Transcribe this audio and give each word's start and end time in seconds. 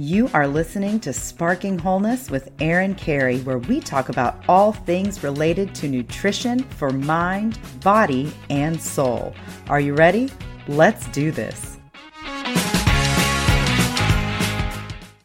You 0.00 0.30
are 0.32 0.46
listening 0.46 1.00
to 1.00 1.12
Sparking 1.12 1.76
Wholeness 1.76 2.30
with 2.30 2.52
Erin 2.60 2.94
Carey, 2.94 3.40
where 3.40 3.58
we 3.58 3.80
talk 3.80 4.10
about 4.10 4.44
all 4.48 4.70
things 4.70 5.24
related 5.24 5.74
to 5.74 5.88
nutrition 5.88 6.60
for 6.60 6.90
mind, 6.90 7.58
body, 7.82 8.32
and 8.48 8.80
soul. 8.80 9.34
Are 9.68 9.80
you 9.80 9.96
ready? 9.96 10.30
Let's 10.68 11.08
do 11.08 11.32
this. 11.32 11.78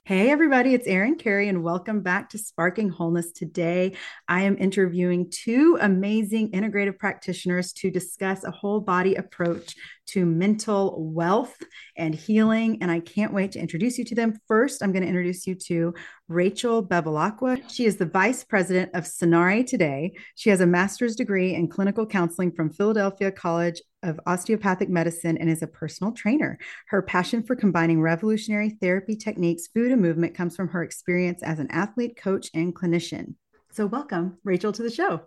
Hey, 0.05 0.31
everybody, 0.31 0.73
it's 0.73 0.87
Erin 0.87 1.15
Carey, 1.15 1.49
and 1.49 1.63
welcome 1.63 2.01
back 2.01 2.31
to 2.31 2.39
Sparking 2.39 2.89
Wholeness. 2.89 3.31
Today, 3.31 3.95
I 4.27 4.41
am 4.41 4.57
interviewing 4.57 5.29
two 5.29 5.77
amazing 5.81 6.51
integrative 6.51 6.97
practitioners 6.97 7.73
to 7.73 7.91
discuss 7.91 8.43
a 8.43 8.51
whole 8.51 8.81
body 8.81 9.13
approach 9.15 9.75
to 10.07 10.25
mental 10.25 10.95
wealth 10.99 11.55
and 11.97 12.13
healing. 12.13 12.79
And 12.81 12.91
I 12.91 12.99
can't 12.99 13.33
wait 13.33 13.53
to 13.53 13.59
introduce 13.59 13.97
you 13.97 14.05
to 14.05 14.15
them. 14.15 14.39
First, 14.47 14.81
I'm 14.81 14.91
going 14.91 15.03
to 15.03 15.07
introduce 15.07 15.47
you 15.47 15.55
to 15.55 15.93
Rachael 16.27 16.85
Bevilacqua. 16.85 17.69
She 17.69 17.85
is 17.85 17.97
the 17.97 18.05
vice 18.05 18.43
president 18.43 18.91
of 18.93 19.05
Sanare 19.05 19.65
Today. 19.65 20.13
She 20.35 20.49
has 20.49 20.61
a 20.61 20.67
master's 20.67 21.15
degree 21.15 21.55
in 21.55 21.67
clinical 21.67 22.05
counseling 22.05 22.51
from 22.51 22.69
Philadelphia 22.69 23.31
College 23.31 23.81
of 24.03 24.19
osteopathic 24.25 24.89
medicine 24.89 25.37
and 25.37 25.49
is 25.49 25.61
a 25.61 25.67
personal 25.67 26.11
trainer. 26.11 26.57
Her 26.87 27.01
passion 27.01 27.43
for 27.43 27.55
combining 27.55 28.01
revolutionary 28.01 28.71
therapy 28.81 29.15
techniques, 29.15 29.67
food, 29.67 29.91
and 29.91 30.01
movement 30.01 30.35
comes 30.35 30.55
from 30.55 30.69
her 30.69 30.83
experience 30.83 31.41
as 31.41 31.59
an 31.59 31.71
athlete, 31.71 32.17
coach, 32.17 32.49
and 32.53 32.75
clinician. 32.75 33.35
So, 33.71 33.85
welcome, 33.85 34.37
Rachael, 34.43 34.73
to 34.73 34.83
the 34.83 34.91
show. 34.91 35.21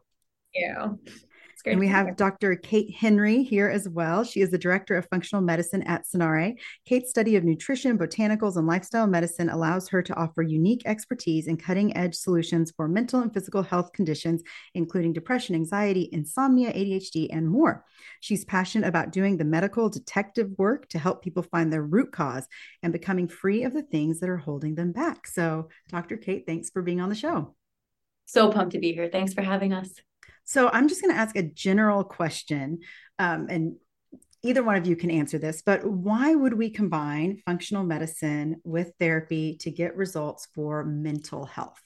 Thank 0.54 0.98
you 1.08 1.12
and 1.66 1.80
we 1.80 1.88
have 1.88 2.16
Dr. 2.16 2.54
Kate 2.56 2.94
Henry 2.94 3.42
here 3.42 3.68
as 3.68 3.88
well. 3.88 4.22
She 4.22 4.40
is 4.40 4.50
the 4.50 4.58
director 4.58 4.96
of 4.96 5.08
functional 5.08 5.42
medicine 5.42 5.82
at 5.82 6.04
Sanare. 6.06 6.54
Kate's 6.84 7.10
study 7.10 7.34
of 7.36 7.44
nutrition, 7.44 7.98
botanicals, 7.98 8.56
and 8.56 8.66
lifestyle 8.66 9.06
medicine 9.06 9.48
allows 9.48 9.88
her 9.88 10.00
to 10.02 10.14
offer 10.14 10.42
unique 10.42 10.82
expertise 10.86 11.48
in 11.48 11.56
cutting 11.56 11.96
edge 11.96 12.14
solutions 12.14 12.72
for 12.76 12.86
mental 12.86 13.20
and 13.20 13.34
physical 13.34 13.62
health 13.62 13.92
conditions, 13.92 14.42
including 14.74 15.12
depression, 15.12 15.54
anxiety, 15.54 16.08
insomnia, 16.12 16.72
ADHD, 16.72 17.28
and 17.30 17.48
more. 17.48 17.84
She's 18.20 18.44
passionate 18.44 18.86
about 18.86 19.10
doing 19.10 19.36
the 19.36 19.44
medical 19.44 19.88
detective 19.88 20.50
work 20.58 20.88
to 20.90 20.98
help 20.98 21.22
people 21.22 21.42
find 21.42 21.72
their 21.72 21.82
root 21.82 22.12
cause 22.12 22.46
and 22.82 22.92
becoming 22.92 23.26
free 23.26 23.64
of 23.64 23.72
the 23.72 23.82
things 23.82 24.20
that 24.20 24.28
are 24.28 24.36
holding 24.36 24.76
them 24.76 24.92
back. 24.92 25.26
So, 25.26 25.68
Dr. 25.88 26.16
Kate, 26.16 26.44
thanks 26.46 26.70
for 26.70 26.82
being 26.82 27.00
on 27.00 27.08
the 27.08 27.14
show. 27.14 27.54
So 28.26 28.50
pumped 28.50 28.72
to 28.72 28.80
be 28.80 28.92
here. 28.92 29.08
Thanks 29.10 29.34
for 29.34 29.42
having 29.42 29.72
us. 29.72 29.88
So 30.46 30.70
I'm 30.72 30.88
just 30.88 31.02
going 31.02 31.12
to 31.12 31.20
ask 31.20 31.36
a 31.36 31.42
general 31.42 32.04
question, 32.04 32.78
um, 33.18 33.48
and 33.50 33.76
either 34.42 34.62
one 34.62 34.76
of 34.76 34.86
you 34.86 34.94
can 34.94 35.10
answer 35.10 35.38
this, 35.38 35.60
but 35.60 35.84
why 35.84 36.34
would 36.34 36.54
we 36.54 36.70
combine 36.70 37.42
functional 37.44 37.82
medicine 37.82 38.60
with 38.62 38.92
therapy 39.00 39.56
to 39.58 39.70
get 39.72 39.96
results 39.96 40.46
for 40.54 40.84
mental 40.84 41.44
health? 41.44 41.80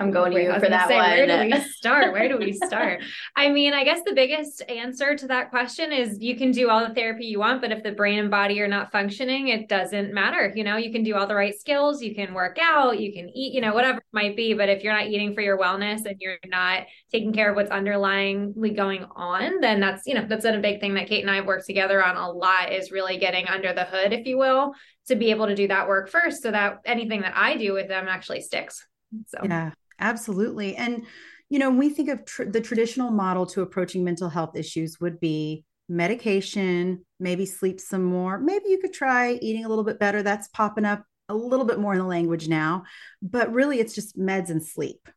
I'm 0.00 0.10
going 0.10 0.32
to 0.32 0.42
you 0.42 0.52
for 0.54 0.68
that 0.68 0.88
say, 0.88 0.96
one. 0.96 1.10
Where 1.10 1.26
do 1.26 1.56
we 1.56 1.60
start? 1.76 2.12
Where 2.12 2.28
do 2.28 2.36
we 2.36 2.52
start? 2.52 3.00
I 3.36 3.48
mean, 3.50 3.74
I 3.74 3.84
guess 3.84 4.00
the 4.04 4.12
biggest 4.12 4.60
answer 4.68 5.14
to 5.16 5.28
that 5.28 5.50
question 5.50 5.92
is 5.92 6.18
you 6.20 6.36
can 6.36 6.50
do 6.50 6.68
all 6.68 6.86
the 6.86 6.92
therapy 6.92 7.26
you 7.26 7.38
want, 7.38 7.60
but 7.60 7.70
if 7.70 7.84
the 7.84 7.92
brain 7.92 8.18
and 8.18 8.30
body 8.30 8.60
are 8.60 8.66
not 8.66 8.90
functioning, 8.90 9.48
it 9.48 9.68
doesn't 9.68 10.12
matter. 10.12 10.52
You 10.52 10.64
know, 10.64 10.76
you 10.76 10.90
can 10.90 11.04
do 11.04 11.14
all 11.14 11.28
the 11.28 11.36
right 11.36 11.54
skills, 11.54 12.02
you 12.02 12.12
can 12.12 12.34
work 12.34 12.58
out, 12.60 12.98
you 12.98 13.12
can 13.12 13.28
eat, 13.28 13.54
you 13.54 13.60
know, 13.60 13.72
whatever 13.72 13.98
it 13.98 14.04
might 14.12 14.36
be. 14.36 14.52
But 14.52 14.68
if 14.68 14.82
you're 14.82 14.92
not 14.92 15.06
eating 15.06 15.32
for 15.32 15.42
your 15.42 15.56
wellness 15.56 16.04
and 16.06 16.16
you're 16.18 16.38
not 16.44 16.86
taking 17.12 17.32
care 17.32 17.50
of 17.50 17.56
what's 17.56 17.70
underlyingly 17.70 18.74
going 18.74 19.04
on, 19.14 19.60
then 19.60 19.78
that's, 19.78 20.06
you 20.06 20.14
know, 20.14 20.26
that's 20.28 20.42
been 20.42 20.56
a 20.56 20.60
big 20.60 20.80
thing 20.80 20.94
that 20.94 21.06
Kate 21.06 21.22
and 21.22 21.30
I 21.30 21.36
have 21.36 21.46
worked 21.46 21.66
together 21.66 22.04
on 22.04 22.16
a 22.16 22.28
lot 22.32 22.72
is 22.72 22.90
really 22.90 23.18
getting 23.18 23.46
under 23.46 23.72
the 23.72 23.84
hood, 23.84 24.12
if 24.12 24.26
you 24.26 24.38
will, 24.38 24.74
to 25.06 25.14
be 25.14 25.30
able 25.30 25.46
to 25.46 25.54
do 25.54 25.68
that 25.68 25.86
work 25.86 26.08
first 26.08 26.42
so 26.42 26.50
that 26.50 26.80
anything 26.84 27.20
that 27.20 27.36
I 27.36 27.56
do 27.56 27.74
with 27.74 27.86
them 27.86 28.08
actually 28.08 28.40
sticks. 28.40 28.84
So, 29.28 29.38
yeah. 29.44 29.70
Absolutely. 29.98 30.76
And, 30.76 31.06
you 31.48 31.58
know, 31.58 31.70
we 31.70 31.90
think 31.90 32.08
of 32.08 32.24
tr- 32.24 32.44
the 32.44 32.60
traditional 32.60 33.10
model 33.10 33.46
to 33.46 33.62
approaching 33.62 34.04
mental 34.04 34.28
health 34.28 34.56
issues 34.56 35.00
would 35.00 35.20
be 35.20 35.64
medication, 35.88 37.04
maybe 37.20 37.46
sleep 37.46 37.80
some 37.80 38.04
more. 38.04 38.38
Maybe 38.38 38.68
you 38.68 38.78
could 38.78 38.92
try 38.92 39.32
eating 39.34 39.64
a 39.64 39.68
little 39.68 39.84
bit 39.84 39.98
better. 39.98 40.22
That's 40.22 40.48
popping 40.48 40.84
up 40.84 41.04
a 41.28 41.34
little 41.34 41.66
bit 41.66 41.78
more 41.78 41.92
in 41.92 41.98
the 41.98 42.04
language 42.04 42.48
now, 42.48 42.84
but 43.22 43.52
really 43.52 43.80
it's 43.80 43.94
just 43.94 44.18
meds 44.18 44.50
and 44.50 44.64
sleep. 44.64 45.08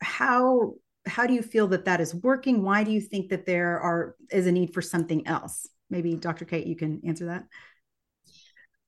How 0.00 0.74
how 1.06 1.26
do 1.26 1.32
you 1.32 1.42
feel 1.42 1.68
that 1.68 1.86
that 1.86 2.00
is 2.00 2.14
working? 2.14 2.62
Why 2.62 2.84
do 2.84 2.90
you 2.90 3.00
think 3.00 3.30
that 3.30 3.46
there 3.46 3.80
are 3.80 4.14
is 4.30 4.46
a 4.46 4.52
need 4.52 4.74
for 4.74 4.82
something 4.82 5.26
else? 5.26 5.66
Maybe 5.90 6.14
Dr. 6.14 6.44
Kate, 6.44 6.66
you 6.66 6.76
can 6.76 7.00
answer 7.06 7.26
that. 7.26 7.44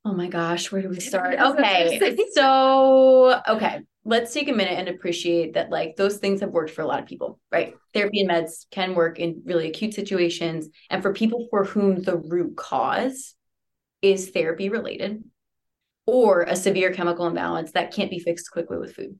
Oh 0.04 0.12
my 0.14 0.28
gosh, 0.28 0.72
where 0.72 0.82
do 0.82 0.88
we 0.88 1.00
start? 1.00 1.38
Okay. 1.38 2.00
so, 2.32 3.40
okay 3.48 3.80
let's 4.04 4.32
take 4.32 4.48
a 4.48 4.52
minute 4.52 4.78
and 4.78 4.88
appreciate 4.88 5.54
that 5.54 5.70
like 5.70 5.96
those 5.96 6.16
things 6.16 6.40
have 6.40 6.50
worked 6.50 6.70
for 6.70 6.82
a 6.82 6.86
lot 6.86 7.00
of 7.00 7.06
people 7.06 7.38
right? 7.52 7.74
Therapy 7.92 8.20
and 8.20 8.30
meds 8.30 8.66
can 8.70 8.94
work 8.94 9.18
in 9.18 9.42
really 9.44 9.68
acute 9.68 9.94
situations 9.94 10.68
and 10.88 11.02
for 11.02 11.12
people 11.12 11.46
for 11.50 11.64
whom 11.64 12.02
the 12.02 12.16
root 12.16 12.56
cause 12.56 13.34
is 14.00 14.30
therapy 14.30 14.68
related 14.68 15.22
or 16.06 16.42
a 16.42 16.56
severe 16.56 16.92
chemical 16.92 17.26
imbalance 17.26 17.72
that 17.72 17.92
can't 17.92 18.10
be 18.10 18.18
fixed 18.18 18.50
quickly 18.50 18.78
with 18.78 18.94
food. 18.94 19.18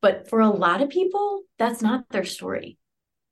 But 0.00 0.28
for 0.28 0.40
a 0.40 0.48
lot 0.48 0.82
of 0.82 0.88
people 0.88 1.42
that's 1.58 1.82
not 1.82 2.08
their 2.10 2.24
story. 2.24 2.78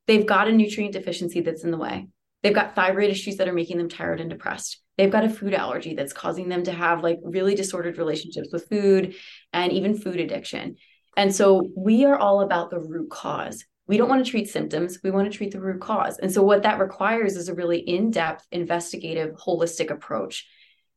They've 0.06 0.26
got 0.26 0.48
a 0.48 0.52
nutrient 0.52 0.94
deficiency 0.94 1.40
that's 1.40 1.64
in 1.64 1.70
the 1.70 1.78
way. 1.78 2.08
They've 2.42 2.54
got 2.54 2.74
thyroid 2.74 3.10
issues 3.10 3.36
that 3.36 3.48
are 3.48 3.52
making 3.52 3.78
them 3.78 3.88
tired 3.88 4.20
and 4.20 4.30
depressed 4.30 4.80
they've 4.98 5.10
got 5.10 5.24
a 5.24 5.30
food 5.30 5.54
allergy 5.54 5.94
that's 5.94 6.12
causing 6.12 6.48
them 6.48 6.64
to 6.64 6.72
have 6.72 7.02
like 7.02 7.20
really 7.22 7.54
disordered 7.54 7.96
relationships 7.96 8.48
with 8.52 8.68
food 8.68 9.14
and 9.52 9.72
even 9.72 9.96
food 9.96 10.20
addiction. 10.20 10.76
And 11.16 11.34
so 11.34 11.62
we 11.76 12.04
are 12.04 12.18
all 12.18 12.42
about 12.42 12.70
the 12.70 12.80
root 12.80 13.08
cause. 13.10 13.64
We 13.86 13.96
don't 13.96 14.10
want 14.10 14.22
to 14.22 14.30
treat 14.30 14.50
symptoms, 14.50 14.98
we 15.02 15.10
want 15.10 15.32
to 15.32 15.36
treat 15.36 15.52
the 15.52 15.60
root 15.60 15.80
cause. 15.80 16.18
And 16.18 16.30
so 16.30 16.42
what 16.42 16.64
that 16.64 16.78
requires 16.78 17.36
is 17.36 17.48
a 17.48 17.54
really 17.54 17.78
in-depth, 17.78 18.46
investigative, 18.52 19.34
holistic 19.36 19.90
approach. 19.90 20.46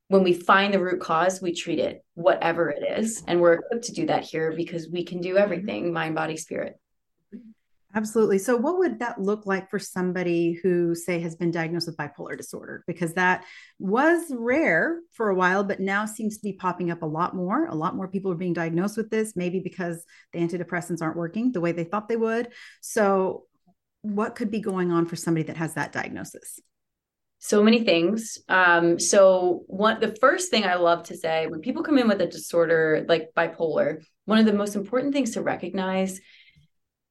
When 0.10 0.24
we 0.24 0.34
find 0.34 0.74
the 0.74 0.84
root 0.84 1.00
cause, 1.00 1.42
we 1.42 1.54
treat 1.54 1.80
it, 1.80 2.04
whatever 2.16 2.70
it 2.70 2.84
is. 3.00 3.24
And 3.28 3.40
we're 3.40 3.54
equipped 3.54 3.86
to 3.86 3.94
do 3.94 4.08
that 4.08 4.26
here 4.26 4.54
because 4.54 4.90
we 4.92 5.06
can 5.06 5.22
do 5.22 5.36
mm-hmm. 5.36 5.44
everything 5.44 5.94
mind, 5.94 6.16
body, 6.16 6.36
spirit. 6.36 6.81
Absolutely. 7.94 8.38
So, 8.38 8.56
what 8.56 8.78
would 8.78 9.00
that 9.00 9.20
look 9.20 9.46
like 9.46 9.70
for 9.70 9.80
somebody 9.80 10.54
who, 10.64 10.96
say, 10.96 11.20
has 11.20 11.36
been 11.36 11.52
diagnosed 11.52 11.88
with 11.88 11.98
bipolar 11.98 12.38
disorder? 12.38 12.84
Because 12.88 13.14
that 13.14 13.44
was 13.80 14.32
rare 14.32 15.00
for 15.12 15.30
a 15.30 15.36
while, 15.36 15.64
but 15.64 15.82
now 15.82 16.06
seems 16.06 16.38
to 16.38 16.44
be 16.44 16.54
popping 16.54 16.90
up 16.90 17.02
a 17.02 17.08
lot 17.08 17.36
more. 17.36 17.66
A 17.66 17.76
lot 17.76 17.96
more 17.96 18.08
people 18.08 18.32
are 18.32 18.36
being 18.36 18.54
diagnosed 18.54 18.96
with 18.96 19.10
this, 19.10 19.36
maybe 19.36 19.60
because 19.60 20.06
the 20.32 20.40
antidepressants 20.40 21.02
aren't 21.02 21.18
working 21.18 21.52
the 21.52 21.60
way 21.60 21.74
they 21.74 21.84
thought 21.84 22.08
they 22.08 22.16
would. 22.16 22.50
So, 22.80 23.44
what 24.04 24.36
could 24.36 24.52
be 24.52 24.62
going 24.62 24.92
on 24.92 25.06
for 25.06 25.18
somebody 25.18 25.44
that 25.48 25.58
has 25.58 25.74
that 25.74 25.92
diagnosis? 25.92 26.62
So 27.40 27.62
many 27.62 27.84
things. 27.84 28.38
Um, 28.48 29.00
so, 29.00 29.64
one 29.68 30.00
the 30.00 30.16
first 30.16 30.50
thing 30.50 30.64
I 30.64 30.76
love 30.76 31.04
to 31.04 31.18
say 31.18 31.48
when 31.48 31.60
people 31.60 31.84
come 31.84 31.98
in 31.98 32.08
with 32.08 32.22
a 32.22 32.28
disorder 32.28 33.06
like 33.10 33.32
bipolar, 33.36 34.02
one 34.26 34.40
of 34.40 34.46
the 34.46 34.54
most 34.54 34.78
important 34.78 35.14
things 35.14 35.32
to 35.32 35.42
recognize 35.42 36.22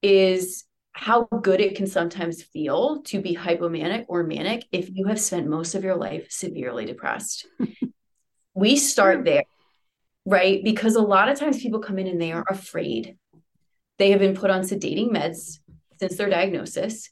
is 0.01 0.63
how 0.93 1.23
good 1.23 1.61
it 1.61 1.75
can 1.75 1.87
sometimes 1.87 2.43
feel 2.43 3.01
to 3.03 3.21
be 3.21 3.35
hypomanic 3.35 4.05
or 4.07 4.23
manic 4.23 4.65
if 4.71 4.89
you 4.93 5.07
have 5.07 5.19
spent 5.19 5.47
most 5.47 5.73
of 5.73 5.83
your 5.83 5.95
life 5.95 6.27
severely 6.29 6.85
depressed. 6.85 7.47
we 8.53 8.75
start 8.75 9.23
there, 9.23 9.43
right? 10.25 10.63
Because 10.63 10.95
a 10.95 11.01
lot 11.01 11.29
of 11.29 11.39
times 11.39 11.61
people 11.61 11.79
come 11.79 11.97
in 11.97 12.07
and 12.07 12.21
they 12.21 12.31
are 12.31 12.45
afraid. 12.47 13.17
They 13.97 14.11
have 14.11 14.19
been 14.19 14.35
put 14.35 14.51
on 14.51 14.61
sedating 14.61 15.11
meds 15.11 15.59
since 15.99 16.17
their 16.17 16.29
diagnosis. 16.29 17.09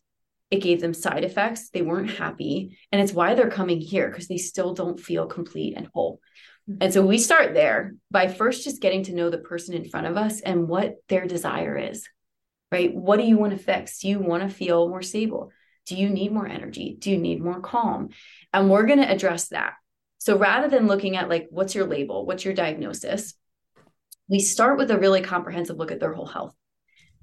It 0.51 0.63
gave 0.63 0.81
them 0.81 0.93
side 0.93 1.23
effects. 1.23 1.69
They 1.69 1.83
weren't 1.83 2.09
happy. 2.09 2.77
And 2.91 3.01
it's 3.01 3.13
why 3.13 3.35
they're 3.35 3.51
coming 3.51 3.79
here 3.79 4.09
because 4.09 4.27
they 4.27 4.37
still 4.37 4.73
don't 4.73 4.99
feel 4.99 5.27
complete 5.27 5.75
and 5.77 5.87
whole. 5.93 6.19
Mm-hmm. 6.69 6.79
And 6.81 6.93
so 6.93 7.05
we 7.05 7.17
start 7.17 7.53
there 7.53 7.93
by 8.11 8.27
first 8.27 8.63
just 8.63 8.81
getting 8.81 9.03
to 9.03 9.13
know 9.13 9.29
the 9.29 9.37
person 9.37 9.75
in 9.75 9.89
front 9.89 10.07
of 10.07 10.17
us 10.17 10.41
and 10.41 10.67
what 10.67 10.95
their 11.07 11.27
desire 11.27 11.77
is 11.77 12.07
right? 12.71 12.93
What 12.93 13.17
do 13.17 13.23
you 13.23 13.37
want 13.37 13.57
to 13.57 13.63
fix? 13.63 13.99
Do 13.99 14.07
you 14.07 14.19
want 14.19 14.43
to 14.43 14.49
feel 14.49 14.89
more 14.89 15.01
stable? 15.01 15.51
Do 15.85 15.95
you 15.95 16.09
need 16.09 16.31
more 16.31 16.47
energy? 16.47 16.95
Do 16.99 17.09
you 17.09 17.17
need 17.17 17.41
more 17.41 17.59
calm? 17.61 18.09
And 18.53 18.69
we're 18.69 18.85
going 18.85 18.99
to 18.99 19.11
address 19.11 19.47
that. 19.47 19.73
So 20.19 20.37
rather 20.37 20.67
than 20.67 20.87
looking 20.87 21.15
at 21.15 21.29
like, 21.29 21.47
what's 21.49 21.73
your 21.73 21.87
label? 21.87 22.25
What's 22.25 22.45
your 22.45 22.53
diagnosis? 22.53 23.33
We 24.27 24.39
start 24.39 24.77
with 24.77 24.91
a 24.91 24.99
really 24.99 25.21
comprehensive 25.21 25.77
look 25.77 25.91
at 25.91 25.99
their 25.99 26.13
whole 26.13 26.27
health. 26.27 26.53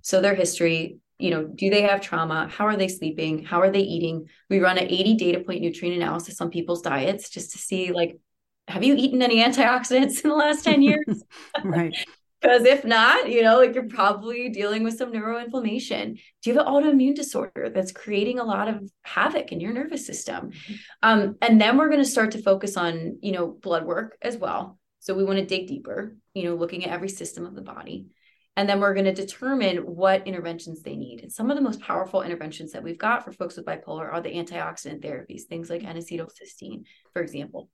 So 0.00 0.20
their 0.20 0.34
history, 0.34 0.98
you 1.18 1.30
know, 1.30 1.44
do 1.44 1.70
they 1.70 1.82
have 1.82 2.00
trauma? 2.00 2.48
How 2.48 2.66
are 2.66 2.76
they 2.76 2.88
sleeping? 2.88 3.44
How 3.44 3.60
are 3.60 3.70
they 3.70 3.80
eating? 3.80 4.28
We 4.50 4.60
run 4.60 4.78
an 4.78 4.88
80 4.88 5.14
data 5.14 5.40
point 5.40 5.62
nutrient 5.62 5.96
analysis 5.96 6.40
on 6.40 6.50
people's 6.50 6.82
diets 6.82 7.28
just 7.30 7.52
to 7.52 7.58
see 7.58 7.92
like, 7.92 8.18
have 8.66 8.82
you 8.82 8.96
eaten 8.96 9.22
any 9.22 9.36
antioxidants 9.44 10.24
in 10.24 10.30
the 10.30 10.36
last 10.36 10.64
10 10.64 10.82
years? 10.82 11.24
right. 11.64 11.94
Because 12.40 12.64
if 12.64 12.84
not, 12.84 13.30
you 13.30 13.42
know, 13.42 13.56
like 13.56 13.74
you're 13.74 13.88
probably 13.88 14.50
dealing 14.50 14.84
with 14.84 14.98
some 14.98 15.12
neuroinflammation. 15.12 16.20
Do 16.42 16.50
you 16.50 16.56
have 16.56 16.66
an 16.66 16.72
autoimmune 16.72 17.14
disorder 17.14 17.70
that's 17.74 17.92
creating 17.92 18.38
a 18.38 18.44
lot 18.44 18.68
of 18.68 18.88
havoc 19.02 19.52
in 19.52 19.60
your 19.60 19.72
nervous 19.72 20.06
system? 20.06 20.50
Mm-hmm. 20.50 20.74
Um, 21.02 21.36
and 21.40 21.60
then 21.60 21.76
we're 21.76 21.88
going 21.88 22.02
to 22.02 22.08
start 22.08 22.32
to 22.32 22.42
focus 22.42 22.76
on, 22.76 23.18
you 23.22 23.32
know, 23.32 23.48
blood 23.48 23.86
work 23.86 24.18
as 24.20 24.36
well. 24.36 24.78
So 25.00 25.14
we 25.14 25.24
want 25.24 25.38
to 25.38 25.46
dig 25.46 25.66
deeper, 25.66 26.16
you 26.34 26.44
know, 26.44 26.56
looking 26.56 26.84
at 26.84 26.90
every 26.90 27.08
system 27.08 27.46
of 27.46 27.54
the 27.54 27.62
body. 27.62 28.08
And 28.56 28.68
then 28.68 28.80
we're 28.80 28.94
going 28.94 29.04
to 29.04 29.12
determine 29.12 29.78
what 29.78 30.26
interventions 30.26 30.82
they 30.82 30.96
need. 30.96 31.20
And 31.22 31.30
some 31.30 31.50
of 31.50 31.56
the 31.56 31.62
most 31.62 31.80
powerful 31.80 32.22
interventions 32.22 32.72
that 32.72 32.82
we've 32.82 32.98
got 32.98 33.24
for 33.24 33.32
folks 33.32 33.56
with 33.56 33.66
bipolar 33.66 34.12
are 34.12 34.20
the 34.20 34.30
antioxidant 34.30 35.04
therapies, 35.04 35.42
things 35.42 35.68
like 35.68 35.84
N-acetylcysteine, 35.84 36.84
for 37.12 37.22
example, 37.22 37.68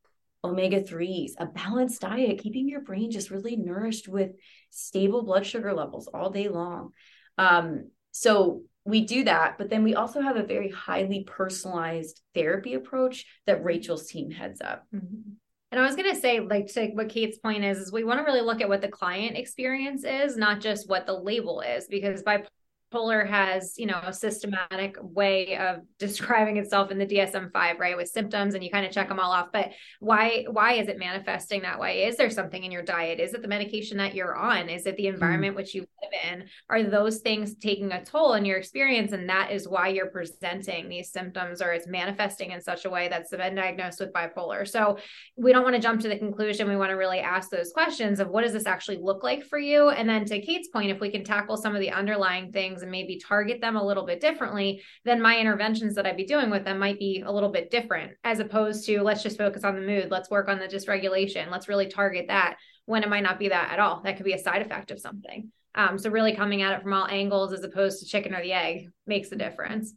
omega 0.44 0.80
3s, 0.80 1.32
a 1.38 1.46
balanced 1.46 2.00
diet, 2.00 2.38
keeping 2.38 2.68
your 2.68 2.80
brain 2.80 3.10
just 3.10 3.30
really 3.30 3.56
nourished 3.56 4.08
with 4.08 4.32
stable 4.70 5.22
blood 5.22 5.46
sugar 5.46 5.72
levels 5.72 6.08
all 6.12 6.30
day 6.30 6.48
long. 6.48 6.90
Um, 7.38 7.90
so 8.10 8.62
we 8.84 9.04
do 9.04 9.24
that, 9.24 9.58
but 9.58 9.70
then 9.70 9.84
we 9.84 9.94
also 9.94 10.20
have 10.20 10.36
a 10.36 10.42
very 10.42 10.68
highly 10.70 11.24
personalized 11.24 12.20
therapy 12.34 12.74
approach 12.74 13.26
that 13.46 13.62
Rachael's 13.62 14.06
team 14.06 14.30
heads 14.30 14.60
up. 14.60 14.84
Mm-hmm. 14.94 15.32
And 15.70 15.80
I 15.80 15.84
was 15.84 15.96
going 15.96 16.14
to 16.14 16.20
say, 16.20 16.40
like, 16.40 16.66
to 16.74 16.88
what 16.88 17.08
Kate's 17.08 17.38
point 17.38 17.64
is, 17.64 17.78
is 17.78 17.92
we 17.92 18.04
want 18.04 18.20
to 18.20 18.24
really 18.24 18.42
look 18.42 18.60
at 18.60 18.68
what 18.68 18.82
the 18.82 18.88
client 18.88 19.38
experience 19.38 20.04
is, 20.04 20.36
not 20.36 20.60
just 20.60 20.88
what 20.88 21.06
the 21.06 21.18
label 21.18 21.62
is, 21.62 21.86
because 21.88 22.22
by 22.22 22.44
bipolar 22.92 23.28
has, 23.28 23.74
you 23.76 23.86
know, 23.86 24.00
a 24.02 24.12
systematic 24.12 24.96
way 25.00 25.56
of 25.56 25.80
describing 25.98 26.56
itself 26.56 26.90
in 26.90 26.98
the 26.98 27.06
DSM-5, 27.06 27.78
right, 27.78 27.96
with 27.96 28.08
symptoms, 28.08 28.54
and 28.54 28.62
you 28.62 28.70
kind 28.70 28.86
of 28.86 28.92
check 28.92 29.08
them 29.08 29.20
all 29.20 29.32
off. 29.32 29.48
But 29.52 29.72
why 30.00 30.44
why 30.50 30.74
is 30.74 30.88
it 30.88 30.98
manifesting 30.98 31.62
that 31.62 31.78
way? 31.78 32.04
Is 32.04 32.16
there 32.16 32.30
something 32.30 32.62
in 32.62 32.72
your 32.72 32.82
diet? 32.82 33.20
Is 33.20 33.34
it 33.34 33.42
the 33.42 33.48
medication 33.48 33.96
that 33.98 34.14
you're 34.14 34.36
on? 34.36 34.68
Is 34.68 34.86
it 34.86 34.96
the 34.96 35.08
hmm. 35.08 35.14
environment 35.14 35.54
mm. 35.54 35.56
which 35.56 35.74
you 35.74 35.82
live 36.02 36.32
in? 36.32 36.44
Are 36.68 36.82
those 36.82 37.18
things 37.18 37.54
taking 37.56 37.92
a 37.92 38.04
toll 38.04 38.34
in 38.34 38.44
your 38.44 38.58
experience, 38.58 39.12
and 39.12 39.28
that 39.28 39.50
is 39.50 39.68
why 39.68 39.88
you're 39.88 40.06
presenting 40.06 40.88
these 40.88 41.10
symptoms, 41.10 41.62
or 41.62 41.72
it's 41.72 41.86
manifesting 41.86 42.52
in 42.52 42.60
such 42.60 42.84
a 42.84 42.90
way 42.90 43.08
that's 43.08 43.30
been 43.30 43.54
diagnosed 43.54 44.00
with 44.00 44.12
bipolar? 44.12 44.66
So 44.68 44.98
we 45.36 45.52
don't 45.52 45.64
want 45.64 45.76
to 45.76 45.82
jump 45.82 46.00
to 46.02 46.08
the 46.08 46.18
conclusion. 46.18 46.68
We 46.68 46.76
want 46.76 46.90
to 46.90 46.96
really 46.96 47.20
ask 47.20 47.50
those 47.50 47.72
questions 47.72 48.20
of 48.20 48.28
what 48.28 48.42
does 48.42 48.52
this 48.52 48.66
actually 48.66 48.98
look 48.98 49.22
like 49.22 49.44
for 49.44 49.58
you, 49.58 49.90
and 49.90 50.08
then 50.08 50.24
to 50.26 50.40
Kate's 50.40 50.68
point, 50.68 50.90
if 50.90 51.00
we 51.00 51.10
can 51.10 51.24
tackle 51.24 51.56
some 51.56 51.74
of 51.74 51.80
the 51.80 51.90
underlying 51.90 52.52
things 52.52 52.81
and 52.82 52.90
maybe 52.90 53.18
target 53.18 53.60
them 53.60 53.76
a 53.76 53.84
little 53.84 54.04
bit 54.04 54.20
differently, 54.20 54.82
then 55.04 55.20
my 55.20 55.38
interventions 55.38 55.94
that 55.94 56.06
I'd 56.06 56.16
be 56.16 56.24
doing 56.24 56.50
with 56.50 56.64
them 56.64 56.78
might 56.78 56.98
be 56.98 57.22
a 57.24 57.32
little 57.32 57.50
bit 57.50 57.70
different 57.70 58.12
as 58.24 58.40
opposed 58.40 58.86
to 58.86 59.02
let's 59.02 59.22
just 59.22 59.38
focus 59.38 59.64
on 59.64 59.74
the 59.74 59.86
mood, 59.86 60.10
let's 60.10 60.30
work 60.30 60.48
on 60.48 60.58
the 60.58 60.68
dysregulation, 60.68 61.50
let's 61.50 61.68
really 61.68 61.88
target 61.88 62.26
that 62.28 62.56
when 62.86 63.02
it 63.02 63.08
might 63.08 63.22
not 63.22 63.38
be 63.38 63.48
that 63.48 63.72
at 63.72 63.78
all. 63.78 64.02
That 64.02 64.16
could 64.16 64.26
be 64.26 64.34
a 64.34 64.38
side 64.38 64.62
effect 64.62 64.90
of 64.90 65.00
something. 65.00 65.50
Um, 65.74 65.98
so 65.98 66.10
really 66.10 66.34
coming 66.34 66.62
at 66.62 66.74
it 66.74 66.82
from 66.82 66.92
all 66.92 67.06
angles 67.08 67.52
as 67.52 67.64
opposed 67.64 68.00
to 68.00 68.06
chicken 68.06 68.34
or 68.34 68.42
the 68.42 68.52
egg 68.52 68.90
makes 69.06 69.32
a 69.32 69.36
difference. 69.36 69.94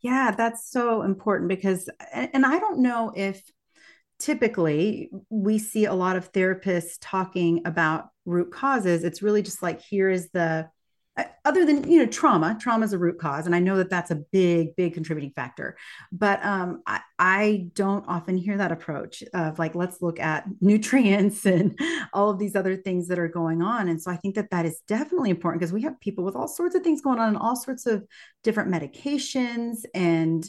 Yeah, 0.00 0.32
that's 0.36 0.70
so 0.70 1.02
important 1.02 1.48
because, 1.48 1.88
and 2.12 2.44
I 2.44 2.58
don't 2.58 2.80
know 2.80 3.12
if 3.14 3.42
typically 4.18 5.10
we 5.30 5.58
see 5.58 5.84
a 5.84 5.94
lot 5.94 6.16
of 6.16 6.32
therapists 6.32 6.96
talking 7.00 7.62
about 7.66 8.08
root 8.24 8.50
causes. 8.50 9.04
It's 9.04 9.22
really 9.22 9.42
just 9.42 9.62
like, 9.62 9.80
here 9.80 10.08
is 10.08 10.30
the 10.30 10.68
other 11.44 11.64
than 11.64 11.88
you 11.90 11.98
know 11.98 12.06
trauma 12.06 12.56
trauma 12.60 12.84
is 12.84 12.92
a 12.92 12.98
root 12.98 13.18
cause 13.18 13.46
and 13.46 13.54
i 13.54 13.58
know 13.58 13.76
that 13.76 13.88
that's 13.88 14.10
a 14.10 14.16
big 14.16 14.76
big 14.76 14.94
contributing 14.94 15.32
factor. 15.34 15.76
But 16.12 16.44
um, 16.44 16.82
I, 16.86 17.00
I 17.18 17.68
don't 17.74 18.04
often 18.08 18.36
hear 18.36 18.56
that 18.56 18.72
approach 18.72 19.22
of 19.34 19.58
like 19.58 19.74
let's 19.74 20.02
look 20.02 20.18
at 20.18 20.46
nutrients 20.60 21.46
and 21.46 21.78
all 22.12 22.30
of 22.30 22.38
these 22.38 22.56
other 22.56 22.76
things 22.76 23.08
that 23.08 23.18
are 23.18 23.28
going 23.28 23.62
on. 23.62 23.88
And 23.88 24.00
so 24.00 24.10
i 24.10 24.16
think 24.16 24.34
that 24.34 24.50
that 24.50 24.66
is 24.66 24.80
definitely 24.86 25.30
important 25.30 25.60
because 25.60 25.72
we 25.72 25.82
have 25.82 26.00
people 26.00 26.24
with 26.24 26.36
all 26.36 26.48
sorts 26.48 26.74
of 26.74 26.82
things 26.82 27.00
going 27.00 27.18
on 27.18 27.28
and 27.28 27.36
all 27.38 27.56
sorts 27.56 27.86
of 27.86 28.06
different 28.42 28.70
medications 28.70 29.84
and 29.94 30.48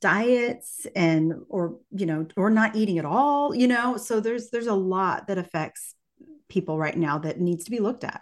diets 0.00 0.86
and 0.94 1.32
or 1.48 1.78
you 1.90 2.04
know 2.04 2.26
or 2.36 2.50
not 2.50 2.76
eating 2.76 2.98
at 2.98 3.04
all 3.04 3.54
you 3.54 3.66
know? 3.66 3.96
So 3.96 4.20
there's 4.20 4.50
there's 4.50 4.66
a 4.66 4.74
lot 4.74 5.28
that 5.28 5.38
affects 5.38 5.94
people 6.48 6.78
right 6.78 6.96
now 6.96 7.18
that 7.18 7.40
needs 7.40 7.64
to 7.64 7.70
be 7.70 7.80
looked 7.80 8.04
at 8.04 8.20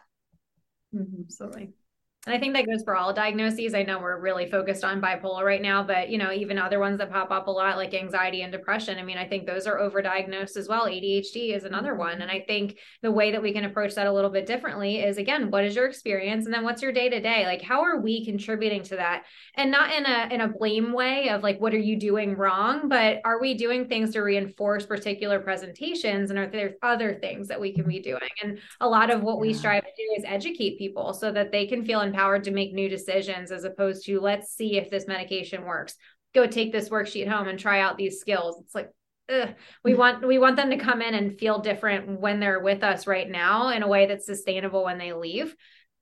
Mm-hmm, 0.95 1.23
absolutely. 1.23 1.75
And 2.25 2.33
I 2.33 2.39
think 2.39 2.55
that 2.55 2.67
goes 2.67 2.85
for 2.85 2.95
all 2.95 3.13
diagnoses. 3.13 3.75
I 3.75 3.83
know 3.83 3.99
we're 3.99 4.21
really 4.21 4.49
focused 4.49 4.85
on 4.85 5.01
bipolar 5.01 5.43
right 5.45 5.61
now, 5.61 5.83
but 5.83 6.09
you 6.09 6.19
know, 6.19 6.31
even 6.31 6.57
other 6.57 6.79
ones 6.79 6.99
that 6.99 7.11
pop 7.11 7.33
up 7.33 7.49
a 7.49 7.51
lot 7.51 7.77
like 7.77 7.95
anxiety 7.95 8.43
and 8.43 8.53
depression. 8.53 8.97
I 8.97 9.03
mean, 9.03 9.19
I 9.19 9.27
think 9.27 9.45
those 9.45 9.67
are 9.67 9.79
overdiagnosed 9.79 10.57
as 10.57 10.69
well. 10.69 10.87
ADHD 10.87 11.53
is 11.53 11.65
another 11.65 11.97
one. 11.97 12.13
Mm-hmm. 12.13 12.23
And 12.23 12.31
I 12.31 12.45
think 12.47 12.79
the 13.03 13.11
way 13.11 13.33
that 13.33 13.43
we 13.43 13.53
can 13.53 13.65
approach 13.65 13.97
that 13.97 14.07
a 14.07 14.13
little 14.13 14.31
bit 14.31 14.47
differently 14.47 15.01
is 15.01 15.19
again, 15.19 15.51
what 15.51 15.65
is 15.65 15.75
your 15.75 15.87
experience 15.87 16.45
and 16.45 16.55
then 16.55 16.63
what's 16.63 16.81
your 16.81 16.93
day 16.93 17.09
to 17.09 17.19
day? 17.19 17.45
Like 17.45 17.61
how 17.61 17.83
are 17.83 18.01
we 18.01 18.25
contributing 18.25 18.85
to 18.85 18.97
that? 18.97 19.25
And 19.57 19.73
not 19.73 19.93
in 19.93 20.07
a 20.07 20.29
in 20.33 20.43
a 20.43 20.49
blame 20.49 20.93
way 20.93 21.29
of 21.29 21.43
like 21.43 21.61
what 21.61 21.75
are 21.75 21.79
you 21.79 21.99
doing 21.99 22.37
wrong, 22.37 22.89
but 22.89 23.21
are 23.25 23.41
we 23.41 23.55
doing 23.55 23.89
things 23.89 24.13
to 24.13 24.21
reinforce 24.21 24.87
particular 24.87 25.41
presentations 25.41 26.31
and 26.31 26.39
are 26.39 26.47
there 26.47 26.77
other 26.85 27.19
things 27.21 27.49
that 27.49 27.61
we 27.61 27.73
can 27.73 27.89
be 27.89 27.97
mm-hmm. 27.97 28.11
doing? 28.11 28.31
And 28.45 28.61
a 28.81 28.89
lot 28.89 29.11
of 29.11 29.25
what 29.25 29.41
we 29.41 29.53
strive 29.53 29.83
to 29.83 29.91
do 29.97 30.15
is 30.17 30.25
educate 30.25 30.79
people 30.79 31.13
so 31.15 31.33
that 31.33 31.51
they 31.51 31.67
can 31.67 31.85
feel 31.85 32.12
empowered 32.13 32.45
to 32.45 32.51
make 32.51 32.73
new 32.73 32.89
decisions 32.89 33.51
as 33.51 33.65
opposed 33.65 34.05
to 34.07 34.21
let's 34.21 34.55
see 34.55 34.77
if 34.77 34.91
this 34.91 35.07
medication 35.07 35.65
works. 35.65 35.95
Go 36.35 36.47
take 36.47 36.73
this 36.73 36.89
worksheet 36.89 37.29
home 37.29 37.49
and 37.49 37.59
try 37.59 37.81
out 37.81 37.97
these 37.97 38.21
skills. 38.21 38.61
It's 38.61 38.75
like 38.75 38.91
ugh. 39.31 39.55
we 39.85 39.93
mm-hmm. 39.93 40.01
want 40.01 40.27
we 40.27 40.39
want 40.39 40.57
them 40.57 40.71
to 40.71 40.77
come 40.77 41.03
in 41.03 41.15
and 41.15 41.39
feel 41.39 41.59
different 41.59 42.21
when 42.21 42.41
they're 42.41 42.61
with 42.61 42.83
us 42.83 43.07
right 43.07 43.29
now 43.29 43.71
in 43.71 43.83
a 43.83 43.89
way 43.89 44.07
that's 44.07 44.27
sustainable 44.27 44.85
when 44.85 44.99
they 44.99 45.13
leave 45.13 45.55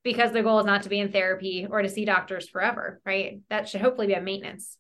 because 0.03 0.33
the 0.33 0.43
goal 0.43 0.59
is 0.61 0.67
not 0.67 0.83
to 0.83 0.89
be 0.89 0.99
in 0.99 1.13
therapy 1.13 1.67
or 1.69 1.83
to 1.83 1.89
see 1.89 2.05
doctors 2.05 2.49
forever 2.49 3.01
right? 3.05 3.41
That 3.51 3.69
should 3.69 3.81
hopefully 3.81 4.09
be 4.09 4.15
a 4.15 4.21
maintenance 4.21 4.77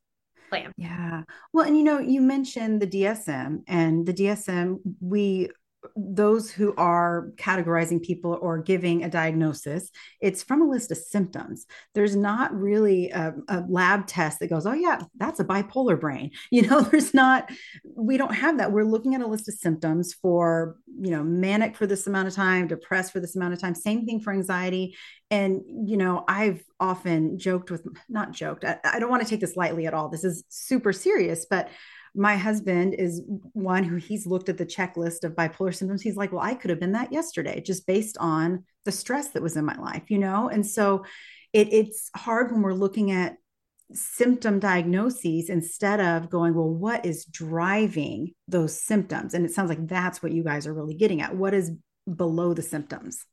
plan. 0.48 0.72
Yeah. 0.76 1.22
Well 1.52 1.66
and 1.66 1.76
you 1.76 1.84
know 1.84 1.98
you 1.98 2.20
mentioned 2.20 2.80
the 2.80 2.86
dsm 2.86 3.62
and 3.66 4.06
the 4.06 4.14
dsm 4.14 4.78
we 5.00 5.50
those 5.96 6.50
who 6.50 6.74
are 6.76 7.30
categorizing 7.36 8.02
people 8.02 8.38
or 8.40 8.58
giving 8.58 9.02
a 9.02 9.10
diagnosis, 9.10 9.90
it's 10.20 10.42
from 10.42 10.62
a 10.62 10.68
list 10.68 10.90
of 10.90 10.98
symptoms. 10.98 11.66
There's 11.94 12.16
not 12.16 12.54
really 12.54 13.10
a, 13.10 13.34
a, 13.48 13.64
lab 13.68 14.06
test 14.06 14.40
that 14.40 14.48
goes, 14.48 14.66
oh, 14.66 14.72
yeah, 14.72 15.00
that's 15.16 15.40
a 15.40 15.44
bipolar 15.44 15.98
brain. 15.98 16.30
You 16.52 16.62
know, 16.62 16.80
there's 16.80 17.14
not, 17.14 17.50
we 17.96 18.16
don't 18.16 18.34
have 18.34 18.58
that. 18.58 18.72
We're 18.72 18.84
looking 18.84 19.14
at 19.14 19.20
a 19.20 19.26
list 19.26 19.48
of 19.48 19.54
symptoms 19.54 20.12
for, 20.14 20.76
you 21.00 21.10
know, 21.10 21.22
manic 21.22 21.76
for 21.76 21.86
this 21.86 22.06
amount 22.06 22.28
of 22.28 22.34
time, 22.34 22.66
depressed 22.66 23.12
for 23.12 23.20
this 23.20 23.36
amount 23.36 23.54
of 23.54 23.60
time, 23.60 23.74
same 23.74 24.04
thing 24.04 24.20
for 24.20 24.32
anxiety. 24.32 24.96
And, 25.30 25.62
you 25.86 25.96
know, 25.96 26.24
I've 26.26 26.62
often 26.80 27.38
joked 27.38 27.70
with, 27.70 27.86
not 28.08 28.32
joked, 28.32 28.64
I, 28.64 28.78
I 28.84 28.98
don't 28.98 29.10
want 29.10 29.22
to 29.22 29.28
take 29.28 29.40
this 29.40 29.56
lightly 29.56 29.86
at 29.86 29.94
all. 29.94 30.08
This 30.08 30.24
is 30.24 30.44
super 30.48 30.92
serious, 30.92 31.46
but 31.48 31.70
my 32.14 32.36
husband 32.36 32.94
is 32.94 33.22
one 33.52 33.84
who 33.84 33.96
he's 33.96 34.26
looked 34.26 34.48
at 34.48 34.58
the 34.58 34.66
checklist 34.66 35.24
of 35.24 35.34
bipolar 35.34 35.74
symptoms. 35.74 36.02
He's 36.02 36.16
like, 36.16 36.32
well, 36.32 36.42
I 36.42 36.54
could 36.54 36.70
have 36.70 36.80
been 36.80 36.92
that 36.92 37.12
yesterday 37.12 37.60
just 37.60 37.86
based 37.86 38.16
on 38.18 38.64
the 38.84 38.92
stress 38.92 39.28
that 39.28 39.42
was 39.42 39.56
in 39.56 39.64
my 39.64 39.76
life, 39.76 40.04
you 40.10 40.18
know? 40.18 40.48
And 40.48 40.66
so 40.66 41.04
it, 41.52 41.72
it's 41.72 42.10
hard 42.16 42.50
when 42.50 42.62
we're 42.62 42.72
looking 42.72 43.10
at 43.10 43.36
symptom 43.92 44.58
diagnoses 44.58 45.50
instead 45.50 46.00
of 46.00 46.30
going, 46.30 46.54
well, 46.54 46.68
what 46.68 47.04
is 47.04 47.24
driving 47.24 48.32
those 48.48 48.80
symptoms? 48.80 49.34
And 49.34 49.44
it 49.44 49.52
sounds 49.52 49.68
like 49.68 49.86
that's 49.86 50.22
what 50.22 50.32
you 50.32 50.44
guys 50.44 50.66
are 50.66 50.74
really 50.74 50.94
getting 50.94 51.20
at. 51.22 51.36
What 51.36 51.54
is 51.54 51.72
below 52.12 52.54
the 52.54 52.62
symptoms? 52.62 53.24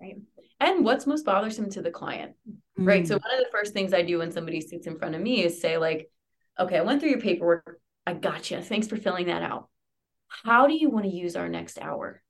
Right. 0.00 0.16
And 0.60 0.84
what's 0.84 1.06
most 1.06 1.24
bothersome 1.24 1.70
to 1.70 1.82
the 1.82 1.90
client? 1.90 2.32
Mm-hmm. 2.48 2.84
Right. 2.84 3.06
So, 3.06 3.16
mm. 3.16 3.22
one 3.22 3.32
of 3.32 3.38
the 3.38 3.50
first 3.52 3.72
things 3.72 3.92
I 3.92 4.02
do 4.02 4.18
when 4.18 4.32
somebody 4.32 4.60
sits 4.60 4.86
in 4.86 4.98
front 4.98 5.14
of 5.14 5.20
me 5.20 5.44
is 5.44 5.60
say, 5.60 5.78
like, 5.78 6.10
okay, 6.58 6.78
I 6.78 6.82
went 6.82 7.00
through 7.00 7.10
your 7.10 7.20
paperwork 7.20 7.80
I 8.08 8.14
gotcha. 8.14 8.62
Thanks 8.62 8.88
for 8.88 8.96
filling 8.96 9.26
that 9.26 9.42
out. 9.42 9.68
How 10.28 10.66
do 10.66 10.72
you 10.72 10.88
want 10.88 11.04
to 11.04 11.14
use 11.14 11.36
our 11.36 11.46
next 11.46 11.78
hour? 11.78 12.22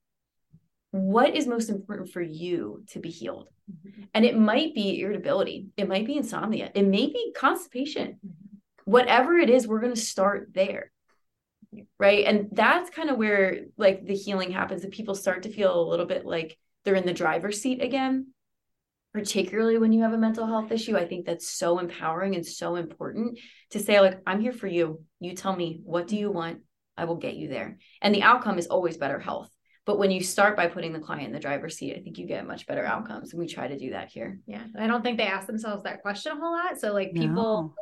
What 0.91 1.37
is 1.37 1.47
most 1.47 1.71
important 1.71 2.11
for 2.11 2.21
you 2.21 2.83
to 2.89 2.99
be 2.99 3.11
healed? 3.11 3.49
Mm-hmm. 3.71 4.03
And 4.13 4.25
it 4.25 4.37
might 4.37 4.75
be 4.75 5.01
irritability, 5.01 5.69
it 5.77 5.89
might 5.89 6.05
be 6.05 6.17
insomnia, 6.17 6.73
it 6.75 6.83
may 6.83 7.07
be 7.07 7.33
constipation. 7.37 8.19
Mm-hmm. 8.27 8.91
Whatever 8.91 9.37
it 9.37 9.51
is, 9.51 9.69
we're 9.69 9.81
going 9.81 9.95
to 9.95 10.01
start 10.01 10.49
there. 10.53 10.91
Right. 11.97 12.25
And 12.25 12.49
that's 12.51 12.91
kind 12.91 13.09
of 13.09 13.17
where 13.17 13.67
like 13.77 14.05
the 14.05 14.17
healing 14.17 14.51
happens 14.51 14.83
that 14.83 14.91
people 14.91 15.15
start 15.15 15.45
to 15.45 15.53
feel 15.53 15.81
a 15.81 15.89
little 15.89 16.07
bit 16.07 16.27
like 16.27 16.59
they're 16.85 16.97
in 16.97 17.07
the 17.07 17.13
driver's 17.13 17.63
seat 17.63 17.83
again 17.83 18.33
particularly 19.13 19.79
when 19.79 19.93
you 19.93 20.03
have 20.03 20.13
a 20.13 20.19
mental 20.19 20.47
health 20.47 20.71
issue 20.71 20.97
i 20.97 21.07
think 21.07 21.27
that's 21.27 21.49
so 21.49 21.79
empowering 21.79 22.35
and 22.35 22.45
so 22.47 22.77
important 22.77 23.39
to 23.71 23.79
say 23.79 24.01
like 24.01 24.21
i'm 24.27 24.41
here 24.41 24.53
for 24.53 24.67
you. 24.67 25.03
You 25.21 25.35
tell 25.35 25.55
me 25.55 25.81
what 25.85 26.07
do 26.07 26.17
you 26.17 26.31
want 26.31 26.61
i 26.97 27.05
will 27.05 27.17
get 27.17 27.35
you 27.35 27.49
there. 27.49 27.79
And 28.03 28.15
the 28.15 28.23
outcome 28.23 28.59
is 28.59 28.67
always 28.67 28.97
better 28.97 29.19
health. 29.19 29.51
But 29.87 29.99
when 29.99 30.11
you 30.11 30.23
start 30.23 30.55
by 30.55 30.67
putting 30.67 30.93
the 30.93 30.99
client 30.99 31.29
in 31.29 31.33
the 31.33 31.41
driver's 31.41 31.77
seat 31.77 31.97
i 31.97 32.01
think 32.01 32.19
you 32.19 32.27
get 32.27 32.47
much 32.47 32.67
better 32.67 32.85
outcomes 32.85 33.33
and 33.33 33.41
we 33.41 33.47
try 33.47 33.69
to 33.69 33.79
do 33.79 33.91
that 33.91 34.09
here. 34.11 34.39
Yeah 34.47 34.65
i 34.79 34.87
don't 34.87 35.03
think 35.03 35.19
they 35.19 35.27
ask 35.27 35.47
themselves 35.47 35.83
that 35.85 36.03
question 36.03 36.33
a 36.33 36.37
whole 36.37 36.53
lot 36.53 36.79
so 36.79 36.93
like 36.93 37.13
people 37.13 37.35
no. 37.35 37.75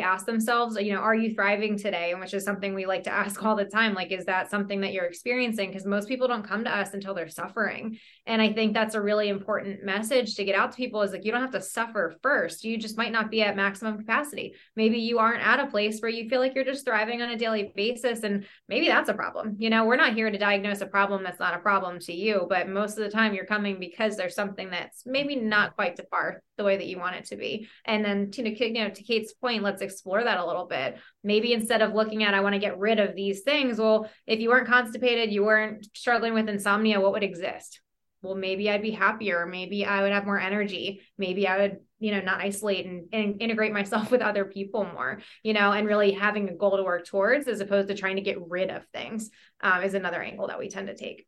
Ask 0.00 0.26
themselves, 0.26 0.76
you 0.76 0.92
know, 0.92 1.00
are 1.00 1.14
you 1.14 1.34
thriving 1.34 1.78
today? 1.78 2.12
And 2.12 2.20
which 2.20 2.34
is 2.34 2.44
something 2.44 2.74
we 2.74 2.86
like 2.86 3.04
to 3.04 3.12
ask 3.12 3.42
all 3.42 3.56
the 3.56 3.64
time. 3.64 3.94
Like, 3.94 4.12
is 4.12 4.26
that 4.26 4.50
something 4.50 4.80
that 4.82 4.92
you're 4.92 5.04
experiencing? 5.04 5.70
Because 5.70 5.86
most 5.86 6.08
people 6.08 6.28
don't 6.28 6.46
come 6.46 6.64
to 6.64 6.74
us 6.74 6.94
until 6.94 7.14
they're 7.14 7.28
suffering. 7.28 7.98
And 8.26 8.42
I 8.42 8.52
think 8.52 8.74
that's 8.74 8.94
a 8.94 9.00
really 9.00 9.28
important 9.28 9.84
message 9.84 10.34
to 10.34 10.44
get 10.44 10.54
out 10.54 10.72
to 10.72 10.76
people 10.76 11.02
is 11.02 11.12
like, 11.12 11.24
you 11.24 11.32
don't 11.32 11.40
have 11.40 11.52
to 11.52 11.60
suffer 11.60 12.14
first. 12.22 12.64
You 12.64 12.76
just 12.76 12.98
might 12.98 13.12
not 13.12 13.30
be 13.30 13.42
at 13.42 13.56
maximum 13.56 13.98
capacity. 13.98 14.54
Maybe 14.76 14.98
you 14.98 15.18
aren't 15.18 15.46
at 15.46 15.60
a 15.60 15.66
place 15.66 16.00
where 16.00 16.10
you 16.10 16.28
feel 16.28 16.40
like 16.40 16.54
you're 16.54 16.64
just 16.64 16.84
thriving 16.84 17.22
on 17.22 17.30
a 17.30 17.36
daily 17.36 17.72
basis. 17.74 18.22
And 18.22 18.44
maybe 18.68 18.88
that's 18.88 19.08
a 19.08 19.14
problem. 19.14 19.56
You 19.58 19.70
know, 19.70 19.84
we're 19.84 19.96
not 19.96 20.14
here 20.14 20.30
to 20.30 20.38
diagnose 20.38 20.80
a 20.80 20.86
problem 20.86 21.22
that's 21.22 21.40
not 21.40 21.54
a 21.54 21.60
problem 21.60 21.98
to 22.00 22.12
you, 22.12 22.46
but 22.48 22.68
most 22.68 22.98
of 22.98 23.04
the 23.04 23.10
time 23.10 23.34
you're 23.34 23.46
coming 23.46 23.80
because 23.80 24.16
there's 24.16 24.34
something 24.34 24.70
that's 24.70 25.04
maybe 25.06 25.36
not 25.36 25.74
quite 25.76 25.96
to 25.96 26.04
par 26.04 26.42
the 26.58 26.64
way 26.64 26.76
that 26.76 26.86
you 26.86 26.98
want 26.98 27.16
it 27.16 27.24
to 27.26 27.36
be. 27.36 27.68
And 27.86 28.04
then 28.04 28.30
to, 28.32 28.66
you 28.66 28.84
know, 28.84 28.90
to 28.90 29.02
Kate's 29.02 29.32
point, 29.32 29.62
let's 29.62 29.80
explore 29.80 30.22
that 30.22 30.38
a 30.38 30.44
little 30.44 30.66
bit. 30.66 30.98
Maybe 31.24 31.54
instead 31.54 31.80
of 31.80 31.94
looking 31.94 32.24
at, 32.24 32.34
I 32.34 32.40
want 32.40 32.54
to 32.54 32.58
get 32.58 32.78
rid 32.78 32.98
of 32.98 33.14
these 33.14 33.40
things, 33.40 33.78
well, 33.78 34.10
if 34.26 34.40
you 34.40 34.50
weren't 34.50 34.68
constipated, 34.68 35.32
you 35.32 35.44
weren't 35.44 35.86
struggling 35.96 36.34
with 36.34 36.48
insomnia, 36.48 37.00
what 37.00 37.12
would 37.12 37.22
exist? 37.22 37.80
Well, 38.20 38.34
maybe 38.34 38.68
I'd 38.68 38.82
be 38.82 38.90
happier. 38.90 39.46
Maybe 39.46 39.86
I 39.86 40.02
would 40.02 40.12
have 40.12 40.26
more 40.26 40.40
energy. 40.40 41.02
Maybe 41.16 41.46
I 41.46 41.58
would, 41.58 41.78
you 42.00 42.10
know, 42.10 42.20
not 42.20 42.40
isolate 42.40 42.84
and, 42.84 43.04
and 43.12 43.40
integrate 43.40 43.72
myself 43.72 44.10
with 44.10 44.20
other 44.20 44.44
people 44.44 44.84
more, 44.84 45.20
you 45.42 45.52
know, 45.52 45.72
and 45.72 45.86
really 45.86 46.12
having 46.12 46.48
a 46.48 46.54
goal 46.54 46.76
to 46.76 46.82
work 46.82 47.06
towards 47.06 47.46
as 47.46 47.60
opposed 47.60 47.88
to 47.88 47.94
trying 47.94 48.16
to 48.16 48.22
get 48.22 48.38
rid 48.48 48.70
of 48.70 48.84
things 48.92 49.30
um, 49.60 49.82
is 49.82 49.94
another 49.94 50.20
angle 50.20 50.48
that 50.48 50.58
we 50.58 50.68
tend 50.68 50.88
to 50.88 50.96
take. 50.96 51.26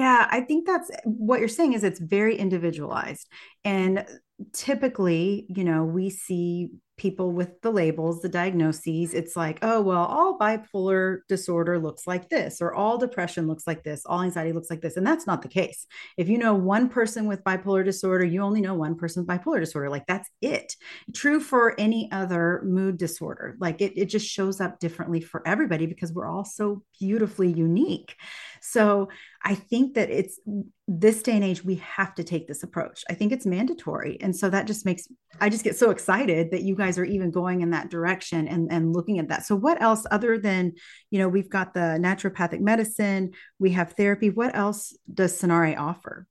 Yeah, 0.00 0.26
I 0.30 0.40
think 0.40 0.66
that's 0.66 0.90
what 1.04 1.40
you're 1.40 1.48
saying 1.48 1.74
is 1.74 1.84
it's 1.84 2.00
very 2.00 2.34
individualized. 2.34 3.28
And 3.66 4.06
typically, 4.54 5.44
you 5.54 5.62
know, 5.62 5.84
we 5.84 6.08
see 6.08 6.70
people 7.00 7.32
with 7.32 7.62
the 7.62 7.70
labels, 7.70 8.20
the 8.20 8.28
diagnoses, 8.28 9.14
it's 9.14 9.34
like, 9.34 9.58
oh, 9.62 9.80
well, 9.80 10.04
all 10.04 10.38
bipolar 10.38 11.20
disorder 11.30 11.78
looks 11.78 12.06
like 12.06 12.28
this, 12.28 12.60
or 12.60 12.74
all 12.74 12.98
depression 12.98 13.46
looks 13.46 13.66
like 13.66 13.82
this, 13.82 14.02
all 14.04 14.20
anxiety 14.20 14.52
looks 14.52 14.68
like 14.68 14.82
this. 14.82 14.98
And 14.98 15.06
that's 15.06 15.26
not 15.26 15.40
the 15.40 15.48
case. 15.48 15.86
If 16.18 16.28
you 16.28 16.36
know 16.36 16.52
one 16.52 16.90
person 16.90 17.26
with 17.26 17.42
bipolar 17.42 17.82
disorder, 17.82 18.26
you 18.26 18.42
only 18.42 18.60
know 18.60 18.74
one 18.74 18.96
person 18.96 19.24
with 19.24 19.34
bipolar 19.34 19.60
disorder. 19.60 19.88
Like 19.88 20.06
that's 20.06 20.28
it. 20.42 20.76
True 21.14 21.40
for 21.40 21.74
any 21.80 22.12
other 22.12 22.60
mood 22.66 22.98
disorder. 22.98 23.56
Like 23.58 23.80
it, 23.80 23.94
it 23.96 24.06
just 24.10 24.28
shows 24.28 24.60
up 24.60 24.78
differently 24.78 25.22
for 25.22 25.42
everybody 25.48 25.86
because 25.86 26.12
we're 26.12 26.28
all 26.28 26.44
so 26.44 26.82
beautifully 27.00 27.50
unique. 27.50 28.14
So 28.60 29.08
I 29.42 29.54
think 29.54 29.94
that 29.94 30.10
it's 30.10 30.38
this 30.92 31.22
day 31.22 31.36
and 31.36 31.44
age, 31.44 31.64
we 31.64 31.76
have 31.76 32.16
to 32.16 32.24
take 32.24 32.48
this 32.48 32.64
approach. 32.64 33.04
I 33.08 33.14
think 33.14 33.30
it's 33.30 33.46
mandatory. 33.46 34.18
And 34.20 34.34
so 34.34 34.50
that 34.50 34.66
just 34.66 34.84
makes, 34.84 35.06
I 35.40 35.48
just 35.48 35.62
get 35.62 35.76
so 35.76 35.90
excited 35.90 36.50
that 36.50 36.62
you 36.62 36.74
guys 36.74 36.98
are 36.98 37.04
even 37.04 37.30
going 37.30 37.60
in 37.60 37.70
that 37.70 37.90
direction 37.90 38.48
and, 38.48 38.72
and 38.72 38.92
looking 38.92 39.20
at 39.20 39.28
that. 39.28 39.46
So, 39.46 39.54
what 39.54 39.80
else 39.80 40.04
other 40.10 40.36
than, 40.36 40.72
you 41.12 41.20
know, 41.20 41.28
we've 41.28 41.48
got 41.48 41.74
the 41.74 41.96
naturopathic 42.00 42.58
medicine, 42.58 43.30
we 43.60 43.70
have 43.70 43.92
therapy. 43.92 44.30
What 44.30 44.56
else 44.56 44.96
does 45.14 45.40
Sanare 45.40 45.78
offer? 45.78 46.26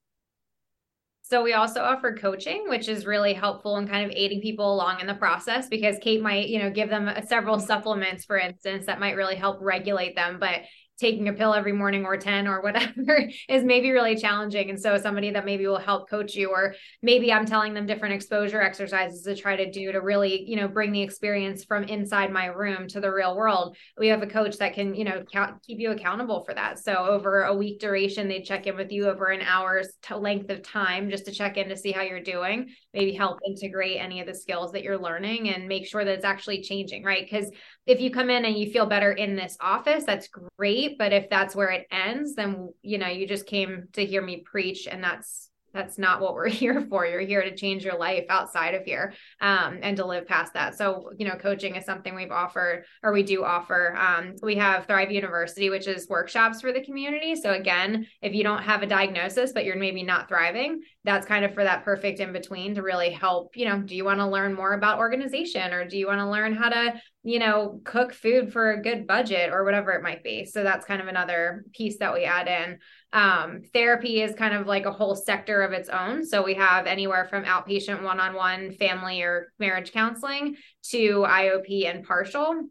So 1.30 1.44
we 1.44 1.54
also 1.54 1.84
offer 1.84 2.16
coaching, 2.16 2.66
which 2.70 2.90
is 2.90 3.06
really 3.06 3.34
helpful 3.34 3.78
in 3.78 3.88
kind 3.88 4.04
of 4.04 4.12
aiding 4.18 4.42
people 4.42 4.74
along 4.74 5.00
in 5.00 5.06
the 5.06 5.14
process 5.14 5.70
because 5.70 5.98
Kate 6.02 6.24
might, 6.24 6.50
you 6.50 6.58
know, 6.58 6.72
give 6.72 6.90
them 6.90 7.08
several 7.28 7.60
supplements, 7.60 8.26
for 8.26 8.40
instance, 8.40 8.88
that 8.88 9.00
might 9.00 9.16
really 9.16 9.36
help 9.36 9.60
regulate 9.62 10.16
them. 10.16 10.38
But 10.40 10.62
taking 11.00 11.28
a 11.30 11.34
pill 11.34 11.54
every 11.54 11.72
morning 11.72 12.06
or 12.06 12.18
10 12.18 12.48
or 12.48 12.62
whatever 12.62 13.28
is 13.50 13.64
maybe 13.64 13.92
really 13.92 14.16
challenging. 14.16 14.70
And 14.70 14.80
so 14.80 14.98
somebody 14.98 15.32
that 15.32 15.46
maybe 15.46 15.66
will 15.66 15.78
help 15.78 16.10
coach 16.10 16.36
you, 16.36 16.50
or 16.50 16.76
maybe 17.02 17.32
I'm 17.32 17.46
telling 17.46 17.74
them 17.74 17.86
different 17.86 18.16
exposure 18.16 18.62
exercises 18.62 19.22
to 19.24 19.36
try 19.36 19.56
to 19.56 19.72
do 19.72 19.92
to 19.92 20.00
really, 20.00 20.44
you 20.48 20.56
know, 20.56 20.68
bring 20.68 20.92
the 20.92 21.02
experience 21.02 21.64
from 21.64 21.84
inside 21.86 22.32
my 22.32 22.48
room 22.48 22.88
to 22.90 23.00
the 23.00 23.12
real 23.12 23.36
world. 23.36 23.78
We 23.98 24.08
have 24.08 24.22
a 24.22 24.28
coach 24.28 24.58
that 24.58 24.74
can, 24.74 24.96
you 24.96 25.06
know, 25.06 25.24
count, 25.32 25.62
keep 25.64 25.80
you 25.80 25.92
accountable 25.92 26.44
for 26.44 26.54
that. 26.54 26.80
So 26.80 26.94
over 26.94 27.44
a 27.44 27.56
week 27.56 27.80
duration, 27.80 28.28
they 28.28 28.42
check 28.42 28.68
in 28.68 28.76
with 28.76 28.92
you 28.92 29.08
over 29.08 29.28
an 29.28 29.42
hour's 29.42 29.90
length 30.12 30.50
of 30.50 30.62
time 30.62 31.10
just 31.10 31.26
to 31.26 31.32
check 31.32 31.58
in 31.58 31.70
to 31.70 31.78
see 31.78 31.92
how 31.92 32.02
you're 32.02 32.22
doing, 32.22 32.70
maybe 32.94 33.14
help 33.14 33.40
integrate 33.46 33.98
any 34.00 34.20
of 34.20 34.28
the 34.28 34.34
skills 34.36 34.72
that 34.72 34.84
you're 34.84 34.98
learning 34.98 35.50
and 35.50 35.68
make 35.68 35.88
sure 35.88 36.04
that 36.04 36.14
it's 36.14 36.26
actually 36.26 36.62
changing, 36.62 37.04
right? 37.04 37.28
Because 37.30 37.50
if 37.86 38.02
you 38.02 38.12
come 38.12 38.30
in 38.30 38.46
and 38.46 38.58
you 38.58 38.72
feel 38.72 38.86
better 38.86 39.12
in 39.12 39.36
this 39.36 39.58
office, 39.62 40.04
that's 40.06 40.30
great. 40.58 40.89
But 40.98 41.14
if 41.14 41.30
that's 41.30 41.56
where 41.56 41.70
it 41.70 41.88
ends, 41.92 42.36
then, 42.36 42.74
you 42.82 42.98
know, 42.98 43.08
you 43.08 43.28
just 43.28 43.46
came 43.46 43.88
to 43.94 44.06
hear 44.06 44.22
me 44.22 44.44
preach 44.46 44.88
and 44.88 45.04
that's 45.04 45.50
that's 45.74 45.98
not 45.98 46.22
what 46.22 46.34
we're 46.34 46.50
here 46.50 46.86
for. 46.90 47.06
You're 47.06 47.22
here 47.22 47.44
to 47.44 47.56
change 47.56 47.84
your 47.84 47.98
life 47.98 48.26
outside 48.30 48.74
of 48.74 48.84
here 48.84 49.14
um, 49.42 49.80
and 49.82 49.98
to 49.98 50.06
live 50.06 50.28
past 50.28 50.54
that. 50.54 50.76
So, 50.76 51.12
you 51.18 51.28
know, 51.28 51.36
coaching 51.36 51.76
is 51.76 51.86
something 51.86 52.16
we've 52.16 52.32
offered 52.32 52.86
or 53.04 53.12
we 53.12 53.24
do 53.24 53.44
offer. 53.44 53.96
Um, 53.96 54.36
we 54.42 54.56
have 54.56 54.86
Thrive 54.86 55.12
University, 55.12 55.70
which 55.70 55.88
is 55.88 56.08
workshops 56.10 56.62
for 56.62 56.72
the 56.72 56.84
community. 56.84 57.36
So, 57.36 57.54
again, 57.54 58.08
if 58.22 58.34
you 58.34 58.44
don't 58.44 58.64
have 58.64 58.84
a 58.84 58.88
diagnosis, 58.88 59.52
but 59.52 59.66
you're 59.66 59.78
maybe 59.78 60.04
not 60.04 60.28
thriving, 60.28 60.82
that's 61.12 61.26
kind 61.26 61.44
of 61.44 61.54
for 61.54 61.64
that 61.64 61.84
perfect 61.84 62.20
in 62.20 62.32
between 62.32 62.76
to 62.76 62.84
really 62.84 63.10
help. 63.10 63.56
You 63.56 63.66
know, 63.66 63.80
do 63.80 63.96
you 63.96 64.06
want 64.06 64.20
to 64.20 64.28
learn 64.28 64.54
more 64.54 64.74
about 64.74 65.00
organization 65.00 65.74
or 65.74 65.88
do 65.88 65.98
you 65.98 66.08
want 66.08 66.20
to 66.20 66.30
learn 66.30 66.54
how 66.54 66.70
to 66.70 67.02
you 67.24 67.38
know, 67.38 67.82
cook 67.84 68.14
food 68.14 68.54
for 68.54 68.72
a 68.72 68.82
good 68.82 69.06
budget 69.06 69.52
or 69.52 69.66
whatever 69.66 69.92
it 69.92 70.02
might 70.02 70.24
be. 70.24 70.46
So 70.46 70.64
that's 70.64 70.86
kind 70.86 71.02
of 71.02 71.08
another 71.08 71.66
piece 71.74 71.98
that 72.00 72.14
we 72.14 72.24
add 72.24 72.48
in. 72.48 72.80
Um, 73.12 73.62
therapy 73.74 74.22
is 74.22 74.36
kind 74.36 74.54
of 74.54 74.68
like 74.68 74.86
a 74.86 74.92
whole 74.92 75.16
sector 75.16 75.62
of 75.62 75.74
its 75.74 75.90
own. 75.90 76.26
So 76.26 76.44
we 76.44 76.54
have 76.54 76.86
anywhere 76.86 77.26
from 77.26 77.44
outpatient 77.44 78.04
one 78.04 78.22
on 78.22 78.36
one 78.36 78.72
family 78.72 79.22
or 79.22 79.52
marriage 79.60 79.92
counseling 79.92 80.56
to 80.92 81.26
IOP 81.28 81.90
and 81.90 82.06
partial. 82.06 82.70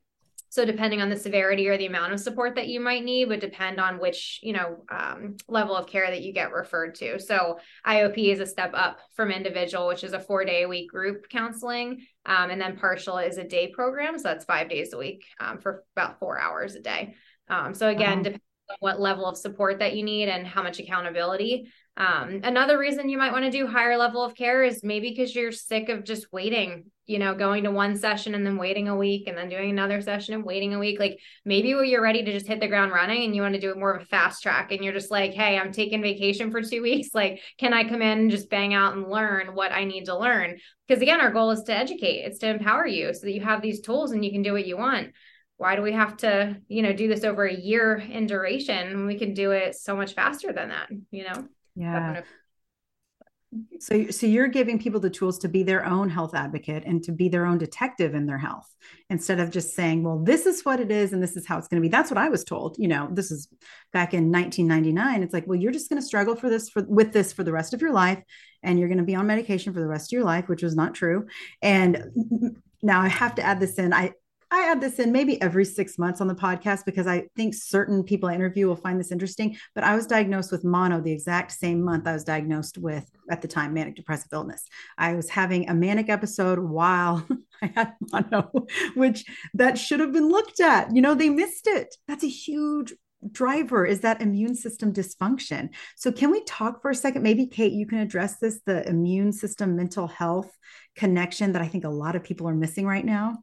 So 0.50 0.64
depending 0.64 1.00
on 1.00 1.08
the 1.08 1.16
severity 1.16 1.68
or 1.68 1.76
the 1.76 1.86
amount 1.86 2.12
of 2.12 2.20
support 2.20 2.54
that 2.54 2.68
you 2.68 2.80
might 2.80 3.04
need 3.04 3.26
would 3.26 3.40
depend 3.40 3.80
on 3.80 3.98
which, 3.98 4.40
you 4.42 4.52
know, 4.52 4.84
um, 4.90 5.36
level 5.48 5.76
of 5.76 5.86
care 5.86 6.10
that 6.10 6.22
you 6.22 6.32
get 6.32 6.52
referred 6.52 6.94
to. 6.96 7.18
So 7.20 7.58
IOP 7.86 8.32
is 8.32 8.40
a 8.40 8.46
step 8.46 8.72
up 8.74 8.98
from 9.14 9.30
individual, 9.30 9.88
which 9.88 10.04
is 10.04 10.12
a 10.12 10.20
four 10.20 10.44
day 10.44 10.62
a 10.62 10.68
week 10.68 10.90
group 10.90 11.28
counseling. 11.28 12.06
Um, 12.26 12.50
and 12.50 12.60
then 12.60 12.76
partial 12.76 13.18
is 13.18 13.38
a 13.38 13.44
day 13.44 13.68
program. 13.68 14.18
So 14.18 14.24
that's 14.24 14.44
five 14.44 14.68
days 14.68 14.92
a 14.92 14.98
week 14.98 15.24
um, 15.40 15.58
for 15.58 15.84
about 15.96 16.18
four 16.18 16.38
hours 16.38 16.74
a 16.74 16.80
day. 16.80 17.14
Um, 17.48 17.74
so 17.74 17.88
again, 17.88 18.18
depending 18.18 18.40
on 18.70 18.76
what 18.80 19.00
level 19.00 19.26
of 19.26 19.36
support 19.36 19.78
that 19.78 19.96
you 19.96 20.02
need 20.02 20.28
and 20.28 20.46
how 20.46 20.62
much 20.62 20.78
accountability. 20.78 21.70
Um, 21.98 22.42
another 22.44 22.78
reason 22.78 23.08
you 23.08 23.18
might 23.18 23.32
want 23.32 23.44
to 23.44 23.50
do 23.50 23.66
higher 23.66 23.96
level 23.96 24.22
of 24.22 24.36
care 24.36 24.62
is 24.62 24.84
maybe 24.84 25.10
because 25.10 25.34
you're 25.34 25.50
sick 25.50 25.88
of 25.88 26.04
just 26.04 26.32
waiting, 26.32 26.92
you 27.06 27.18
know, 27.18 27.34
going 27.34 27.64
to 27.64 27.72
one 27.72 27.96
session 27.96 28.36
and 28.36 28.46
then 28.46 28.56
waiting 28.56 28.86
a 28.86 28.94
week 28.94 29.26
and 29.26 29.36
then 29.36 29.48
doing 29.48 29.70
another 29.70 30.00
session 30.00 30.34
and 30.34 30.44
waiting 30.44 30.74
a 30.74 30.78
week. 30.78 31.00
Like 31.00 31.18
maybe 31.44 31.70
you're 31.70 32.00
ready 32.00 32.22
to 32.22 32.32
just 32.32 32.46
hit 32.46 32.60
the 32.60 32.68
ground 32.68 32.92
running 32.92 33.24
and 33.24 33.34
you 33.34 33.42
want 33.42 33.56
to 33.56 33.60
do 33.60 33.70
it 33.70 33.78
more 33.78 33.94
of 33.94 34.02
a 34.02 34.04
fast 34.04 34.44
track 34.44 34.70
and 34.70 34.84
you're 34.84 34.92
just 34.92 35.10
like, 35.10 35.32
hey, 35.32 35.58
I'm 35.58 35.72
taking 35.72 36.00
vacation 36.00 36.52
for 36.52 36.62
two 36.62 36.82
weeks. 36.84 37.08
Like, 37.12 37.42
can 37.58 37.74
I 37.74 37.82
come 37.82 38.00
in 38.00 38.18
and 38.20 38.30
just 38.30 38.48
bang 38.48 38.74
out 38.74 38.94
and 38.94 39.10
learn 39.10 39.48
what 39.48 39.72
I 39.72 39.82
need 39.82 40.04
to 40.04 40.16
learn? 40.16 40.56
Because 40.86 41.02
again, 41.02 41.20
our 41.20 41.32
goal 41.32 41.50
is 41.50 41.64
to 41.64 41.76
educate, 41.76 42.20
it's 42.20 42.38
to 42.38 42.48
empower 42.48 42.86
you 42.86 43.12
so 43.12 43.26
that 43.26 43.32
you 43.32 43.40
have 43.40 43.60
these 43.60 43.80
tools 43.80 44.12
and 44.12 44.24
you 44.24 44.30
can 44.30 44.42
do 44.42 44.52
what 44.52 44.66
you 44.66 44.76
want 44.76 45.08
why 45.56 45.74
do 45.74 45.82
we 45.82 45.90
have 45.90 46.16
to 46.16 46.56
you 46.68 46.82
know 46.82 46.92
do 46.92 47.08
this 47.08 47.24
over 47.24 47.44
a 47.44 47.52
year 47.52 47.96
in 47.96 48.28
duration 48.28 48.96
when 48.96 49.06
we 49.06 49.18
can 49.18 49.34
do 49.34 49.50
it 49.50 49.74
so 49.74 49.96
much 49.96 50.14
faster 50.14 50.52
than 50.52 50.68
that 50.68 50.88
you 51.10 51.24
know 51.24 51.48
yeah. 51.78 52.22
So, 53.80 54.10
so 54.10 54.26
you're 54.26 54.48
giving 54.48 54.78
people 54.78 55.00
the 55.00 55.08
tools 55.08 55.38
to 55.38 55.48
be 55.48 55.62
their 55.62 55.86
own 55.86 56.10
health 56.10 56.34
advocate 56.34 56.82
and 56.84 57.02
to 57.04 57.12
be 57.12 57.30
their 57.30 57.46
own 57.46 57.56
detective 57.56 58.14
in 58.14 58.26
their 58.26 58.36
health 58.36 58.68
instead 59.08 59.40
of 59.40 59.50
just 59.50 59.74
saying, 59.74 60.02
well, 60.02 60.18
this 60.18 60.44
is 60.44 60.66
what 60.66 60.80
it 60.80 60.90
is 60.90 61.14
and 61.14 61.22
this 61.22 61.34
is 61.34 61.46
how 61.46 61.56
it's 61.56 61.66
going 61.66 61.80
to 61.80 61.86
be. 61.86 61.90
That's 61.90 62.10
what 62.10 62.18
I 62.18 62.28
was 62.28 62.44
told. 62.44 62.76
You 62.78 62.88
know, 62.88 63.08
this 63.10 63.30
is 63.30 63.48
back 63.92 64.12
in 64.12 64.30
1999. 64.30 65.22
It's 65.22 65.32
like, 65.32 65.46
well, 65.46 65.58
you're 65.58 65.72
just 65.72 65.88
going 65.88 66.00
to 66.00 66.06
struggle 66.06 66.36
for 66.36 66.50
this 66.50 66.68
for 66.68 66.82
with 66.82 67.12
this 67.12 67.32
for 67.32 67.42
the 67.42 67.52
rest 67.52 67.72
of 67.72 67.80
your 67.80 67.92
life 67.92 68.22
and 68.62 68.78
you're 68.78 68.88
going 68.88 68.98
to 68.98 69.04
be 69.04 69.14
on 69.14 69.26
medication 69.26 69.72
for 69.72 69.80
the 69.80 69.88
rest 69.88 70.12
of 70.12 70.16
your 70.16 70.24
life, 70.24 70.48
which 70.48 70.62
was 70.62 70.76
not 70.76 70.94
true. 70.94 71.26
And 71.62 71.96
mm, 71.96 72.30
mm, 72.30 72.56
now 72.82 73.00
I 73.00 73.08
have 73.08 73.34
to 73.36 73.42
add 73.42 73.60
this 73.60 73.78
in. 73.78 73.94
I 73.94 74.12
I 74.50 74.70
add 74.70 74.80
this 74.80 74.98
in 74.98 75.12
maybe 75.12 75.40
every 75.42 75.64
six 75.64 75.98
months 75.98 76.20
on 76.20 76.26
the 76.26 76.34
podcast 76.34 76.84
because 76.86 77.06
I 77.06 77.26
think 77.36 77.54
certain 77.54 78.02
people 78.02 78.28
I 78.28 78.34
interview 78.34 78.66
will 78.66 78.76
find 78.76 78.98
this 78.98 79.12
interesting. 79.12 79.56
But 79.74 79.84
I 79.84 79.94
was 79.94 80.06
diagnosed 80.06 80.50
with 80.50 80.64
mono 80.64 81.00
the 81.00 81.12
exact 81.12 81.52
same 81.52 81.82
month 81.82 82.06
I 82.06 82.14
was 82.14 82.24
diagnosed 82.24 82.78
with, 82.78 83.08
at 83.30 83.42
the 83.42 83.48
time, 83.48 83.74
manic 83.74 83.96
depressive 83.96 84.32
illness. 84.32 84.64
I 84.96 85.14
was 85.14 85.28
having 85.28 85.68
a 85.68 85.74
manic 85.74 86.08
episode 86.08 86.58
while 86.58 87.26
I 87.62 87.72
had 87.74 87.94
mono, 88.12 88.50
which 88.94 89.24
that 89.54 89.76
should 89.76 90.00
have 90.00 90.12
been 90.12 90.28
looked 90.28 90.60
at. 90.60 90.94
You 90.94 91.02
know, 91.02 91.14
they 91.14 91.28
missed 91.28 91.66
it. 91.66 91.94
That's 92.06 92.24
a 92.24 92.28
huge 92.28 92.94
driver 93.32 93.84
is 93.84 94.00
that 94.00 94.22
immune 94.22 94.54
system 94.54 94.92
dysfunction. 94.92 95.70
So, 95.96 96.12
can 96.12 96.30
we 96.30 96.42
talk 96.44 96.80
for 96.80 96.90
a 96.90 96.94
second? 96.94 97.22
Maybe, 97.22 97.46
Kate, 97.46 97.72
you 97.72 97.86
can 97.86 97.98
address 97.98 98.38
this 98.38 98.60
the 98.64 98.88
immune 98.88 99.32
system 99.32 99.76
mental 99.76 100.06
health 100.06 100.50
connection 100.96 101.52
that 101.52 101.62
I 101.62 101.68
think 101.68 101.84
a 101.84 101.90
lot 101.90 102.16
of 102.16 102.24
people 102.24 102.48
are 102.48 102.54
missing 102.54 102.86
right 102.86 103.04
now. 103.04 103.42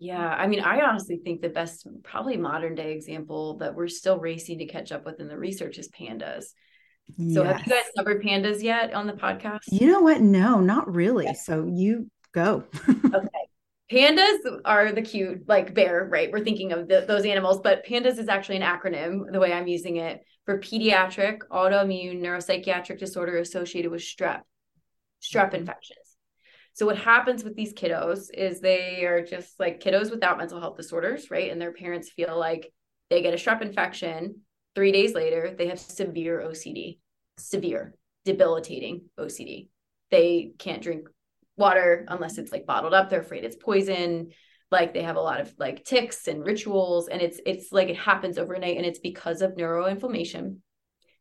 Yeah, 0.00 0.26
I 0.26 0.46
mean, 0.46 0.60
I 0.60 0.80
honestly 0.80 1.20
think 1.22 1.42
the 1.42 1.50
best, 1.50 1.86
probably 2.02 2.38
modern 2.38 2.74
day 2.74 2.92
example 2.92 3.58
that 3.58 3.74
we're 3.74 3.86
still 3.86 4.18
racing 4.18 4.58
to 4.58 4.66
catch 4.66 4.92
up 4.92 5.04
with 5.04 5.20
in 5.20 5.28
the 5.28 5.36
research 5.36 5.76
is 5.76 5.90
pandas. 5.90 6.46
So, 7.16 7.42
yes. 7.42 7.58
have 7.58 7.66
you 7.66 7.72
guys 7.72 7.84
covered 7.98 8.22
pandas 8.22 8.62
yet 8.62 8.94
on 8.94 9.06
the 9.06 9.12
podcast? 9.12 9.60
You 9.70 9.88
know 9.88 10.00
what? 10.00 10.22
No, 10.22 10.60
not 10.60 10.92
really. 10.92 11.34
So, 11.34 11.66
you 11.70 12.10
go. 12.32 12.64
okay. 12.88 13.28
pandas 13.90 14.38
are 14.64 14.92
the 14.92 15.02
cute 15.02 15.48
like 15.48 15.74
bear 15.74 16.06
right 16.08 16.30
we're 16.30 16.44
thinking 16.44 16.70
of 16.70 16.86
the, 16.86 17.04
those 17.08 17.24
animals 17.24 17.60
but 17.60 17.84
pandas 17.84 18.18
is 18.18 18.28
actually 18.28 18.54
an 18.54 18.62
acronym 18.62 19.22
the 19.32 19.40
way 19.40 19.52
i'm 19.52 19.66
using 19.66 19.96
it 19.96 20.20
for 20.44 20.60
pediatric 20.60 21.38
autoimmune 21.50 22.20
neuropsychiatric 22.20 23.00
disorder 23.00 23.38
associated 23.38 23.90
with 23.90 24.00
strep 24.00 24.42
strep 25.20 25.46
mm-hmm. 25.46 25.56
infections 25.56 26.09
so 26.72 26.86
what 26.86 26.98
happens 26.98 27.44
with 27.44 27.56
these 27.56 27.74
kiddos 27.74 28.28
is 28.32 28.60
they 28.60 29.04
are 29.04 29.24
just 29.24 29.58
like 29.58 29.82
kiddos 29.82 30.10
without 30.10 30.38
mental 30.38 30.60
health 30.60 30.76
disorders 30.76 31.30
right? 31.30 31.50
And 31.50 31.60
their 31.60 31.72
parents 31.72 32.10
feel 32.10 32.38
like 32.38 32.72
they 33.08 33.22
get 33.22 33.34
a 33.34 33.36
strep 33.36 33.62
infection. 33.62 34.42
Three 34.74 34.92
days 34.92 35.14
later 35.14 35.54
they 35.56 35.68
have 35.68 35.78
severe 35.78 36.40
ocd 36.40 36.98
severe 37.38 37.94
debilitating 38.24 39.02
ocd 39.18 39.68
they 40.10 40.52
can't 40.58 40.82
drink 40.82 41.08
water 41.56 42.04
unless 42.08 42.38
it's 42.38 42.52
like 42.52 42.66
bottled 42.66 42.94
up. 42.94 43.08
They're 43.08 43.20
afraid 43.20 43.44
it's 43.44 43.56
poison. 43.56 44.30
Like 44.70 44.94
they 44.94 45.02
have 45.02 45.16
a 45.16 45.20
lot 45.20 45.40
of 45.40 45.52
like 45.58 45.84
tics 45.84 46.28
and 46.28 46.44
rituals 46.44 47.08
and 47.08 47.20
it's 47.20 47.40
it's 47.44 47.72
like 47.72 47.88
it 47.88 47.96
happens 47.96 48.38
overnight 48.38 48.76
and 48.76 48.86
it's 48.86 49.00
because 49.00 49.42
of 49.42 49.54
neuroinflammation 49.54 50.58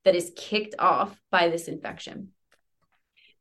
that 0.06 0.16
is 0.16 0.32
kicked 0.36 0.76
off 0.80 1.20
by 1.32 1.50
this 1.50 1.68
infection 1.68 2.30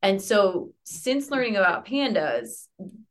and 0.01 0.21
so 0.21 0.71
since 0.83 1.29
learning 1.29 1.55
about 1.55 1.85
pandas 1.85 2.67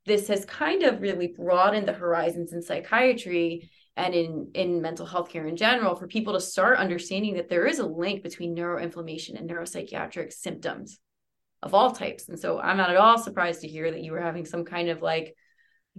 this 0.07 0.29
has 0.29 0.45
kind 0.45 0.83
of 0.83 1.01
really 1.01 1.29
broadened 1.29 1.87
the 1.87 1.93
horizons 1.93 2.53
in 2.53 2.63
psychiatry 2.63 3.71
and 3.97 4.15
in 4.15 4.51
in 4.55 4.81
mental 4.81 5.05
health 5.05 5.29
care 5.29 5.47
in 5.47 5.57
general 5.57 5.95
for 5.95 6.07
people 6.07 6.33
to 6.33 6.41
start 6.41 6.79
understanding 6.79 7.35
that 7.35 7.49
there 7.49 7.67
is 7.67 7.79
a 7.79 7.87
link 7.87 8.23
between 8.23 8.57
neuroinflammation 8.57 9.39
and 9.39 9.51
neuropsychiatric 9.51 10.33
symptoms 10.33 10.99
of 11.63 11.75
all 11.75 11.91
types. 11.91 12.29
And 12.29 12.39
so 12.39 12.61
I'm 12.61 12.77
not 12.77 12.91
at 12.91 12.97
all 12.97 13.19
surprised 13.19 13.63
to 13.63 13.69
hear 13.69 13.91
that 13.91 14.03
you 14.03 14.13
were 14.13 14.21
having 14.21 14.45
some 14.45 14.65
kind 14.65 14.89
of 14.89 15.03
like 15.03 15.35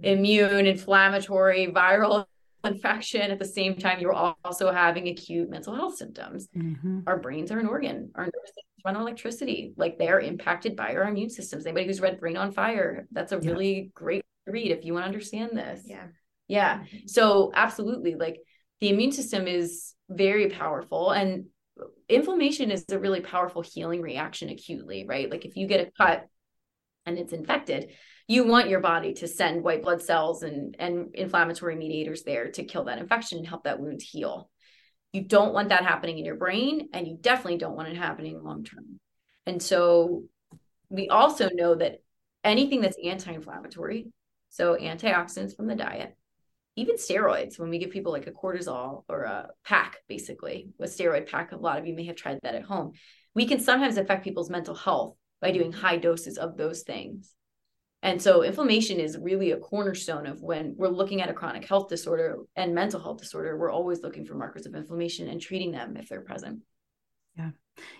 immune 0.02 0.66
inflammatory 0.66 1.66
viral 1.66 2.24
infection 2.64 3.30
at 3.30 3.38
the 3.38 3.44
same 3.44 3.76
time 3.76 4.00
you're 4.00 4.12
also 4.12 4.72
having 4.72 5.08
acute 5.08 5.48
mental 5.48 5.74
health 5.74 5.96
symptoms. 5.96 6.48
Mm-hmm. 6.56 7.00
our 7.06 7.18
brains 7.18 7.50
are 7.50 7.58
an 7.58 7.66
organ. 7.66 8.10
Our 8.14 8.24
nervous 8.24 8.50
systems 8.50 8.84
run 8.84 8.96
on 8.96 9.02
electricity. 9.02 9.72
Like 9.76 9.98
they're 9.98 10.20
impacted 10.20 10.76
by 10.76 10.94
our 10.94 11.04
immune 11.04 11.30
systems. 11.30 11.66
Anybody 11.66 11.86
who's 11.86 12.00
read 12.00 12.20
brain 12.20 12.36
on 12.36 12.52
fire 12.52 13.06
that's 13.12 13.32
a 13.32 13.40
yeah. 13.40 13.50
really 13.50 13.90
great 13.94 14.22
read 14.46 14.70
if 14.70 14.84
you 14.84 14.92
want 14.92 15.04
to 15.04 15.08
understand 15.08 15.52
this. 15.54 15.82
Yeah. 15.86 16.06
Yeah. 16.48 16.84
So 17.06 17.52
absolutely. 17.54 18.16
Like 18.16 18.38
the 18.80 18.90
immune 18.90 19.12
system 19.12 19.46
is 19.46 19.94
very 20.08 20.50
powerful 20.50 21.10
and 21.10 21.46
inflammation 22.08 22.70
is 22.70 22.84
a 22.90 22.98
really 22.98 23.20
powerful 23.20 23.62
healing 23.62 24.02
reaction 24.02 24.48
acutely, 24.48 25.06
right? 25.06 25.30
Like 25.30 25.44
if 25.44 25.56
you 25.56 25.66
get 25.66 25.86
a 25.86 25.90
cut 25.96 26.26
and 27.06 27.18
it's 27.18 27.32
infected, 27.32 27.92
you 28.30 28.44
want 28.44 28.68
your 28.68 28.78
body 28.78 29.12
to 29.12 29.26
send 29.26 29.64
white 29.64 29.82
blood 29.82 30.00
cells 30.00 30.44
and, 30.44 30.76
and 30.78 31.08
inflammatory 31.14 31.74
mediators 31.74 32.22
there 32.22 32.52
to 32.52 32.62
kill 32.62 32.84
that 32.84 33.00
infection 33.00 33.38
and 33.38 33.46
help 33.46 33.64
that 33.64 33.80
wound 33.80 34.00
heal. 34.00 34.48
You 35.12 35.22
don't 35.22 35.52
want 35.52 35.70
that 35.70 35.82
happening 35.82 36.16
in 36.16 36.24
your 36.24 36.36
brain, 36.36 36.90
and 36.92 37.08
you 37.08 37.18
definitely 37.20 37.58
don't 37.58 37.74
want 37.74 37.88
it 37.88 37.96
happening 37.96 38.40
long 38.40 38.62
term. 38.62 39.00
And 39.46 39.60
so 39.60 40.26
we 40.90 41.08
also 41.08 41.48
know 41.52 41.74
that 41.74 42.04
anything 42.44 42.80
that's 42.80 42.96
anti 43.02 43.32
inflammatory, 43.32 44.06
so 44.48 44.76
antioxidants 44.76 45.56
from 45.56 45.66
the 45.66 45.74
diet, 45.74 46.16
even 46.76 46.98
steroids 46.98 47.58
when 47.58 47.68
we 47.68 47.80
give 47.80 47.90
people 47.90 48.12
like 48.12 48.28
a 48.28 48.30
cortisol 48.30 49.02
or 49.08 49.24
a 49.24 49.48
pack 49.64 49.96
basically 50.08 50.68
a 50.78 50.84
steroid 50.84 51.28
pack 51.28 51.50
a 51.50 51.56
lot 51.56 51.78
of 51.80 51.86
you 51.86 51.96
may 51.96 52.06
have 52.06 52.14
tried 52.14 52.38
that 52.44 52.54
at 52.54 52.62
home 52.62 52.92
we 53.34 53.44
can 53.44 53.58
sometimes 53.58 53.96
affect 53.96 54.22
people's 54.22 54.48
mental 54.48 54.74
health 54.76 55.16
by 55.42 55.50
doing 55.50 55.72
high 55.72 55.96
doses 55.96 56.38
of 56.38 56.56
those 56.56 56.82
things 56.82 57.34
and 58.02 58.20
so 58.20 58.42
inflammation 58.42 58.98
is 58.98 59.18
really 59.18 59.50
a 59.50 59.58
cornerstone 59.58 60.26
of 60.26 60.40
when 60.42 60.74
we're 60.76 60.88
looking 60.88 61.20
at 61.20 61.28
a 61.28 61.34
chronic 61.34 61.66
health 61.66 61.88
disorder 61.88 62.38
and 62.56 62.74
mental 62.74 63.00
health 63.00 63.18
disorder 63.18 63.56
we're 63.56 63.70
always 63.70 64.02
looking 64.02 64.24
for 64.24 64.34
markers 64.34 64.66
of 64.66 64.74
inflammation 64.74 65.28
and 65.28 65.40
treating 65.40 65.72
them 65.72 65.96
if 65.96 66.08
they're 66.08 66.20
present. 66.20 66.60
Yeah. 67.36 67.50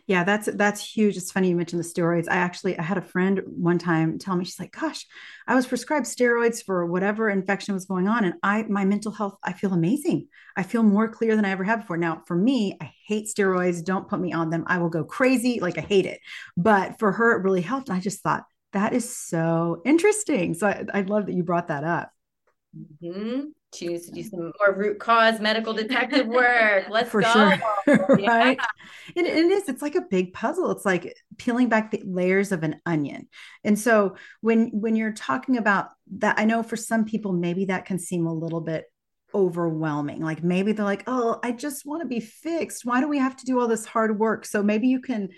Yeah 0.06 0.24
that's 0.24 0.48
that's 0.54 0.84
huge. 0.84 1.16
It's 1.16 1.32
funny 1.32 1.50
you 1.50 1.56
mentioned 1.56 1.82
the 1.82 1.88
steroids. 1.88 2.28
I 2.28 2.36
actually 2.36 2.78
i 2.78 2.82
had 2.82 2.98
a 2.98 3.02
friend 3.02 3.40
one 3.46 3.78
time 3.78 4.18
tell 4.18 4.36
me 4.36 4.44
she's 4.44 4.60
like 4.60 4.72
gosh 4.72 5.06
i 5.46 5.54
was 5.54 5.66
prescribed 5.66 6.06
steroids 6.06 6.62
for 6.64 6.84
whatever 6.84 7.30
infection 7.30 7.72
was 7.74 7.86
going 7.86 8.08
on 8.08 8.24
and 8.24 8.34
i 8.42 8.62
my 8.64 8.84
mental 8.84 9.12
health 9.12 9.36
i 9.44 9.52
feel 9.52 9.72
amazing. 9.72 10.28
I 10.56 10.64
feel 10.64 10.82
more 10.82 11.08
clear 11.08 11.36
than 11.36 11.44
i 11.44 11.50
ever 11.50 11.64
have 11.64 11.82
before. 11.82 11.96
Now 11.96 12.22
for 12.26 12.36
me 12.36 12.76
i 12.80 12.92
hate 13.06 13.28
steroids. 13.28 13.84
Don't 13.84 14.08
put 14.08 14.20
me 14.20 14.32
on 14.32 14.50
them. 14.50 14.64
I 14.66 14.78
will 14.78 14.90
go 14.90 15.04
crazy. 15.04 15.60
Like 15.60 15.78
i 15.78 15.82
hate 15.82 16.06
it. 16.06 16.20
But 16.56 16.98
for 16.98 17.12
her 17.12 17.36
it 17.38 17.44
really 17.44 17.62
helped. 17.62 17.90
I 17.90 18.00
just 18.00 18.22
thought 18.22 18.44
that 18.72 18.92
is 18.92 19.16
so 19.16 19.82
interesting 19.84 20.54
so 20.54 20.66
i, 20.66 20.84
I 20.92 21.00
love 21.02 21.26
that 21.26 21.34
you 21.34 21.42
brought 21.42 21.68
that 21.68 21.84
up 21.84 22.10
mm-hmm 23.02 23.48
choose 23.72 24.06
to 24.06 24.12
do 24.12 24.22
some 24.22 24.52
more 24.58 24.74
root 24.74 24.98
cause 24.98 25.40
medical 25.40 25.72
detective 25.72 26.26
work. 26.26 26.86
Let's 26.90 27.10
For 27.10 27.20
go. 27.20 27.32
Sure. 27.32 27.58
right. 28.08 28.58
Yeah. 28.58 28.64
It, 29.14 29.26
it 29.26 29.46
is. 29.46 29.68
It's 29.68 29.82
like 29.82 29.94
a 29.94 30.02
big 30.02 30.32
puzzle. 30.32 30.70
It's 30.70 30.84
like 30.84 31.14
peeling 31.38 31.68
back 31.68 31.90
the 31.90 32.02
layers 32.04 32.52
of 32.52 32.62
an 32.62 32.80
onion. 32.86 33.28
And 33.64 33.78
so 33.78 34.16
when 34.40 34.70
when 34.72 34.96
you're 34.96 35.12
talking 35.12 35.56
about 35.56 35.90
that, 36.18 36.38
I 36.38 36.44
know 36.44 36.62
for 36.62 36.76
some 36.76 37.04
people 37.04 37.32
maybe 37.32 37.66
that 37.66 37.86
can 37.86 37.98
seem 37.98 38.26
a 38.26 38.34
little 38.34 38.60
bit 38.60 38.86
overwhelming. 39.34 40.22
Like 40.22 40.42
maybe 40.42 40.72
they're 40.72 40.84
like, 40.84 41.04
oh, 41.06 41.38
I 41.42 41.52
just 41.52 41.86
want 41.86 42.02
to 42.02 42.08
be 42.08 42.20
fixed. 42.20 42.84
Why 42.84 43.00
do 43.00 43.08
we 43.08 43.18
have 43.18 43.36
to 43.36 43.46
do 43.46 43.60
all 43.60 43.68
this 43.68 43.86
hard 43.86 44.18
work? 44.18 44.44
So 44.44 44.62
maybe 44.62 44.88
you 44.88 45.00
can 45.00 45.28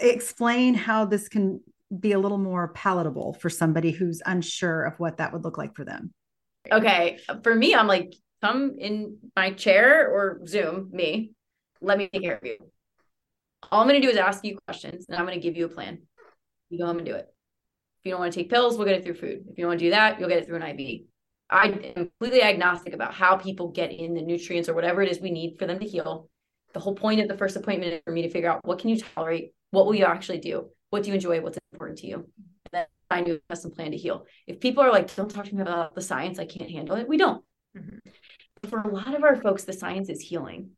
explain 0.00 0.74
how 0.74 1.06
this 1.06 1.28
can 1.28 1.60
be 1.96 2.12
a 2.12 2.18
little 2.18 2.38
more 2.38 2.68
palatable 2.68 3.34
for 3.34 3.48
somebody 3.48 3.90
who's 3.90 4.22
unsure 4.26 4.84
of 4.84 4.98
what 4.98 5.18
that 5.18 5.32
would 5.32 5.44
look 5.44 5.58
like 5.58 5.74
for 5.74 5.84
them. 5.84 6.12
Okay. 6.70 7.18
For 7.42 7.54
me, 7.54 7.74
I'm 7.74 7.86
like, 7.86 8.14
come 8.42 8.76
in 8.78 9.18
my 9.34 9.52
chair 9.52 10.08
or 10.08 10.40
Zoom, 10.46 10.90
me. 10.92 11.32
Let 11.80 11.98
me 11.98 12.08
take 12.12 12.22
care 12.22 12.36
of 12.36 12.44
you. 12.44 12.56
All 13.70 13.80
I'm 13.80 13.88
going 13.88 14.00
to 14.00 14.06
do 14.06 14.12
is 14.12 14.18
ask 14.18 14.44
you 14.44 14.58
questions 14.66 15.06
and 15.08 15.16
I'm 15.18 15.24
going 15.24 15.38
to 15.38 15.42
give 15.42 15.56
you 15.56 15.66
a 15.66 15.68
plan. 15.68 16.02
You 16.70 16.78
go 16.78 16.86
home 16.86 16.98
and 16.98 17.06
do 17.06 17.14
it. 17.14 17.26
If 18.00 18.04
you 18.04 18.12
don't 18.12 18.20
want 18.20 18.32
to 18.32 18.38
take 18.38 18.50
pills, 18.50 18.76
we'll 18.76 18.86
get 18.86 18.96
it 18.96 19.04
through 19.04 19.14
food. 19.14 19.44
If 19.48 19.58
you 19.58 19.64
don't 19.64 19.70
want 19.70 19.80
to 19.80 19.86
do 19.86 19.90
that, 19.90 20.20
you'll 20.20 20.28
get 20.28 20.38
it 20.38 20.46
through 20.46 20.56
an 20.56 20.78
IV. 20.78 21.02
I 21.50 21.68
am 21.68 21.94
completely 21.94 22.42
agnostic 22.42 22.92
about 22.92 23.14
how 23.14 23.36
people 23.36 23.68
get 23.68 23.90
in 23.90 24.14
the 24.14 24.22
nutrients 24.22 24.68
or 24.68 24.74
whatever 24.74 25.02
it 25.02 25.10
is 25.10 25.20
we 25.20 25.30
need 25.30 25.56
for 25.58 25.66
them 25.66 25.78
to 25.78 25.86
heal. 25.86 26.28
The 26.74 26.80
whole 26.80 26.94
point 26.94 27.20
of 27.20 27.28
the 27.28 27.38
first 27.38 27.56
appointment 27.56 27.94
is 27.94 28.00
for 28.04 28.12
me 28.12 28.22
to 28.22 28.30
figure 28.30 28.50
out 28.50 28.64
what 28.64 28.78
can 28.78 28.90
you 28.90 29.00
tolerate? 29.00 29.52
What 29.70 29.86
will 29.86 29.94
you 29.94 30.04
actually 30.04 30.38
do? 30.38 30.68
What 30.90 31.02
do 31.02 31.10
you 31.10 31.14
enjoy? 31.14 31.40
What's 31.40 31.58
important 31.72 31.98
to 31.98 32.06
you? 32.06 32.16
And 32.16 32.72
then 32.72 32.86
find 33.08 33.26
you 33.26 33.34
a 33.34 33.52
custom 33.52 33.70
plan 33.72 33.90
to 33.92 33.96
heal. 33.96 34.26
If 34.46 34.60
people 34.60 34.82
are 34.82 34.90
like, 34.90 35.14
don't 35.14 35.30
talk 35.30 35.46
to 35.46 35.54
me 35.54 35.62
about 35.62 35.94
the 35.94 36.02
science, 36.02 36.38
I 36.38 36.46
can't 36.46 36.70
handle 36.70 36.96
it, 36.96 37.08
we 37.08 37.16
don't. 37.16 37.44
Mm-hmm. 37.76 38.68
For 38.68 38.80
a 38.80 38.88
lot 38.88 39.14
of 39.14 39.22
our 39.22 39.36
folks, 39.36 39.64
the 39.64 39.72
science 39.72 40.08
is 40.08 40.20
healing 40.20 40.70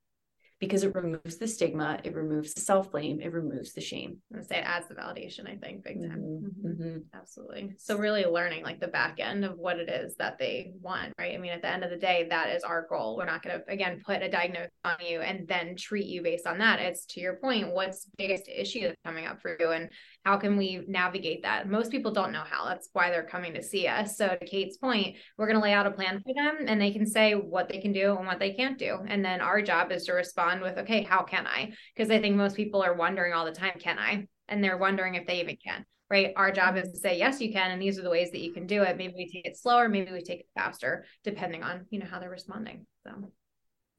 because 0.61 0.85
it 0.85 0.95
removes 0.95 1.39
the 1.39 1.49
stigma, 1.49 1.99
it 2.05 2.15
removes 2.15 2.53
the 2.53 2.61
self 2.61 2.93
blame, 2.93 3.21
it 3.21 3.33
removes 3.33 3.73
the 3.73 3.81
shame. 3.81 4.19
I 4.33 4.39
would 4.39 4.47
say 4.47 4.59
it 4.59 4.65
adds 4.67 4.89
the 4.89 4.95
validation, 4.95 5.49
I 5.49 5.57
think, 5.57 5.83
big 5.83 6.01
time. 6.03 6.21
Mm-hmm. 6.21 6.69
Mm-hmm. 6.69 6.99
Absolutely. 7.15 7.73
So, 7.79 7.97
really 7.97 8.27
learning 8.27 8.63
like 8.63 8.79
the 8.79 8.89
back 8.89 9.21
end 9.21 9.45
of 9.45 9.57
what 9.57 9.79
it 9.79 9.89
is 9.89 10.17
that 10.17 10.39
they 10.39 10.73
want, 10.83 11.15
right? 11.19 11.35
I 11.35 11.39
mean, 11.39 11.53
at 11.53 11.63
the 11.63 11.73
end 11.73 11.83
of 11.83 11.91
the 11.91 11.97
day, 11.97 12.27
that 12.29 12.51
is 12.51 12.63
our 12.63 12.87
goal. 12.91 13.17
We're 13.17 13.25
not 13.25 13.43
going 13.43 13.59
to, 13.59 13.73
again, 13.73 14.03
put 14.05 14.23
a 14.23 14.29
diagnosis 14.29 14.71
on 14.85 14.97
you 15.01 15.21
and 15.21 15.49
then 15.49 15.77
treat 15.77 16.07
you 16.07 16.23
based 16.23 16.47
on 16.47 16.59
that. 16.59 16.79
It's 16.79 17.07
to 17.07 17.21
your 17.21 17.37
point, 17.37 17.73
what's 17.73 18.07
biggest 18.19 18.45
issue 18.47 18.83
that's 18.83 19.01
coming 19.03 19.27
up 19.27 19.41
for 19.41 19.57
you? 19.59 19.71
And 19.71 19.89
how 20.25 20.37
can 20.37 20.57
we 20.57 20.85
navigate 20.87 21.43
that? 21.43 21.69
Most 21.69 21.91
people 21.91 22.13
don't 22.13 22.33
know 22.33 22.45
how. 22.45 22.67
That's 22.67 22.91
why 22.93 23.11
they're 23.11 23.23
coming 23.23 23.55
to 23.55 23.63
see 23.63 23.87
us. 23.87 24.17
So, 24.17 24.29
to 24.29 24.45
Kate's 24.45 24.77
point, 24.77 25.17
we're 25.39 25.47
going 25.47 25.59
to 25.59 25.63
lay 25.63 25.73
out 25.73 25.87
a 25.87 25.91
plan 25.91 26.21
for 26.21 26.35
them 26.35 26.67
and 26.67 26.81
they 26.81 26.91
can 26.91 27.07
say 27.07 27.35
what 27.35 27.69
they 27.69 27.79
can 27.79 27.93
do 27.93 28.17
and 28.17 28.27
what 28.27 28.39
they 28.39 28.53
can't 28.53 28.79
do. 28.79 28.99
And 29.07 29.25
then 29.25 29.41
our 29.41 29.63
job 29.63 29.93
is 29.93 30.05
to 30.05 30.13
respond 30.13 30.61
with, 30.61 30.79
okay, 30.79 31.03
how 31.03 31.23
can 31.23 31.47
I? 31.47 31.73
Because 31.95 32.11
I 32.11 32.21
think 32.21 32.37
most 32.37 32.57
people 32.57 32.83
are 32.83 32.95
wondering 32.95 33.33
all 33.33 33.47
the 33.47 33.53
time, 33.53 33.79
can 33.79 33.99
I? 33.99 34.27
And 34.49 34.63
they're 34.63 34.79
wondering 34.79 35.15
if 35.15 35.27
they 35.27 35.41
even 35.41 35.57
can. 35.65 35.87
Right. 36.11 36.33
Our 36.37 36.51
job 36.51 36.77
is 36.77 36.91
to 36.91 36.99
say, 36.99 37.17
yes, 37.17 37.41
you 37.41 37.53
can. 37.53 37.71
And 37.71 37.81
these 37.81 37.97
are 37.97 38.03
the 38.03 38.11
ways 38.11 38.33
that 38.33 38.41
you 38.41 38.53
can 38.53 38.67
do 38.67 38.83
it. 38.83 38.97
Maybe 38.97 39.15
we 39.17 39.31
take 39.31 39.47
it 39.47 39.57
slower, 39.57 39.89
maybe 39.89 40.11
we 40.11 40.23
take 40.23 40.41
it 40.41 40.49
faster, 40.57 41.05
depending 41.23 41.63
on, 41.63 41.87
you 41.91 42.01
know, 42.01 42.07
how 42.11 42.19
they're 42.19 42.29
responding. 42.29 42.85
So 43.07 43.31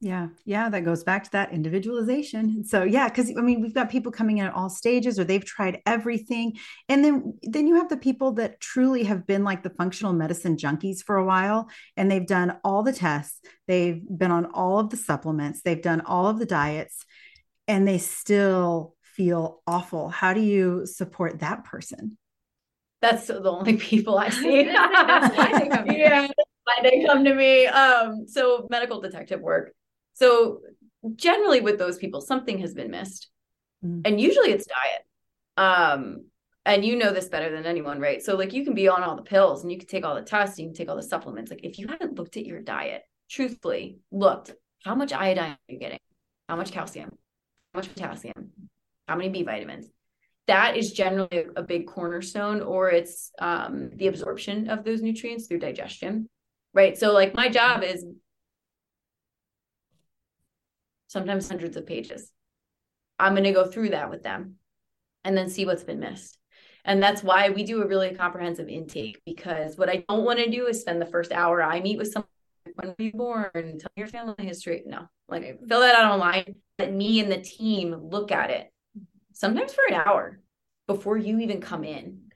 yeah, 0.02 0.30
yeah, 0.44 0.68
that 0.68 0.84
goes 0.84 1.04
back 1.04 1.22
to 1.22 1.30
that 1.30 1.52
individualization. 1.52 2.64
So 2.64 2.82
yeah, 2.82 3.08
because 3.08 3.30
I 3.38 3.40
mean, 3.40 3.60
we've 3.60 3.72
got 3.72 3.88
people 3.88 4.10
coming 4.10 4.38
in 4.38 4.46
at 4.46 4.52
all 4.52 4.68
stages, 4.68 5.16
or 5.16 5.22
they've 5.22 5.44
tried 5.44 5.80
everything, 5.86 6.58
and 6.88 7.04
then 7.04 7.38
then 7.44 7.68
you 7.68 7.76
have 7.76 7.88
the 7.88 7.96
people 7.96 8.32
that 8.32 8.58
truly 8.58 9.04
have 9.04 9.28
been 9.28 9.44
like 9.44 9.62
the 9.62 9.70
functional 9.70 10.12
medicine 10.12 10.56
junkies 10.56 11.04
for 11.04 11.14
a 11.14 11.24
while, 11.24 11.68
and 11.96 12.10
they've 12.10 12.26
done 12.26 12.58
all 12.64 12.82
the 12.82 12.92
tests, 12.92 13.38
they've 13.68 14.02
been 14.18 14.32
on 14.32 14.46
all 14.46 14.80
of 14.80 14.90
the 14.90 14.96
supplements, 14.96 15.62
they've 15.62 15.80
done 15.80 16.00
all 16.00 16.26
of 16.26 16.40
the 16.40 16.46
diets, 16.46 17.06
and 17.68 17.86
they 17.86 17.98
still 17.98 18.96
feel 19.02 19.62
awful. 19.68 20.08
How 20.08 20.34
do 20.34 20.40
you 20.40 20.84
support 20.84 21.38
that 21.38 21.64
person? 21.64 22.18
That's 23.00 23.28
the 23.28 23.40
only 23.48 23.76
people 23.76 24.18
I 24.18 24.30
see. 24.30 24.64
That's 24.64 25.36
why 25.36 25.60
they 25.60 25.68
come. 25.68 25.86
yeah, 25.92 26.26
why 26.64 26.78
they 26.82 27.04
come 27.06 27.22
to 27.22 27.34
me. 27.34 27.68
Um, 27.68 28.26
so 28.26 28.66
medical 28.68 29.00
detective 29.00 29.40
work 29.40 29.72
so 30.14 30.60
generally 31.16 31.60
with 31.60 31.78
those 31.78 31.98
people, 31.98 32.20
something 32.20 32.58
has 32.58 32.74
been 32.74 32.90
missed. 32.90 33.28
Mm. 33.84 34.02
And 34.04 34.20
usually 34.20 34.50
it's 34.50 34.66
diet. 34.66 35.06
Um, 35.56 36.26
and 36.64 36.84
you 36.84 36.96
know 36.96 37.12
this 37.12 37.28
better 37.28 37.50
than 37.50 37.66
anyone, 37.66 37.98
right? 37.98 38.22
So 38.22 38.36
like 38.36 38.52
you 38.52 38.64
can 38.64 38.74
be 38.74 38.88
on 38.88 39.02
all 39.02 39.16
the 39.16 39.22
pills 39.22 39.62
and 39.62 39.72
you 39.72 39.78
can 39.78 39.88
take 39.88 40.04
all 40.04 40.14
the 40.14 40.22
tests, 40.22 40.58
you 40.58 40.66
can 40.66 40.74
take 40.74 40.88
all 40.88 40.96
the 40.96 41.02
supplements. 41.02 41.50
Like 41.50 41.64
if 41.64 41.78
you 41.78 41.88
haven't 41.88 42.16
looked 42.16 42.36
at 42.36 42.46
your 42.46 42.60
diet, 42.60 43.02
truthfully, 43.28 43.98
looked, 44.10 44.52
how 44.84 44.94
much 44.94 45.12
iodine 45.12 45.52
are 45.52 45.58
you 45.68 45.78
getting? 45.78 45.98
How 46.48 46.56
much 46.56 46.72
calcium? 46.72 47.10
How 47.72 47.80
much 47.80 47.92
potassium? 47.92 48.50
How 49.08 49.16
many 49.16 49.30
B 49.30 49.42
vitamins? 49.42 49.88
That 50.46 50.76
is 50.76 50.92
generally 50.92 51.46
a 51.56 51.62
big 51.62 51.86
cornerstone, 51.86 52.62
or 52.62 52.90
it's 52.90 53.30
um, 53.38 53.90
the 53.94 54.08
absorption 54.08 54.68
of 54.70 54.84
those 54.84 55.00
nutrients 55.00 55.46
through 55.46 55.60
digestion, 55.60 56.28
right? 56.74 56.98
So, 56.98 57.12
like, 57.12 57.34
my 57.34 57.48
job 57.48 57.84
is 57.84 58.04
sometimes 61.12 61.48
hundreds 61.48 61.76
of 61.76 61.86
pages. 61.86 62.30
I'm 63.18 63.34
going 63.34 63.44
to 63.44 63.52
go 63.52 63.66
through 63.66 63.90
that 63.90 64.10
with 64.10 64.22
them 64.22 64.56
and 65.24 65.36
then 65.36 65.48
see 65.48 65.66
what's 65.66 65.84
been 65.84 66.00
missed. 66.00 66.38
And 66.84 67.00
that's 67.02 67.22
why 67.22 67.50
we 67.50 67.62
do 67.62 67.82
a 67.82 67.86
really 67.86 68.14
comprehensive 68.14 68.68
intake 68.68 69.20
because 69.24 69.76
what 69.76 69.88
I 69.88 70.04
don't 70.08 70.24
want 70.24 70.40
to 70.40 70.50
do 70.50 70.66
is 70.66 70.80
spend 70.80 71.00
the 71.00 71.06
first 71.06 71.30
hour 71.30 71.62
I 71.62 71.80
meet 71.80 71.98
with 71.98 72.10
someone 72.10 72.28
when 72.74 72.88
were 72.88 72.94
you 72.98 73.12
born? 73.12 73.50
Tell 73.54 73.90
your 73.96 74.06
family 74.06 74.34
history. 74.38 74.82
No, 74.86 75.08
like 75.28 75.60
fill 75.68 75.80
that 75.80 75.94
out 75.94 76.12
online. 76.12 76.56
Let 76.78 76.92
me 76.92 77.20
and 77.20 77.30
the 77.30 77.40
team 77.40 77.94
look 77.94 78.32
at 78.32 78.50
it 78.50 78.72
sometimes 79.32 79.74
for 79.74 79.84
an 79.88 79.94
hour 79.94 80.40
before 80.86 81.16
you 81.16 81.38
even 81.40 81.60
come 81.60 81.84
in 81.84 82.32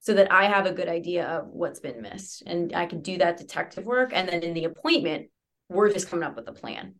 so 0.00 0.14
that 0.14 0.32
I 0.32 0.44
have 0.44 0.66
a 0.66 0.72
good 0.72 0.88
idea 0.88 1.26
of 1.26 1.48
what's 1.48 1.80
been 1.80 2.02
missed. 2.02 2.42
And 2.46 2.74
I 2.74 2.86
can 2.86 3.02
do 3.02 3.18
that 3.18 3.36
detective 3.36 3.84
work. 3.86 4.12
And 4.14 4.28
then 4.28 4.42
in 4.42 4.54
the 4.54 4.64
appointment, 4.64 5.28
we're 5.68 5.92
just 5.92 6.08
coming 6.08 6.24
up 6.24 6.36
with 6.36 6.48
a 6.48 6.52
plan. 6.52 6.94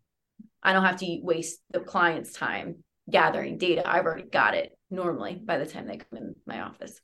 I 0.62 0.72
don't 0.72 0.84
have 0.84 0.98
to 0.98 1.20
waste 1.22 1.60
the 1.70 1.80
client's 1.80 2.32
time 2.32 2.84
gathering 3.08 3.58
data. 3.58 3.88
I've 3.88 4.04
already 4.04 4.28
got 4.28 4.54
it 4.54 4.76
normally 4.90 5.34
by 5.34 5.58
the 5.58 5.66
time 5.66 5.86
they 5.86 5.96
come 5.96 6.18
in 6.18 6.34
my 6.46 6.60
office. 6.60 7.00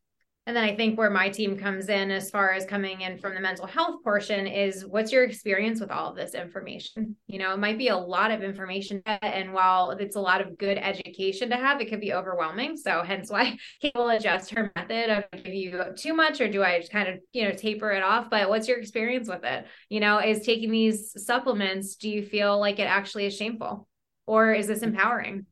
And 0.47 0.57
then 0.57 0.63
I 0.63 0.77
think 0.77 0.97
where 0.97 1.11
my 1.11 1.29
team 1.29 1.59
comes 1.59 1.89
in 1.89 2.13
as 2.13 2.31
far 2.31 2.53
as 2.53 2.65
coming 2.65 3.01
in 3.01 3.19
from 3.19 3.35
the 3.35 3.41
mental 3.41 3.67
health 3.67 4.05
portion 4.05 4.47
is 4.47 4.87
what's 4.87 5.11
your 5.11 5.25
experience 5.25 5.81
with 5.81 5.91
all 5.91 6.11
of 6.11 6.17
this 6.17 6.35
information? 6.35 7.17
You 7.27 7.41
know, 7.41 7.53
it 7.53 7.59
might 7.59 7.79
be 7.79 7.89
a 7.89 7.97
lot 7.97 8.31
of 8.31 8.45
information. 8.45 9.03
And 9.07 9.53
while 9.53 9.91
it's 9.91 10.15
a 10.15 10.21
lot 10.21 10.41
of 10.41 10.57
good 10.57 10.79
education 10.79 11.51
to 11.51 11.57
have, 11.57 11.81
it 11.81 11.91
could 11.91 12.01
be 12.01 12.13
overwhelming. 12.13 12.77
So 12.77 13.03
hence 13.03 13.29
why 13.29 13.59
Kate 13.83 13.97
will 13.97 14.11
adjust 14.11 14.51
her 14.51 14.71
method 14.77 15.11
of 15.11 15.43
give 15.43 15.53
you 15.53 15.83
too 15.97 16.15
much 16.15 16.41
or 16.41 16.49
do 16.49 16.63
I 16.63 16.79
just 16.79 16.93
kind 16.93 17.09
of, 17.09 17.19
you 17.33 17.43
know, 17.43 17.53
taper 17.53 17.91
it 17.91 18.05
off? 18.05 18.31
But 18.31 18.49
what's 18.49 18.69
your 18.69 18.79
experience 18.79 19.29
with 19.29 19.43
it? 19.43 19.67
You 19.89 19.99
know, 19.99 20.21
is 20.21 20.47
taking 20.47 20.71
these 20.71 21.13
supplements, 21.27 21.97
do 21.97 22.09
you 22.09 22.25
feel 22.25 22.57
like 22.61 22.79
it 22.79 22.83
actually 22.83 23.27
is 23.27 23.37
shameful? 23.37 23.89
Or 24.27 24.53
is 24.53 24.69
this 24.69 24.83
empowering? 24.83 25.47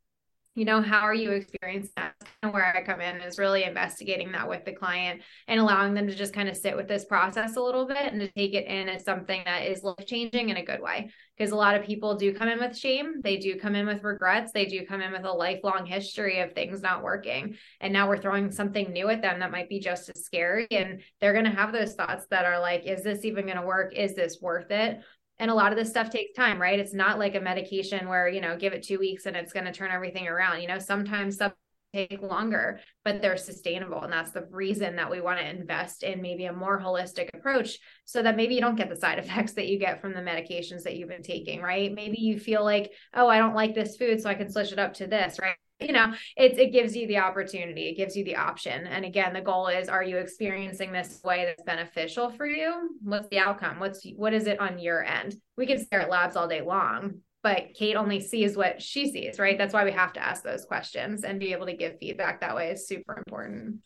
You 0.54 0.64
know 0.64 0.80
how 0.80 1.00
are 1.00 1.14
you 1.14 1.32
experiencing 1.32 1.92
that? 1.96 2.14
And 2.42 2.52
where 2.52 2.76
i 2.76 2.82
come 2.82 3.00
in 3.00 3.20
is 3.20 3.38
really 3.38 3.64
investigating 3.64 4.32
that 4.32 4.48
with 4.48 4.64
the 4.64 4.72
client 4.72 5.22
and 5.48 5.58
allowing 5.58 5.94
them 5.94 6.06
to 6.06 6.14
just 6.14 6.32
kind 6.32 6.48
of 6.48 6.56
sit 6.56 6.76
with 6.76 6.88
this 6.88 7.04
process 7.04 7.56
a 7.56 7.60
little 7.60 7.86
bit 7.86 8.12
and 8.12 8.20
to 8.20 8.30
take 8.32 8.54
it 8.54 8.66
in 8.66 8.88
as 8.88 9.04
something 9.04 9.42
that 9.44 9.62
is 9.62 9.82
life 9.82 10.06
changing 10.06 10.50
in 10.50 10.56
a 10.56 10.64
good 10.64 10.80
way. 10.80 11.10
Because 11.36 11.50
a 11.50 11.56
lot 11.56 11.74
of 11.74 11.84
people 11.84 12.14
do 12.14 12.32
come 12.32 12.48
in 12.48 12.60
with 12.60 12.76
shame 12.76 13.20
they 13.22 13.36
do 13.36 13.58
come 13.58 13.74
in 13.74 13.86
with 13.86 14.04
regrets 14.04 14.52
they 14.52 14.66
do 14.66 14.86
come 14.86 15.00
in 15.00 15.10
with 15.10 15.24
a 15.24 15.32
lifelong 15.32 15.84
history 15.84 16.40
of 16.40 16.52
things 16.52 16.80
not 16.80 17.02
working 17.02 17.56
and 17.80 17.92
now 17.92 18.08
we're 18.08 18.18
throwing 18.18 18.52
something 18.52 18.92
new 18.92 19.08
at 19.08 19.20
them 19.20 19.40
that 19.40 19.50
might 19.50 19.68
be 19.68 19.80
just 19.80 20.08
as 20.08 20.24
scary 20.24 20.68
and 20.70 21.00
they're 21.20 21.32
going 21.32 21.44
to 21.44 21.50
have 21.50 21.72
those 21.72 21.94
thoughts 21.94 22.26
that 22.30 22.44
are 22.44 22.60
like 22.60 22.84
is 22.86 23.02
this 23.02 23.24
even 23.24 23.46
going 23.46 23.56
to 23.56 23.66
work? 23.66 23.94
Is 23.94 24.14
this 24.14 24.38
worth 24.40 24.70
it 24.70 25.00
and 25.38 25.50
a 25.50 25.54
lot 25.54 25.72
of 25.72 25.78
this 25.78 25.88
mm-hmm. 25.88 26.00
stuff 26.00 26.10
takes 26.10 26.36
time 26.36 26.60
right? 26.60 26.78
It's 26.78 26.94
not 26.94 27.18
like 27.18 27.34
a 27.34 27.40
medication 27.40 28.08
where 28.08 28.28
you 28.28 28.40
know 28.40 28.56
give 28.56 28.72
it 28.72 28.82
two 28.82 28.98
weeks 28.98 29.26
and 29.26 29.36
it's 29.36 29.52
going 29.52 29.66
to 29.66 29.72
turn 29.72 29.90
everything 29.90 30.28
around. 30.28 30.60
You 30.60 30.68
know 30.68 30.78
sometimes 30.78 31.36
stuff 31.36 31.52
take 31.94 32.22
longer 32.22 32.80
but 33.04 33.22
they're 33.22 33.36
sustainable 33.36 34.02
and 34.02 34.12
that's 34.12 34.32
the 34.32 34.44
reason 34.50 34.96
that 34.96 35.08
we 35.08 35.20
want 35.20 35.38
to 35.38 35.48
invest 35.48 36.02
in 36.02 36.20
maybe 36.20 36.46
a 36.46 36.52
more 36.52 36.80
holistic 36.80 37.28
approach 37.34 37.78
so 38.04 38.20
that 38.20 38.34
maybe 38.34 38.52
you 38.56 38.60
don't 38.60 38.74
get 38.74 38.88
the 38.88 38.96
side 38.96 39.18
effects 39.20 39.52
that 39.52 39.68
you 39.68 39.78
get 39.78 40.00
from 40.00 40.12
the 40.12 40.18
medications 40.18 40.82
that 40.82 40.96
you've 40.96 41.08
been 41.08 41.22
taking 41.22 41.62
right? 41.62 41.94
Maybe 41.94 42.20
you 42.20 42.40
feel 42.40 42.64
like 42.64 42.90
oh 43.14 43.28
i 43.28 43.38
don't 43.38 43.54
like 43.54 43.74
this 43.74 43.96
food 43.96 44.20
so 44.20 44.28
i 44.28 44.34
can 44.34 44.50
switch 44.50 44.72
it 44.72 44.78
up 44.80 44.94
to 44.94 45.06
this 45.06 45.38
right 45.38 45.54
you 45.80 45.92
know 45.92 46.12
it, 46.36 46.58
it 46.58 46.72
gives 46.72 46.96
you 46.96 47.06
the 47.06 47.18
opportunity 47.18 47.88
it 47.88 47.96
gives 47.96 48.16
you 48.16 48.24
the 48.24 48.36
option. 48.36 48.86
And 48.86 49.04
again 49.04 49.32
the 49.32 49.40
goal 49.40 49.68
is 49.68 49.88
are 49.88 50.04
you 50.04 50.18
experiencing 50.18 50.92
this 50.92 51.20
way 51.24 51.44
that's 51.44 51.62
beneficial 51.62 52.30
for 52.30 52.46
you? 52.46 52.90
What's 53.02 53.28
the 53.28 53.38
outcome? 53.38 53.80
What's 53.80 54.06
what 54.16 54.34
is 54.34 54.46
it 54.46 54.60
on 54.60 54.78
your 54.78 55.04
end? 55.04 55.36
We 55.56 55.66
can 55.66 55.84
stare 55.84 56.02
at 56.02 56.10
labs 56.10 56.36
all 56.36 56.48
day 56.48 56.62
long 56.62 57.20
but 57.42 57.74
kate 57.74 57.94
only 57.94 58.20
sees 58.20 58.56
what 58.56 58.80
she 58.80 59.10
sees 59.12 59.38
right? 59.38 59.58
That's 59.58 59.74
why 59.74 59.84
we 59.84 59.92
have 59.92 60.12
to 60.14 60.20
ask 60.20 60.42
those 60.42 60.64
questions 60.64 61.24
and 61.24 61.40
be 61.40 61.52
able 61.52 61.66
to 61.66 61.76
give 61.76 61.98
feedback 61.98 62.40
that 62.40 62.56
way 62.56 62.70
is 62.70 62.88
super 62.88 63.16
important 63.18 63.80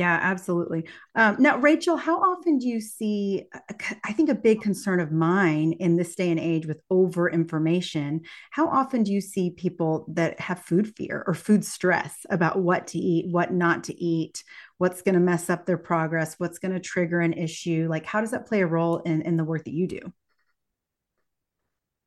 yeah, 0.00 0.18
absolutely. 0.22 0.88
Um, 1.14 1.36
now, 1.38 1.58
Rachael, 1.58 1.98
how 1.98 2.18
often 2.22 2.56
do 2.56 2.66
you 2.66 2.80
see? 2.80 3.44
Uh, 3.54 3.74
I 4.02 4.14
think 4.14 4.30
a 4.30 4.34
big 4.34 4.62
concern 4.62 4.98
of 4.98 5.12
mine 5.12 5.74
in 5.74 5.96
this 5.96 6.14
day 6.14 6.30
and 6.30 6.40
age 6.40 6.64
with 6.64 6.80
over 6.88 7.28
information, 7.28 8.22
how 8.50 8.66
often 8.66 9.02
do 9.02 9.12
you 9.12 9.20
see 9.20 9.50
people 9.50 10.06
that 10.08 10.40
have 10.40 10.60
food 10.60 10.96
fear 10.96 11.22
or 11.26 11.34
food 11.34 11.66
stress 11.66 12.24
about 12.30 12.60
what 12.60 12.86
to 12.86 12.98
eat, 12.98 13.30
what 13.30 13.52
not 13.52 13.84
to 13.84 14.02
eat, 14.02 14.42
what's 14.78 15.02
going 15.02 15.16
to 15.16 15.20
mess 15.20 15.50
up 15.50 15.66
their 15.66 15.76
progress, 15.76 16.36
what's 16.38 16.58
going 16.58 16.72
to 16.72 16.80
trigger 16.80 17.20
an 17.20 17.34
issue? 17.34 17.86
Like, 17.90 18.06
how 18.06 18.22
does 18.22 18.30
that 18.30 18.46
play 18.46 18.62
a 18.62 18.66
role 18.66 19.00
in, 19.00 19.20
in 19.20 19.36
the 19.36 19.44
work 19.44 19.64
that 19.64 19.74
you 19.74 19.86
do? 19.86 20.00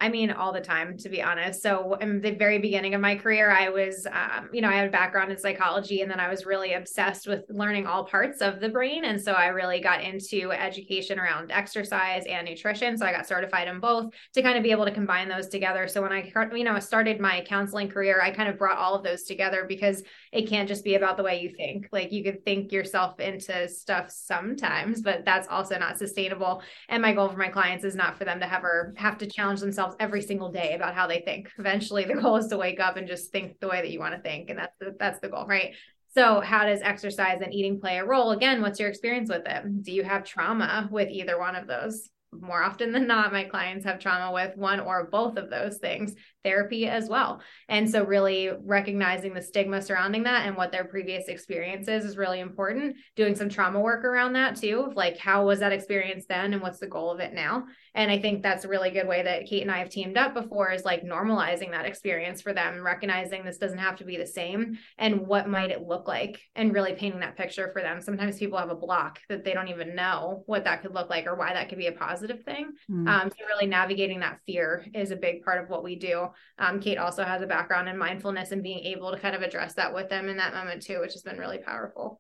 I 0.04 0.10
mean, 0.10 0.32
all 0.32 0.52
the 0.52 0.60
time, 0.60 0.98
to 0.98 1.08
be 1.08 1.22
honest. 1.22 1.62
So, 1.62 1.94
in 1.94 2.20
the 2.20 2.32
very 2.32 2.60
beginning 2.60 2.94
of 2.94 3.00
my 3.00 3.16
career, 3.16 3.50
I 3.50 3.70
was, 3.70 4.06
um, 4.12 4.50
you 4.52 4.60
know, 4.60 4.68
I 4.68 4.74
had 4.74 4.90
a 4.90 4.92
background 4.92 5.32
in 5.32 5.38
psychology, 5.38 6.02
and 6.02 6.12
then 6.12 6.20
I 6.20 6.28
was 6.28 6.46
really 6.46 6.74
obsessed 6.74 7.26
with 7.26 7.46
learning 7.48 7.88
all 7.88 8.04
parts 8.04 8.42
of 8.42 8.60
the 8.60 8.68
brain. 8.68 9.06
And 9.06 9.22
so, 9.22 9.32
I 9.32 9.48
really 9.48 9.80
got 9.80 10.04
into 10.04 10.52
education 10.52 11.20
around 11.20 11.52
exercise 11.52 12.26
and 12.28 12.46
nutrition. 12.46 12.98
So, 12.98 13.06
I 13.06 13.14
got 13.14 13.26
certified 13.26 13.70
in 13.70 13.80
both 13.80 14.14
to 14.34 14.42
kind 14.42 14.58
of 14.58 14.64
be 14.64 14.72
able 14.72 14.84
to 14.84 14.92
combine 14.92 15.30
those 15.30 15.48
together. 15.48 15.88
So, 15.88 16.02
when 16.02 16.12
I, 16.12 16.30
you 16.54 16.66
know, 16.66 16.78
started 16.80 17.22
my 17.22 17.42
counseling 17.48 17.88
career, 17.88 18.20
I 18.22 18.32
kind 18.32 18.50
of 18.50 18.58
brought 18.58 18.78
all 18.78 18.96
of 18.96 19.04
those 19.04 19.24
together 19.24 19.64
because 19.66 20.04
it 20.34 20.50
can't 20.50 20.68
just 20.68 20.84
be 20.84 20.96
about 20.96 21.18
the 21.18 21.24
way 21.24 21.40
you 21.40 21.54
think. 21.56 21.88
Like, 21.92 22.12
you 22.12 22.24
could 22.24 22.44
think 22.44 22.72
yourself 22.72 23.20
into 23.20 23.70
stuff 23.70 24.10
sometimes, 24.10 25.02
but 25.02 25.24
that's 25.26 25.48
also 25.48 25.78
not 25.78 25.98
sustainable. 25.98 26.62
And 26.90 27.02
my 27.02 27.14
goal 27.14 27.30
for 27.30 27.38
my 27.38 27.50
clients 27.50 27.86
is 27.86 27.96
not 27.96 28.18
for 28.18 28.26
them 28.26 28.40
to 28.40 28.48
have 28.48 28.64
or 28.64 28.94
have 28.98 29.18
to 29.20 29.28
challenge 29.28 29.60
themselves 29.60 29.84
themselves 29.84 29.96
every 30.00 30.22
single 30.22 30.52
day 30.52 30.74
about 30.76 30.96
how 30.96 31.08
they 31.08 31.20
think. 31.20 31.52
Eventually, 31.58 32.06
the 32.06 32.16
goal 32.22 32.38
is 32.38 32.48
to 32.48 32.58
wake 32.58 32.80
up 32.80 32.98
and 32.98 33.08
just 33.08 33.32
think 33.32 33.60
the 33.60 33.68
way 33.68 33.82
that 33.82 33.92
you 33.92 34.00
want 34.00 34.16
to 34.16 34.22
think, 34.22 34.50
and 34.50 34.60
that's 34.60 34.76
the, 34.80 34.96
that's 35.00 35.20
the 35.20 35.30
goal, 35.30 35.46
right? 35.48 35.76
So, 36.16 36.42
how 36.42 36.66
does 36.66 36.82
exercise 36.82 37.42
and 37.42 37.54
eating 37.54 37.80
play 37.80 37.98
a 37.98 38.06
role? 38.06 38.32
Again, 38.32 38.62
what's 38.62 38.80
your 38.80 38.90
experience 38.90 39.30
with 39.30 39.48
it? 39.48 39.84
Do 39.84 39.92
you 39.92 40.04
have 40.04 40.24
trauma 40.24 40.88
with 40.92 41.10
either 41.10 41.40
one 41.40 41.56
of 41.56 41.68
those? 41.68 42.10
More 42.32 42.64
often 42.64 42.92
than 42.92 43.08
not, 43.08 43.32
my 43.32 43.44
clients 43.44 43.86
have 43.86 44.00
trauma 44.00 44.32
with 44.34 44.58
one 44.58 44.80
or 44.80 45.08
both 45.12 45.38
of 45.38 45.50
those 45.50 45.78
things 45.78 46.16
therapy 46.44 46.88
as 46.88 47.10
well. 47.10 47.42
And 47.70 47.90
so, 47.90 48.04
really 48.04 48.52
recognizing 48.64 49.34
the 49.34 49.42
stigma 49.42 49.82
surrounding 49.82 50.24
that 50.24 50.46
and 50.46 50.56
what 50.56 50.72
their 50.72 50.86
previous 50.86 51.28
experiences 51.28 52.06
is 52.06 52.18
really 52.18 52.40
important. 52.40 52.96
Doing 53.16 53.36
some 53.36 53.50
trauma 53.50 53.80
work 53.80 54.04
around 54.04 54.34
that 54.34 54.56
too, 54.56 54.92
like 54.96 55.18
how 55.18 55.46
was 55.46 55.60
that 55.60 55.72
experience 55.72 56.26
then 56.28 56.54
and 56.54 56.62
what's 56.62 56.80
the 56.80 56.88
goal 56.88 57.12
of 57.12 57.20
it 57.20 57.34
now? 57.34 57.66
And 57.96 58.10
I 58.12 58.20
think 58.20 58.42
that's 58.42 58.66
a 58.66 58.70
really 58.70 58.90
good 58.90 59.08
way 59.08 59.24
that 59.24 59.46
Kate 59.46 59.62
and 59.62 59.72
I 59.72 59.80
have 59.80 59.90
teamed 59.90 60.18
up 60.18 60.34
before 60.34 60.72
is 60.72 60.86
like 60.86 61.04
normalizing 61.04 61.72
that 61.72 61.86
experience 61.86 62.42
for 62.42 62.54
them, 62.54 62.84
recognizing 62.84 63.44
this 63.44 63.58
doesn't 63.58 63.78
have 63.78 63.98
to 63.98 64.06
be 64.06 64.18
the 64.18 64.26
same 64.26 64.78
and 64.98 65.28
what 65.28 65.48
might 65.48 65.72
it 65.72 65.88
look 65.88 66.08
like 66.08 66.42
and 66.56 66.74
really 66.74 66.94
painting 66.94 67.20
that 67.20 67.38
picture 67.38 67.70
for 67.72 67.82
them. 67.82 68.02
Sometimes 68.02 68.40
people 68.40 68.58
have 68.58 68.70
a 68.70 68.76
block 68.76 69.20
that 69.30 69.44
they 69.44 69.54
don't 69.54 69.68
even 69.68 69.96
know 69.96 70.44
what 70.46 70.64
that 70.64 70.82
could 70.82 70.94
look 70.94 71.10
like 71.10 71.28
or 71.28 71.36
why 71.36 71.54
that 71.54 71.70
could 71.70 71.78
be 71.78 71.88
a 71.88 71.92
positive 71.92 72.44
thing. 72.44 72.72
Mm. 72.90 73.08
Um, 73.08 73.30
so, 73.30 73.46
really 73.46 73.68
navigating 73.68 74.20
that 74.22 74.40
fear 74.46 74.86
is 74.94 75.12
a 75.12 75.16
big 75.16 75.44
part 75.44 75.64
of 75.64 75.70
what 75.70 75.84
we 75.84 75.96
do. 75.96 76.30
Um, 76.58 76.80
Kate 76.80 76.98
also 76.98 77.24
has 77.24 77.42
a 77.42 77.48
background 77.48 77.90
in 77.90 77.98
mindfulness 77.98 78.52
and 78.52 78.64
being 78.64 78.80
able 78.80 79.12
to 79.12 79.20
kind 79.20 79.36
of 79.36 79.42
address 79.42 79.74
that 79.76 79.94
with 79.94 80.10
them 80.10 80.30
in 80.30 80.38
that 80.38 80.54
moment 80.54 80.82
too, 80.82 81.00
which 81.00 81.14
has 81.14 81.24
been 81.24 81.38
really 81.38 81.60
powerful. 81.60 82.20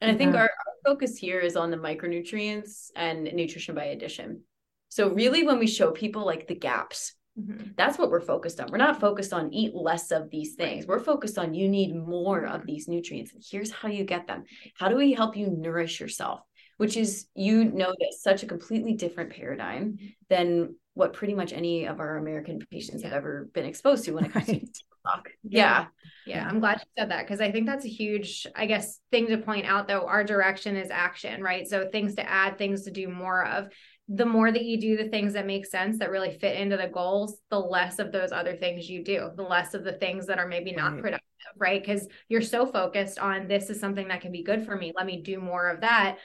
And 0.00 0.10
I 0.10 0.14
think 0.14 0.34
our, 0.34 0.42
our 0.42 0.74
focus 0.84 1.16
here 1.16 1.38
is 1.38 1.54
on 1.54 1.70
the 1.70 1.76
micronutrients 1.76 2.88
and 2.96 3.22
nutrition 3.22 3.76
by 3.76 3.84
addition. 3.84 4.42
So 4.88 5.10
really 5.10 5.44
when 5.44 5.60
we 5.60 5.68
show 5.68 5.92
people 5.92 6.26
like 6.26 6.48
the 6.48 6.56
gaps, 6.56 7.14
mm-hmm. 7.38 7.70
that's 7.76 7.98
what 7.98 8.10
we're 8.10 8.20
focused 8.20 8.60
on. 8.60 8.68
We're 8.70 8.78
not 8.78 9.00
focused 9.00 9.32
on 9.32 9.54
eat 9.54 9.74
less 9.74 10.10
of 10.10 10.28
these 10.28 10.56
things. 10.56 10.86
We're 10.86 10.98
focused 10.98 11.38
on 11.38 11.54
you 11.54 11.68
need 11.68 11.94
more 11.94 12.44
of 12.44 12.66
these 12.66 12.88
nutrients. 12.88 13.32
Here's 13.48 13.70
how 13.70 13.88
you 13.88 14.02
get 14.02 14.26
them. 14.26 14.42
How 14.76 14.88
do 14.88 14.96
we 14.96 15.12
help 15.12 15.36
you 15.36 15.48
nourish 15.50 16.00
yourself? 16.00 16.40
Which 16.78 16.96
is 16.96 17.26
you 17.36 17.64
know 17.64 17.94
that 17.96 18.14
such 18.18 18.42
a 18.42 18.46
completely 18.46 18.94
different 18.94 19.30
paradigm 19.30 19.98
than 20.28 20.74
what 20.94 21.12
pretty 21.14 21.34
much 21.34 21.52
any 21.52 21.86
of 21.86 22.00
our 22.00 22.16
American 22.18 22.58
patients 22.70 23.02
yeah. 23.02 23.08
have 23.08 23.16
ever 23.16 23.48
been 23.54 23.64
exposed 23.64 24.04
to 24.04 24.12
when 24.12 24.26
it 24.26 24.32
comes 24.32 24.48
right. 24.48 24.60
to 24.60 24.82
talk. 25.06 25.28
Yeah. 25.42 25.86
yeah. 26.26 26.46
I'm 26.46 26.60
glad 26.60 26.80
you 26.80 27.02
said 27.02 27.10
that 27.10 27.26
because 27.26 27.40
I 27.40 27.50
think 27.50 27.66
that's 27.66 27.84
a 27.84 27.88
huge, 27.88 28.46
I 28.54 28.66
guess, 28.66 29.00
thing 29.10 29.26
to 29.28 29.38
point 29.38 29.66
out 29.66 29.88
though. 29.88 30.06
Our 30.06 30.22
direction 30.22 30.76
is 30.76 30.90
action, 30.90 31.42
right? 31.42 31.66
So 31.66 31.88
things 31.88 32.14
to 32.16 32.28
add, 32.28 32.58
things 32.58 32.82
to 32.82 32.90
do 32.90 33.08
more 33.08 33.46
of. 33.46 33.68
the 34.08 34.26
more 34.26 34.52
that 34.52 34.64
you 34.64 34.78
do 34.78 34.96
the 34.96 35.08
things 35.08 35.32
that 35.32 35.46
make 35.46 35.64
sense 35.64 35.98
that 35.98 36.10
really 36.10 36.36
fit 36.38 36.56
into 36.56 36.76
the 36.76 36.88
goals, 36.88 37.38
the 37.50 37.58
less 37.58 37.98
of 37.98 38.12
those 38.12 38.32
other 38.32 38.56
things 38.56 38.90
you 38.90 39.02
do, 39.02 39.30
the 39.36 39.42
less 39.42 39.74
of 39.74 39.84
the 39.84 39.92
things 39.92 40.26
that 40.26 40.38
are 40.38 40.48
maybe 40.48 40.72
not 40.72 40.92
right. 40.92 41.02
productive, 41.02 41.54
right? 41.56 41.80
Because 41.80 42.06
you're 42.28 42.42
so 42.42 42.66
focused 42.66 43.18
on 43.18 43.48
this 43.48 43.70
is 43.70 43.80
something 43.80 44.08
that 44.08 44.20
can 44.20 44.32
be 44.32 44.42
good 44.42 44.66
for 44.66 44.76
me. 44.76 44.92
Let 44.94 45.06
me 45.06 45.22
do 45.22 45.40
more 45.40 45.68
of 45.68 45.80
that. 45.80 46.18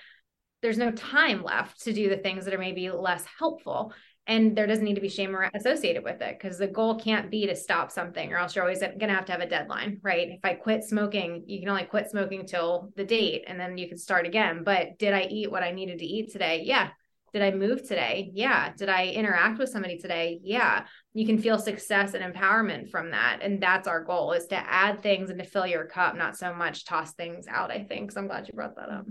There's 0.61 0.77
no 0.77 0.91
time 0.91 1.43
left 1.43 1.83
to 1.83 1.93
do 1.93 2.09
the 2.09 2.17
things 2.17 2.45
that 2.45 2.53
are 2.53 2.59
maybe 2.59 2.89
less 2.89 3.23
helpful. 3.39 3.93
And 4.27 4.57
there 4.57 4.67
doesn't 4.67 4.83
need 4.83 4.95
to 4.95 5.01
be 5.01 5.07
shame 5.07 5.35
associated 5.53 6.03
with 6.03 6.21
it 6.21 6.37
because 6.37 6.57
the 6.57 6.67
goal 6.67 6.99
can't 6.99 7.31
be 7.31 7.47
to 7.47 7.55
stop 7.55 7.91
something 7.91 8.33
or 8.33 8.37
else 8.37 8.55
you're 8.55 8.65
always 8.65 8.81
going 8.81 8.99
to 8.99 9.13
have 9.13 9.25
to 9.25 9.31
have 9.31 9.41
a 9.41 9.47
deadline, 9.47 9.99
right? 10.03 10.27
If 10.27 10.41
I 10.43 10.53
quit 10.53 10.83
smoking, 10.83 11.43
you 11.47 11.59
can 11.59 11.69
only 11.69 11.85
quit 11.85 12.09
smoking 12.09 12.45
till 12.45 12.91
the 12.97 13.05
date 13.05 13.45
and 13.47 13.57
then 13.57 13.77
you 13.77 13.87
can 13.87 13.97
start 13.97 14.25
again. 14.25 14.63
But 14.65 14.99
did 14.99 15.13
I 15.13 15.27
eat 15.29 15.49
what 15.49 15.63
I 15.63 15.71
needed 15.71 15.99
to 15.99 16.05
eat 16.05 16.33
today? 16.33 16.63
Yeah. 16.65 16.89
Did 17.31 17.41
I 17.41 17.51
move 17.51 17.87
today? 17.87 18.31
Yeah. 18.33 18.73
Did 18.77 18.89
I 18.89 19.07
interact 19.07 19.59
with 19.59 19.69
somebody 19.69 19.97
today? 19.97 20.39
Yeah. 20.43 20.85
You 21.13 21.25
can 21.25 21.37
feel 21.37 21.57
success 21.57 22.13
and 22.13 22.33
empowerment 22.33 22.89
from 22.89 23.11
that. 23.11 23.39
And 23.41 23.61
that's 23.61 23.87
our 23.87 24.03
goal 24.03 24.33
is 24.33 24.47
to 24.47 24.55
add 24.55 25.01
things 25.01 25.29
and 25.29 25.39
to 25.39 25.45
fill 25.45 25.67
your 25.67 25.85
cup, 25.85 26.15
not 26.15 26.37
so 26.37 26.53
much 26.53 26.85
toss 26.85 27.13
things 27.13 27.45
out, 27.47 27.71
I 27.71 27.83
think. 27.83 28.11
So 28.11 28.21
I'm 28.21 28.27
glad 28.27 28.47
you 28.47 28.53
brought 28.53 28.75
that 28.75 28.89
up. 28.89 29.05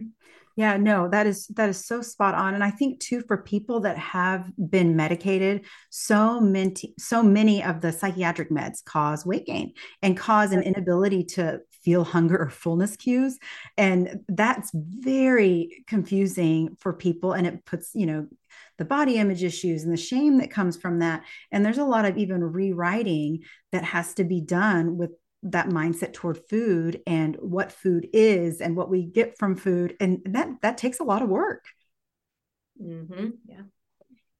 Yeah, 0.56 0.78
no, 0.78 1.06
that 1.10 1.26
is 1.26 1.46
that 1.48 1.68
is 1.68 1.84
so 1.84 2.00
spot 2.00 2.34
on. 2.34 2.54
And 2.54 2.64
I 2.64 2.70
think 2.70 2.98
too 2.98 3.22
for 3.28 3.36
people 3.36 3.80
that 3.80 3.98
have 3.98 4.50
been 4.56 4.96
medicated, 4.96 5.66
so 5.90 6.40
many 6.40 6.94
so 6.98 7.22
many 7.22 7.62
of 7.62 7.82
the 7.82 7.92
psychiatric 7.92 8.50
meds 8.50 8.82
cause 8.82 9.26
weight 9.26 9.44
gain 9.44 9.74
and 10.00 10.16
cause 10.16 10.52
an 10.52 10.62
inability 10.62 11.24
to 11.24 11.60
feel 11.84 12.04
hunger 12.04 12.38
or 12.38 12.48
fullness 12.48 12.96
cues. 12.96 13.38
And 13.76 14.20
that's 14.28 14.70
very 14.74 15.84
confusing 15.86 16.74
for 16.80 16.94
people. 16.94 17.34
And 17.34 17.46
it 17.46 17.66
puts, 17.66 17.90
you 17.94 18.06
know, 18.06 18.26
the 18.78 18.86
body 18.86 19.16
image 19.18 19.44
issues 19.44 19.84
and 19.84 19.92
the 19.92 19.98
shame 19.98 20.38
that 20.38 20.50
comes 20.50 20.78
from 20.78 21.00
that. 21.00 21.22
And 21.52 21.66
there's 21.66 21.78
a 21.78 21.84
lot 21.84 22.06
of 22.06 22.16
even 22.16 22.42
rewriting 22.42 23.40
that 23.72 23.84
has 23.84 24.14
to 24.14 24.24
be 24.24 24.40
done 24.40 24.96
with 24.96 25.10
that 25.52 25.68
mindset 25.68 26.12
toward 26.12 26.38
food 26.48 27.00
and 27.06 27.36
what 27.36 27.72
food 27.72 28.08
is 28.12 28.60
and 28.60 28.76
what 28.76 28.90
we 28.90 29.04
get 29.04 29.38
from 29.38 29.56
food 29.56 29.96
and 30.00 30.20
that 30.26 30.48
that 30.62 30.78
takes 30.78 31.00
a 31.00 31.04
lot 31.04 31.22
of 31.22 31.28
work 31.28 31.66
mm-hmm. 32.82 33.28
yeah 33.46 33.62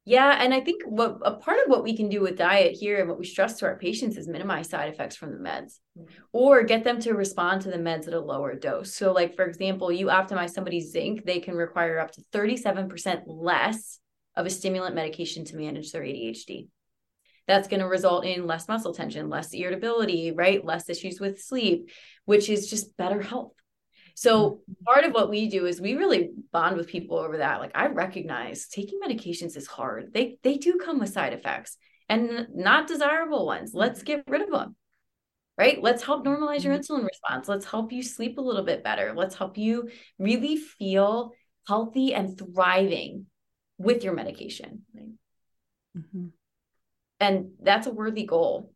yeah, 0.07 0.41
and 0.41 0.53
I 0.53 0.61
think 0.61 0.83
what 0.85 1.17
a 1.25 1.33
part 1.33 1.57
of 1.59 1.69
what 1.69 1.83
we 1.83 1.97
can 1.97 2.07
do 2.07 2.21
with 2.21 2.37
diet 2.37 2.77
here 2.79 3.01
and 3.01 3.09
what 3.09 3.19
we 3.19 3.25
stress 3.25 3.59
to 3.59 3.65
our 3.65 3.77
patients 3.77 4.15
is 4.15 4.25
minimize 4.25 4.69
side 4.69 4.87
effects 4.87 5.17
from 5.17 5.33
the 5.33 5.37
meds 5.37 5.79
mm-hmm. 5.99 6.05
or 6.31 6.63
get 6.63 6.85
them 6.85 7.01
to 7.01 7.11
respond 7.11 7.63
to 7.63 7.71
the 7.71 7.77
meds 7.77 8.07
at 8.07 8.13
a 8.13 8.19
lower 8.21 8.55
dose. 8.55 8.95
So 8.95 9.11
like 9.11 9.35
for 9.35 9.43
example, 9.43 9.91
you 9.91 10.05
optimize 10.05 10.51
somebody's 10.51 10.93
zinc, 10.93 11.25
they 11.25 11.41
can 11.41 11.55
require 11.55 11.99
up 11.99 12.11
to 12.11 12.21
37% 12.33 13.23
less 13.25 13.99
of 14.37 14.45
a 14.45 14.49
stimulant 14.49 14.95
medication 14.95 15.43
to 15.43 15.57
manage 15.57 15.91
their 15.91 16.03
ADHD. 16.03 16.69
That's 17.47 17.67
going 17.67 17.79
to 17.79 17.87
result 17.87 18.25
in 18.25 18.45
less 18.45 18.67
muscle 18.67 18.93
tension, 18.93 19.29
less 19.29 19.53
irritability, 19.53 20.31
right? 20.31 20.63
Less 20.63 20.89
issues 20.89 21.19
with 21.19 21.41
sleep, 21.41 21.89
which 22.25 22.49
is 22.49 22.69
just 22.69 22.97
better 22.97 23.21
health. 23.21 23.53
So 24.15 24.49
mm-hmm. 24.49 24.83
part 24.83 25.05
of 25.05 25.13
what 25.13 25.29
we 25.29 25.47
do 25.47 25.67
is 25.67 25.79
we 25.79 25.93
really 25.93 26.31
bond 26.51 26.75
with 26.75 26.87
people 26.87 27.17
over 27.17 27.37
that. 27.37 27.59
Like 27.59 27.71
I 27.75 27.87
recognize 27.87 28.67
taking 28.67 28.99
medications 28.99 29.55
is 29.55 29.67
hard. 29.67 30.11
They 30.11 30.39
they 30.41 30.57
do 30.57 30.79
come 30.83 30.99
with 30.99 31.13
side 31.13 31.33
effects 31.33 31.77
and 32.09 32.47
not 32.53 32.87
desirable 32.87 33.45
ones. 33.45 33.71
Let's 33.75 34.01
get 34.01 34.23
rid 34.27 34.41
of 34.41 34.49
them. 34.49 34.75
Right? 35.55 35.81
Let's 35.81 36.03
help 36.03 36.25
normalize 36.25 36.63
your 36.63 36.73
mm-hmm. 36.73 36.93
insulin 36.93 37.05
response. 37.05 37.47
Let's 37.47 37.65
help 37.65 37.91
you 37.91 38.01
sleep 38.01 38.39
a 38.39 38.41
little 38.41 38.63
bit 38.63 38.83
better. 38.83 39.13
Let's 39.15 39.35
help 39.35 39.57
you 39.57 39.89
really 40.17 40.57
feel 40.57 41.31
healthy 41.67 42.13
and 42.13 42.37
thriving 42.37 43.27
with 43.77 44.03
your 44.03 44.13
medication. 44.13 44.81
Mm-hmm. 45.95 46.27
And 47.19 47.51
that's 47.61 47.87
a 47.87 47.91
worthy 47.91 48.25
goal. 48.25 48.73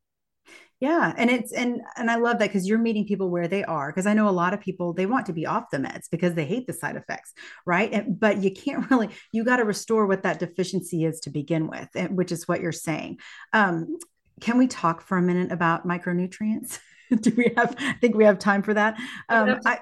Yeah 0.80 1.14
and 1.16 1.30
it's 1.30 1.54
and 1.54 1.80
and 1.96 2.10
i 2.10 2.16
love 2.16 2.40
that 2.40 2.50
because 2.50 2.68
you're 2.68 2.80
meeting 2.80 3.06
people 3.06 3.30
where 3.30 3.48
they 3.48 3.64
are 3.64 3.92
because 3.92 4.08
i 4.08 4.16
know 4.16 4.28
a 4.28 4.32
lot 4.32 4.56
of 4.56 4.60
people 4.60 4.94
they 4.94 5.06
want 5.06 5.28
to 5.28 5.34
be 5.34 5.46
off 5.46 5.70
the 5.72 5.78
meds 5.78 6.10
because 6.12 6.34
they 6.34 6.44
hate 6.44 6.66
the 6.66 6.74
side 6.74 6.96
effects 6.96 7.34
right? 7.68 7.94
And, 7.94 8.20
but 8.20 8.42
you 8.42 8.52
can't 8.52 8.90
really 8.92 9.10
you 9.32 9.44
got 9.44 9.58
to 9.58 9.64
restore 9.64 10.08
what 10.08 10.24
that 10.24 10.40
deficiency 10.40 11.06
is 11.06 11.20
to 11.22 11.30
begin 11.30 11.68
with 11.68 11.90
which 12.10 12.32
is 12.32 12.48
what 12.48 12.62
you're 12.62 12.72
saying. 12.72 13.20
Um, 13.54 13.98
can 14.42 14.58
we 14.58 14.66
talk 14.66 15.04
for 15.04 15.18
a 15.20 15.22
minute 15.22 15.52
about 15.52 15.88
micronutrients? 15.88 16.80
Do 17.22 17.32
we 17.36 17.54
have 17.58 17.76
i 17.78 17.94
think 17.94 18.16
we 18.16 18.24
have 18.24 18.40
time 18.40 18.64
for 18.64 18.74
that. 18.74 18.98
Um, 19.30 19.60
I, 19.66 19.80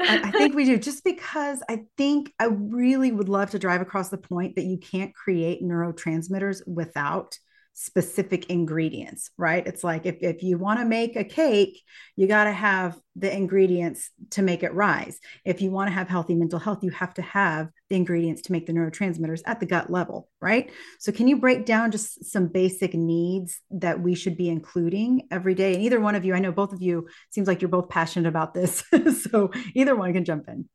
I 0.00 0.32
think 0.32 0.56
we 0.56 0.64
do. 0.64 0.78
Just 0.78 1.04
because 1.04 1.62
I 1.68 1.84
think 1.96 2.32
I 2.40 2.46
really 2.46 3.12
would 3.12 3.28
love 3.28 3.50
to 3.50 3.58
drive 3.58 3.80
across 3.80 4.08
the 4.08 4.18
point 4.18 4.56
that 4.56 4.64
you 4.64 4.76
can't 4.78 5.14
create 5.14 5.62
neurotransmitters 5.62 6.66
without 6.66 7.38
specific 7.78 8.48
ingredients, 8.48 9.30
right? 9.36 9.66
It's 9.66 9.84
like 9.84 10.06
if, 10.06 10.16
if 10.22 10.42
you 10.42 10.56
want 10.56 10.80
to 10.80 10.86
make 10.86 11.14
a 11.14 11.22
cake, 11.22 11.82
you 12.16 12.26
got 12.26 12.44
to 12.44 12.52
have 12.52 12.98
the 13.14 13.30
ingredients 13.30 14.08
to 14.30 14.40
make 14.40 14.62
it 14.62 14.72
rise. 14.72 15.20
If 15.44 15.60
you 15.60 15.70
want 15.70 15.88
to 15.88 15.92
have 15.92 16.08
healthy 16.08 16.34
mental 16.34 16.58
health, 16.58 16.82
you 16.82 16.90
have 16.92 17.12
to 17.14 17.22
have 17.22 17.68
the 17.90 17.96
ingredients 17.96 18.40
to 18.42 18.52
make 18.52 18.64
the 18.64 18.72
neurotransmitters 18.72 19.42
at 19.44 19.60
the 19.60 19.66
gut 19.66 19.90
level, 19.90 20.30
right? 20.40 20.70
So, 20.98 21.12
can 21.12 21.28
you 21.28 21.36
break 21.36 21.66
down 21.66 21.90
just 21.90 22.24
some 22.24 22.46
basic 22.46 22.94
needs 22.94 23.60
that 23.70 24.00
we 24.00 24.14
should 24.14 24.38
be 24.38 24.48
including 24.48 25.28
every 25.30 25.54
day? 25.54 25.74
And 25.74 25.82
either 25.82 26.00
one 26.00 26.14
of 26.14 26.24
you, 26.24 26.34
I 26.34 26.38
know 26.38 26.52
both 26.52 26.72
of 26.72 26.80
you 26.80 27.08
seems 27.28 27.46
like 27.46 27.60
you're 27.60 27.68
both 27.68 27.90
passionate 27.90 28.26
about 28.26 28.54
this. 28.54 28.84
so, 29.30 29.50
either 29.74 29.94
one 29.94 30.14
can 30.14 30.24
jump 30.24 30.48
in. 30.48 30.66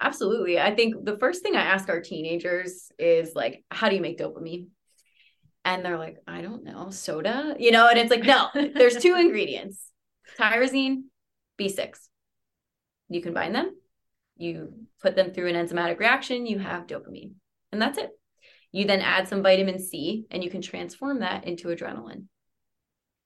Absolutely. 0.00 0.58
I 0.58 0.74
think 0.74 1.04
the 1.04 1.18
first 1.18 1.42
thing 1.42 1.54
I 1.54 1.64
ask 1.64 1.90
our 1.90 2.00
teenagers 2.00 2.90
is 2.98 3.34
like, 3.34 3.62
how 3.70 3.90
do 3.90 3.96
you 3.96 4.00
make 4.00 4.18
dopamine? 4.18 4.68
And 5.64 5.84
they're 5.84 5.98
like, 5.98 6.18
I 6.26 6.42
don't 6.42 6.64
know, 6.64 6.90
soda, 6.90 7.54
you 7.58 7.70
know, 7.70 7.88
and 7.88 7.98
it's 7.98 8.10
like, 8.10 8.24
no, 8.24 8.48
there's 8.54 8.96
two 8.96 9.14
ingredients 9.18 9.90
tyrosine, 10.38 11.02
B6. 11.60 11.98
You 13.08 13.20
combine 13.20 13.52
them, 13.52 13.74
you 14.36 14.72
put 15.02 15.16
them 15.16 15.32
through 15.32 15.48
an 15.48 15.56
enzymatic 15.56 15.98
reaction, 15.98 16.46
you 16.46 16.58
have 16.58 16.86
dopamine, 16.86 17.32
and 17.72 17.82
that's 17.82 17.98
it. 17.98 18.10
You 18.72 18.86
then 18.86 19.00
add 19.00 19.26
some 19.26 19.42
vitamin 19.42 19.80
C 19.80 20.26
and 20.30 20.44
you 20.44 20.50
can 20.50 20.62
transform 20.62 21.20
that 21.20 21.44
into 21.44 21.68
adrenaline. 21.68 22.24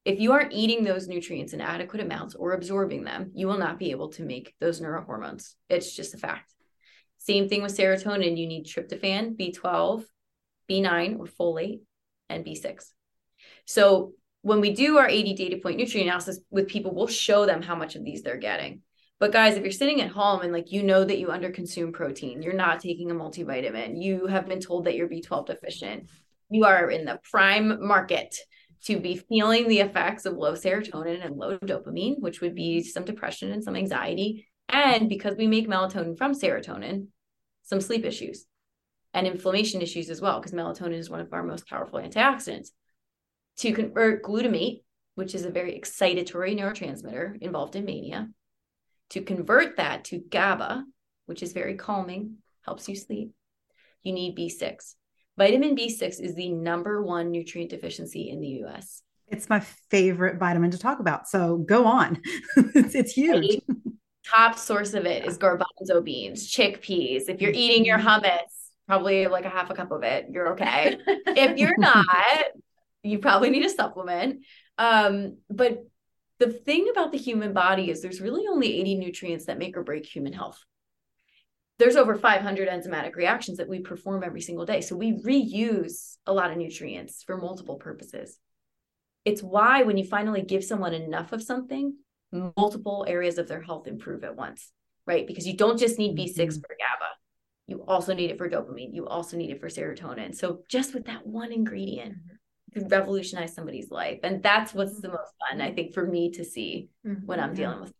If 0.04 0.20
you 0.20 0.32
aren't 0.32 0.52
eating 0.52 0.84
those 0.84 1.08
nutrients 1.08 1.52
in 1.52 1.60
adequate 1.60 2.02
amounts 2.02 2.34
or 2.34 2.52
absorbing 2.52 3.04
them, 3.04 3.30
you 3.34 3.46
will 3.46 3.58
not 3.58 3.78
be 3.78 3.90
able 3.90 4.10
to 4.12 4.22
make 4.22 4.54
those 4.60 4.80
neurohormones. 4.80 5.54
It's 5.68 5.94
just 5.94 6.14
a 6.14 6.18
fact. 6.18 6.52
Same 7.18 7.48
thing 7.48 7.62
with 7.62 7.76
serotonin. 7.76 8.36
You 8.36 8.46
need 8.46 8.66
tryptophan, 8.66 9.36
B12, 9.38 10.04
B9, 10.70 11.18
or 11.18 11.26
folate, 11.26 11.80
and 12.34 12.44
B6. 12.44 12.84
So 13.66 14.12
when 14.42 14.60
we 14.60 14.74
do 14.74 14.98
our 14.98 15.08
80 15.08 15.34
data 15.34 15.56
point 15.62 15.78
nutrient 15.78 16.08
analysis 16.08 16.38
with 16.50 16.68
people, 16.68 16.94
we'll 16.94 17.06
show 17.06 17.46
them 17.46 17.62
how 17.62 17.74
much 17.74 17.96
of 17.96 18.04
these 18.04 18.22
they're 18.22 18.36
getting. 18.36 18.82
But 19.18 19.32
guys, 19.32 19.56
if 19.56 19.62
you're 19.62 19.72
sitting 19.72 20.02
at 20.02 20.10
home 20.10 20.42
and 20.42 20.52
like 20.52 20.72
you 20.72 20.82
know 20.82 21.02
that 21.04 21.18
you 21.18 21.28
underconsume 21.28 21.92
protein, 21.92 22.42
you're 22.42 22.52
not 22.52 22.80
taking 22.80 23.10
a 23.10 23.14
multivitamin, 23.14 24.02
you 24.02 24.26
have 24.26 24.46
been 24.46 24.60
told 24.60 24.84
that 24.84 24.96
you're 24.96 25.08
B12 25.08 25.46
deficient, 25.46 26.10
you 26.50 26.64
are 26.64 26.90
in 26.90 27.06
the 27.06 27.20
prime 27.30 27.86
market 27.86 28.36
to 28.84 28.98
be 28.98 29.16
feeling 29.16 29.66
the 29.66 29.80
effects 29.80 30.26
of 30.26 30.36
low 30.36 30.52
serotonin 30.52 31.24
and 31.24 31.36
low 31.36 31.56
dopamine, 31.58 32.20
which 32.20 32.42
would 32.42 32.54
be 32.54 32.82
some 32.82 33.04
depression 33.04 33.50
and 33.50 33.64
some 33.64 33.76
anxiety. 33.76 34.46
And 34.68 35.08
because 35.08 35.36
we 35.36 35.46
make 35.46 35.68
melatonin 35.68 36.18
from 36.18 36.34
serotonin, 36.34 37.06
some 37.62 37.80
sleep 37.80 38.04
issues 38.04 38.44
and 39.14 39.26
inflammation 39.26 39.80
issues 39.80 40.10
as 40.10 40.20
well, 40.20 40.40
because 40.40 40.52
melatonin 40.52 40.98
is 40.98 41.08
one 41.08 41.20
of 41.20 41.32
our 41.32 41.44
most 41.44 41.66
powerful 41.68 42.00
antioxidants. 42.00 42.68
To 43.58 43.72
convert 43.72 44.24
glutamate, 44.24 44.82
which 45.14 45.34
is 45.34 45.44
a 45.44 45.50
very 45.50 45.78
excitatory 45.80 46.58
neurotransmitter 46.58 47.40
involved 47.40 47.76
in 47.76 47.84
mania, 47.84 48.28
to 49.10 49.22
convert 49.22 49.76
that 49.76 50.04
to 50.06 50.18
GABA, 50.18 50.84
which 51.26 51.42
is 51.42 51.52
very 51.52 51.76
calming, 51.76 52.38
helps 52.62 52.88
you 52.88 52.96
sleep, 52.96 53.32
you 54.02 54.12
need 54.12 54.36
B6. 54.36 54.94
Vitamin 55.38 55.76
B6 55.76 56.20
is 56.20 56.34
the 56.34 56.50
number 56.50 57.02
one 57.02 57.30
nutrient 57.30 57.70
deficiency 57.70 58.30
in 58.30 58.40
the 58.40 58.64
US. 58.64 59.02
It's 59.28 59.48
my 59.48 59.60
favorite 59.60 60.38
vitamin 60.38 60.72
to 60.72 60.78
talk 60.78 60.98
about. 61.00 61.28
So 61.28 61.58
go 61.58 61.86
on. 61.86 62.20
it's, 62.56 62.94
it's 62.94 63.12
huge. 63.12 63.60
Top 64.26 64.58
source 64.58 64.94
of 64.94 65.06
it 65.06 65.26
is 65.26 65.38
garbanzo 65.38 66.02
beans, 66.04 66.50
chickpeas. 66.50 67.28
If 67.28 67.40
you're 67.40 67.52
eating 67.52 67.84
your 67.84 67.98
hummus, 67.98 68.63
probably 68.86 69.26
like 69.26 69.44
a 69.44 69.50
half 69.50 69.70
a 69.70 69.74
cup 69.74 69.90
of 69.90 70.02
it, 70.02 70.26
you're 70.30 70.52
okay. 70.52 70.98
if 71.06 71.58
you're 71.58 71.76
not, 71.78 72.06
you 73.02 73.18
probably 73.18 73.50
need 73.50 73.64
a 73.64 73.70
supplement. 73.70 74.44
Um, 74.78 75.38
but 75.48 75.84
the 76.38 76.50
thing 76.50 76.88
about 76.90 77.12
the 77.12 77.18
human 77.18 77.52
body 77.52 77.90
is 77.90 78.02
there's 78.02 78.20
really 78.20 78.46
only 78.48 78.80
80 78.80 78.96
nutrients 78.96 79.46
that 79.46 79.58
make 79.58 79.76
or 79.76 79.84
break 79.84 80.04
human 80.06 80.32
health. 80.32 80.58
There's 81.78 81.96
over 81.96 82.14
500 82.14 82.68
enzymatic 82.68 83.16
reactions 83.16 83.58
that 83.58 83.68
we 83.68 83.80
perform 83.80 84.22
every 84.22 84.40
single 84.40 84.64
day. 84.64 84.80
So 84.80 84.96
we 84.96 85.12
reuse 85.12 86.16
a 86.26 86.32
lot 86.32 86.50
of 86.50 86.56
nutrients 86.56 87.22
for 87.24 87.36
multiple 87.36 87.76
purposes. 87.76 88.38
It's 89.24 89.42
why 89.42 89.82
when 89.82 89.96
you 89.96 90.04
finally 90.04 90.42
give 90.42 90.64
someone 90.64 90.94
enough 90.94 91.32
of 91.32 91.42
something, 91.42 91.96
multiple 92.56 93.04
areas 93.08 93.38
of 93.38 93.48
their 93.48 93.62
health 93.62 93.86
improve 93.86 94.22
at 94.24 94.36
once, 94.36 94.70
right? 95.06 95.26
Because 95.26 95.46
you 95.46 95.56
don't 95.56 95.78
just 95.78 95.98
need 95.98 96.16
B6 96.16 96.36
mm-hmm. 96.36 96.60
for 96.60 96.76
GABA 96.78 96.93
you 97.66 97.82
also 97.88 98.14
need 98.14 98.30
it 98.30 98.38
for 98.38 98.48
dopamine. 98.48 98.94
You 98.94 99.06
also 99.06 99.36
need 99.36 99.50
it 99.50 99.60
for 99.60 99.68
serotonin. 99.68 100.34
So 100.34 100.60
just 100.68 100.94
with 100.94 101.06
that 101.06 101.26
one 101.26 101.52
ingredient, 101.52 102.16
you 102.66 102.82
could 102.82 102.90
revolutionize 102.90 103.54
somebody's 103.54 103.90
life. 103.90 104.20
And 104.22 104.42
that's 104.42 104.74
what's 104.74 105.00
the 105.00 105.08
most 105.08 105.32
fun, 105.48 105.60
I 105.60 105.72
think, 105.72 105.94
for 105.94 106.06
me 106.06 106.30
to 106.32 106.44
see 106.44 106.90
mm-hmm. 107.06 107.24
when 107.26 107.40
I'm 107.40 107.54
dealing 107.54 107.80
with. 107.80 107.92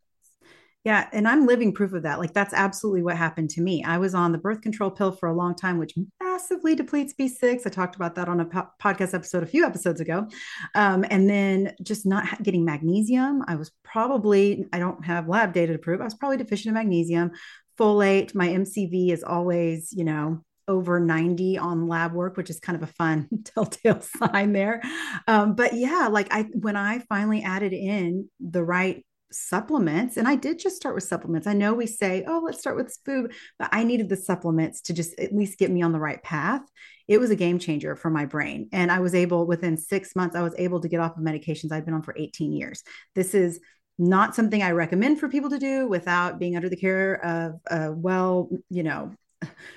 Yeah. 0.84 1.08
And 1.14 1.26
I'm 1.26 1.46
living 1.46 1.72
proof 1.72 1.94
of 1.94 2.02
that. 2.02 2.18
Like, 2.18 2.34
that's 2.34 2.52
absolutely 2.52 3.02
what 3.02 3.16
happened 3.16 3.48
to 3.50 3.62
me. 3.62 3.82
I 3.82 3.96
was 3.96 4.14
on 4.14 4.32
the 4.32 4.38
birth 4.38 4.60
control 4.60 4.90
pill 4.90 5.12
for 5.12 5.30
a 5.30 5.34
long 5.34 5.54
time, 5.54 5.78
which 5.78 5.94
massively 6.22 6.74
depletes 6.74 7.14
B6. 7.18 7.62
I 7.64 7.70
talked 7.70 7.96
about 7.96 8.16
that 8.16 8.28
on 8.28 8.40
a 8.40 8.44
po- 8.44 8.68
podcast 8.82 9.14
episode 9.14 9.42
a 9.42 9.46
few 9.46 9.64
episodes 9.64 10.02
ago. 10.02 10.28
Um, 10.74 11.06
and 11.08 11.28
then 11.28 11.74
just 11.82 12.04
not 12.04 12.42
getting 12.42 12.66
magnesium. 12.66 13.42
I 13.48 13.54
was 13.54 13.72
probably, 13.82 14.66
I 14.74 14.78
don't 14.78 15.02
have 15.06 15.26
lab 15.26 15.54
data 15.54 15.72
to 15.72 15.78
prove, 15.78 16.02
I 16.02 16.04
was 16.04 16.16
probably 16.16 16.36
deficient 16.36 16.72
in 16.72 16.74
magnesium. 16.74 17.30
Folate, 17.78 18.34
my 18.34 18.48
MCV 18.48 19.10
is 19.10 19.22
always, 19.22 19.92
you 19.92 20.04
know, 20.04 20.42
over 20.66 20.98
90 20.98 21.58
on 21.58 21.88
lab 21.88 22.12
work, 22.12 22.36
which 22.36 22.50
is 22.50 22.60
kind 22.60 22.76
of 22.76 22.88
a 22.88 22.92
fun 22.92 23.28
telltale 23.44 24.00
sign 24.00 24.52
there. 24.52 24.82
Um, 25.26 25.54
but 25.54 25.74
yeah, 25.74 26.08
like 26.10 26.32
I, 26.32 26.42
when 26.54 26.76
I 26.76 27.00
finally 27.00 27.42
added 27.42 27.72
in 27.72 28.28
the 28.40 28.64
right 28.64 29.04
supplements, 29.34 30.16
and 30.16 30.28
I 30.28 30.36
did 30.36 30.58
just 30.58 30.76
start 30.76 30.94
with 30.94 31.04
supplements. 31.04 31.46
I 31.46 31.54
know 31.54 31.74
we 31.74 31.86
say, 31.86 32.24
oh, 32.26 32.42
let's 32.44 32.60
start 32.60 32.76
with 32.76 32.96
food, 33.04 33.32
but 33.58 33.68
I 33.72 33.84
needed 33.84 34.08
the 34.08 34.16
supplements 34.16 34.80
to 34.82 34.92
just 34.92 35.18
at 35.18 35.34
least 35.34 35.58
get 35.58 35.70
me 35.70 35.82
on 35.82 35.92
the 35.92 35.98
right 35.98 36.22
path. 36.22 36.62
It 37.08 37.18
was 37.18 37.30
a 37.30 37.36
game 37.36 37.58
changer 37.58 37.96
for 37.96 38.10
my 38.10 38.24
brain. 38.24 38.68
And 38.72 38.90
I 38.90 39.00
was 39.00 39.14
able, 39.14 39.46
within 39.46 39.76
six 39.76 40.16
months, 40.16 40.36
I 40.36 40.42
was 40.42 40.54
able 40.56 40.80
to 40.80 40.88
get 40.88 41.00
off 41.00 41.16
of 41.16 41.22
medications 41.22 41.72
I'd 41.72 41.84
been 41.84 41.94
on 41.94 42.02
for 42.02 42.14
18 42.16 42.52
years. 42.52 42.82
This 43.14 43.34
is 43.34 43.60
not 43.98 44.34
something 44.34 44.62
I 44.62 44.72
recommend 44.72 45.20
for 45.20 45.28
people 45.28 45.50
to 45.50 45.58
do 45.58 45.88
without 45.88 46.38
being 46.38 46.56
under 46.56 46.68
the 46.68 46.76
care 46.76 47.24
of 47.24 47.60
a 47.70 47.92
well, 47.92 48.48
you 48.68 48.82
know, 48.82 49.14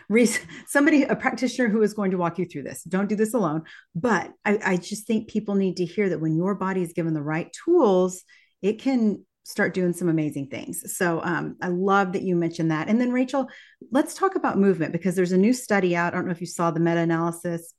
somebody 0.68 1.04
a 1.04 1.16
practitioner 1.16 1.70
who 1.70 1.82
is 1.82 1.94
going 1.94 2.12
to 2.12 2.18
walk 2.18 2.40
you 2.40 2.46
through 2.46 2.64
this. 2.64 2.84
Don't 2.84 3.10
do 3.10 3.16
this 3.16 3.34
alone. 3.34 3.64
But 3.94 4.32
I, 4.46 4.60
I 4.64 4.78
just 4.78 5.06
think 5.06 5.30
people 5.30 5.56
need 5.56 5.78
to 5.78 5.86
hear 5.86 6.10
that 6.10 6.22
when 6.22 6.36
your 6.36 6.56
body 6.56 6.82
is 6.82 6.94
given 6.94 7.14
the 7.14 7.22
right 7.22 7.56
tools 7.66 8.24
it 8.62 8.82
can 8.82 9.24
start 9.44 9.74
doing 9.74 9.94
some 9.94 10.10
amazing 10.10 10.48
things. 10.48 10.98
So 10.98 11.22
um, 11.24 11.56
i 11.62 11.70
love 11.70 12.14
that 12.14 12.24
you 12.24 12.36
mentioned 12.36 12.72
that. 12.72 12.90
And 12.90 13.00
then 13.00 13.12
Rachael 13.12 13.50
let's 13.92 14.14
talk 14.14 14.36
about 14.36 14.58
movement 14.58 14.92
because 14.92 15.16
there's 15.16 15.32
a 15.32 15.38
new 15.38 15.54
study 15.54 15.96
out. 15.96 16.14
I 16.14 16.18
don't 16.18 16.26
know 16.26 16.32
if 16.32 16.42
you 16.42 16.48
saw 16.48 16.72
the 16.72 16.80
meta-analysis 16.80 17.74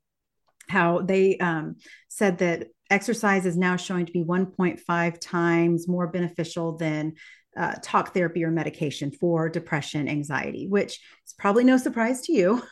how 0.68 1.01
they 1.01 1.37
um, 1.38 1.77
said 2.09 2.38
that 2.38 2.68
exercise 2.90 3.46
is 3.46 3.57
now 3.57 3.77
showing 3.77 4.07
to 4.07 4.12
be 4.12 4.24
1.5 4.24 5.18
times 5.20 5.88
more 5.88 6.07
beneficial 6.07 6.77
than 6.77 7.14
uh, 7.57 7.74
talk 7.83 8.14
therapy 8.14 8.44
or 8.44 8.51
medication 8.51 9.11
for 9.11 9.48
depression, 9.48 10.09
anxiety, 10.09 10.66
which 10.68 11.01
is 11.27 11.35
probably 11.38 11.64
no 11.64 11.77
surprise 11.77 12.22
to 12.22 12.33
you. 12.33 12.62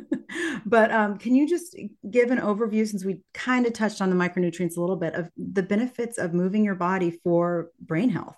but 0.66 0.90
um, 0.90 1.18
can 1.18 1.34
you 1.34 1.48
just 1.48 1.76
give 2.10 2.30
an 2.30 2.38
overview, 2.38 2.86
since 2.86 3.04
we 3.04 3.20
kind 3.34 3.66
of 3.66 3.72
touched 3.72 4.00
on 4.00 4.10
the 4.10 4.16
micronutrients 4.16 4.76
a 4.76 4.80
little 4.80 4.96
bit, 4.96 5.14
of 5.14 5.30
the 5.36 5.62
benefits 5.62 6.18
of 6.18 6.34
moving 6.34 6.64
your 6.64 6.74
body 6.74 7.20
for 7.22 7.70
brain 7.80 8.08
health? 8.08 8.36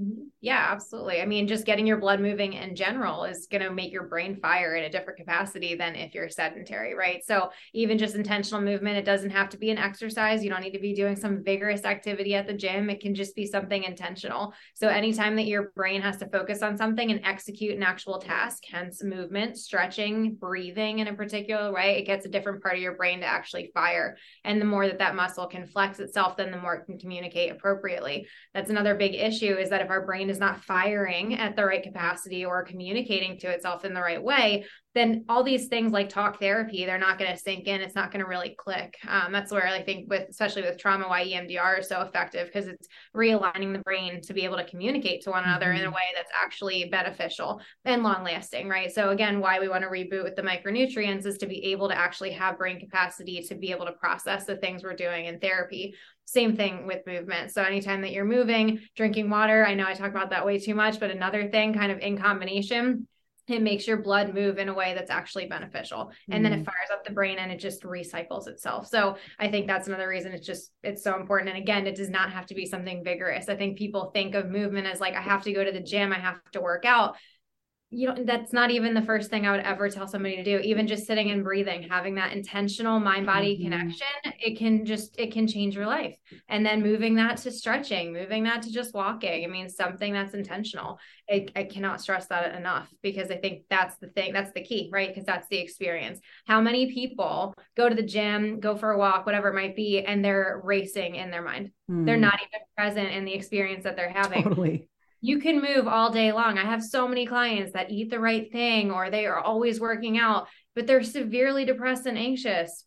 Mm-hmm. 0.00 0.22
Yeah, 0.40 0.68
absolutely. 0.70 1.20
I 1.20 1.26
mean, 1.26 1.46
just 1.46 1.66
getting 1.66 1.86
your 1.86 1.98
blood 1.98 2.20
moving 2.20 2.54
in 2.54 2.74
general 2.74 3.24
is 3.24 3.46
going 3.50 3.62
to 3.62 3.70
make 3.70 3.92
your 3.92 4.04
brain 4.04 4.40
fire 4.40 4.74
in 4.74 4.84
a 4.84 4.90
different 4.90 5.18
capacity 5.18 5.74
than 5.74 5.94
if 5.94 6.14
you're 6.14 6.30
sedentary, 6.30 6.94
right? 6.94 7.22
So, 7.22 7.50
even 7.74 7.98
just 7.98 8.14
intentional 8.14 8.62
movement, 8.62 8.96
it 8.96 9.04
doesn't 9.04 9.30
have 9.30 9.50
to 9.50 9.58
be 9.58 9.70
an 9.70 9.76
exercise. 9.76 10.42
You 10.42 10.48
don't 10.48 10.62
need 10.62 10.72
to 10.72 10.78
be 10.78 10.94
doing 10.94 11.16
some 11.16 11.44
vigorous 11.44 11.84
activity 11.84 12.34
at 12.34 12.46
the 12.46 12.54
gym. 12.54 12.88
It 12.88 13.00
can 13.00 13.14
just 13.14 13.36
be 13.36 13.44
something 13.44 13.84
intentional. 13.84 14.54
So, 14.74 14.88
anytime 14.88 15.36
that 15.36 15.46
your 15.46 15.72
brain 15.76 16.00
has 16.00 16.16
to 16.18 16.28
focus 16.30 16.62
on 16.62 16.78
something 16.78 17.10
and 17.10 17.20
execute 17.22 17.76
an 17.76 17.82
actual 17.82 18.18
task, 18.18 18.62
hence 18.70 19.04
movement, 19.04 19.58
stretching, 19.58 20.36
breathing 20.36 21.00
in 21.00 21.08
a 21.08 21.14
particular 21.14 21.70
way, 21.70 21.98
it 21.98 22.06
gets 22.06 22.24
a 22.24 22.30
different 22.30 22.62
part 22.62 22.76
of 22.76 22.80
your 22.80 22.94
brain 22.94 23.20
to 23.20 23.26
actually 23.26 23.70
fire. 23.74 24.16
And 24.44 24.58
the 24.58 24.64
more 24.64 24.86
that 24.86 25.00
that 25.00 25.14
muscle 25.14 25.46
can 25.46 25.66
flex 25.66 26.00
itself, 26.00 26.38
then 26.38 26.50
the 26.50 26.56
more 26.56 26.76
it 26.76 26.86
can 26.86 26.98
communicate 26.98 27.52
appropriately. 27.52 28.26
That's 28.54 28.70
another 28.70 28.94
big 28.94 29.14
issue 29.14 29.56
is 29.56 29.68
that 29.68 29.82
if 29.82 29.89
our 29.90 30.04
brain 30.04 30.30
is 30.30 30.38
not 30.38 30.64
firing 30.64 31.34
at 31.34 31.56
the 31.56 31.64
right 31.64 31.82
capacity 31.82 32.44
or 32.44 32.64
communicating 32.64 33.38
to 33.38 33.50
itself 33.50 33.84
in 33.84 33.94
the 33.94 34.00
right 34.00 34.22
way, 34.22 34.64
then 34.94 35.24
all 35.28 35.44
these 35.44 35.68
things 35.68 35.92
like 35.92 36.08
talk 36.08 36.40
therapy, 36.40 36.84
they're 36.84 36.98
not 36.98 37.18
going 37.18 37.30
to 37.30 37.38
sink 37.38 37.66
in. 37.66 37.80
It's 37.80 37.94
not 37.94 38.10
going 38.10 38.24
to 38.24 38.28
really 38.28 38.56
click. 38.58 38.96
Um, 39.06 39.30
that's 39.30 39.52
where 39.52 39.66
I 39.66 39.82
think 39.82 40.10
with, 40.10 40.28
especially 40.28 40.62
with 40.62 40.78
trauma, 40.78 41.06
why 41.06 41.24
EMDR 41.24 41.78
is 41.78 41.88
so 41.88 42.00
effective 42.00 42.48
because 42.48 42.66
it's 42.66 42.88
realigning 43.14 43.72
the 43.72 43.82
brain 43.84 44.20
to 44.22 44.34
be 44.34 44.42
able 44.42 44.56
to 44.56 44.64
communicate 44.64 45.22
to 45.22 45.30
one 45.30 45.44
another 45.44 45.66
mm-hmm. 45.66 45.76
in 45.76 45.82
a 45.82 45.86
mm-hmm. 45.86 45.94
way 45.94 46.02
that's 46.16 46.32
actually 46.42 46.88
beneficial 46.90 47.60
and 47.84 48.02
long 48.02 48.24
lasting, 48.24 48.68
right? 48.68 48.90
So 48.90 49.10
again, 49.10 49.38
why 49.38 49.60
we 49.60 49.68
want 49.68 49.84
to 49.84 49.90
reboot 49.90 50.24
with 50.24 50.34
the 50.34 50.42
micronutrients 50.42 51.24
is 51.24 51.38
to 51.38 51.46
be 51.46 51.64
able 51.66 51.88
to 51.88 51.96
actually 51.96 52.32
have 52.32 52.58
brain 52.58 52.80
capacity 52.80 53.42
to 53.42 53.54
be 53.54 53.70
able 53.70 53.86
to 53.86 53.92
process 53.92 54.44
the 54.44 54.56
things 54.56 54.82
we're 54.82 54.94
doing 54.94 55.26
in 55.26 55.38
therapy. 55.38 55.94
Same 56.30 56.56
thing 56.56 56.86
with 56.86 57.04
movement. 57.08 57.50
So 57.50 57.62
anytime 57.62 58.02
that 58.02 58.12
you're 58.12 58.24
moving, 58.24 58.78
drinking 58.94 59.30
water, 59.30 59.66
I 59.66 59.74
know 59.74 59.84
I 59.84 59.94
talk 59.94 60.10
about 60.10 60.30
that 60.30 60.46
way 60.46 60.60
too 60.60 60.76
much, 60.76 61.00
but 61.00 61.10
another 61.10 61.48
thing 61.50 61.74
kind 61.74 61.90
of 61.90 61.98
in 61.98 62.16
combination 62.16 63.08
it 63.48 63.62
makes 63.62 63.84
your 63.84 63.96
blood 63.96 64.32
move 64.32 64.58
in 64.58 64.68
a 64.68 64.72
way 64.72 64.94
that's 64.94 65.10
actually 65.10 65.46
beneficial 65.46 66.12
and 66.30 66.40
mm 66.40 66.40
then 66.40 66.52
it 66.52 66.56
mm-hmm. 66.56 66.64
fires 66.64 66.88
up 66.92 67.04
the 67.04 67.12
brain 67.12 67.38
and 67.38 67.50
it 67.50 67.58
just 67.58 67.82
recycles 67.82 68.46
itself 68.46 68.86
so 68.86 69.16
i 69.38 69.48
think 69.48 69.66
that's 69.66 69.88
another 69.88 70.08
reason 70.08 70.32
it's 70.32 70.46
just 70.46 70.70
it's 70.82 71.02
so 71.02 71.16
important 71.16 71.50
and 71.50 71.58
again 71.58 71.86
it 71.86 71.96
does 71.96 72.08
not 72.08 72.32
have 72.32 72.46
to 72.46 72.54
be 72.54 72.64
something 72.64 73.02
vigorous 73.04 73.48
i 73.48 73.56
think 73.56 73.76
people 73.76 74.10
think 74.14 74.34
of 74.34 74.48
movement 74.48 74.86
as 74.86 75.00
like 75.00 75.14
i 75.14 75.20
have 75.20 75.42
to 75.42 75.52
go 75.52 75.64
to 75.64 75.72
the 75.72 75.80
gym 75.80 76.12
i 76.12 76.18
have 76.18 76.38
to 76.52 76.60
work 76.60 76.84
out 76.84 77.16
you 77.92 78.06
know 78.06 78.14
that's 78.24 78.52
not 78.52 78.70
even 78.70 78.94
the 78.94 79.02
first 79.02 79.30
thing 79.30 79.46
i 79.46 79.50
would 79.50 79.60
ever 79.60 79.88
tell 79.88 80.06
somebody 80.06 80.36
to 80.36 80.44
do 80.44 80.58
even 80.58 80.86
just 80.86 81.06
sitting 81.06 81.30
and 81.32 81.42
breathing 81.42 81.82
having 81.82 82.14
that 82.14 82.32
intentional 82.32 83.00
mind 83.00 83.26
body 83.26 83.54
mm-hmm. 83.54 83.64
connection 83.64 84.06
it 84.38 84.56
can 84.56 84.84
just 84.84 85.18
it 85.18 85.32
can 85.32 85.46
change 85.46 85.74
your 85.74 85.86
life. 85.86 86.16
And 86.48 86.64
then 86.64 86.82
moving 86.82 87.16
that 87.16 87.38
to 87.38 87.50
stretching 87.50 88.12
moving 88.12 88.44
that 88.44 88.62
to 88.62 88.72
just 88.72 88.94
walking 88.94 89.44
i 89.44 89.48
mean 89.48 89.68
something 89.68 90.12
that's 90.12 90.34
intentional 90.34 90.98
I, 91.28 91.46
I 91.56 91.64
cannot 91.64 92.00
stress 92.00 92.26
that 92.26 92.54
enough 92.54 92.88
because 93.02 93.30
i 93.30 93.36
think 93.36 93.64
that's 93.68 93.96
the 93.96 94.08
thing 94.08 94.32
that's 94.32 94.52
the 94.52 94.62
key 94.62 94.88
right? 94.92 95.08
Because 95.08 95.24
that's 95.24 95.48
the 95.48 95.58
experience. 95.58 96.20
How 96.46 96.60
many 96.60 96.92
people 96.92 97.54
go 97.76 97.88
to 97.88 97.94
the 97.94 98.02
gym 98.02 98.60
go 98.60 98.76
for 98.76 98.92
a 98.92 98.98
walk 98.98 99.26
whatever 99.26 99.48
it 99.48 99.54
might 99.54 99.74
be 99.74 100.04
and 100.04 100.24
they're 100.24 100.60
racing 100.64 101.16
in 101.16 101.30
their 101.30 101.42
mind. 101.42 101.70
Mm. 101.90 102.06
they're 102.06 102.16
not 102.16 102.34
even 102.34 102.60
present 102.76 103.10
in 103.10 103.24
the 103.24 103.34
experience 103.34 103.82
that 103.82 103.96
they're 103.96 104.10
having. 104.10 104.44
Totally 104.44 104.89
you 105.20 105.38
can 105.38 105.60
move 105.60 105.86
all 105.86 106.10
day 106.10 106.32
long. 106.32 106.58
I 106.58 106.64
have 106.64 106.82
so 106.82 107.06
many 107.06 107.26
clients 107.26 107.72
that 107.72 107.90
eat 107.90 108.10
the 108.10 108.20
right 108.20 108.50
thing 108.50 108.90
or 108.90 109.10
they 109.10 109.26
are 109.26 109.38
always 109.38 109.80
working 109.80 110.18
out, 110.18 110.48
but 110.74 110.86
they're 110.86 111.02
severely 111.02 111.64
depressed 111.64 112.06
and 112.06 112.18
anxious. 112.18 112.84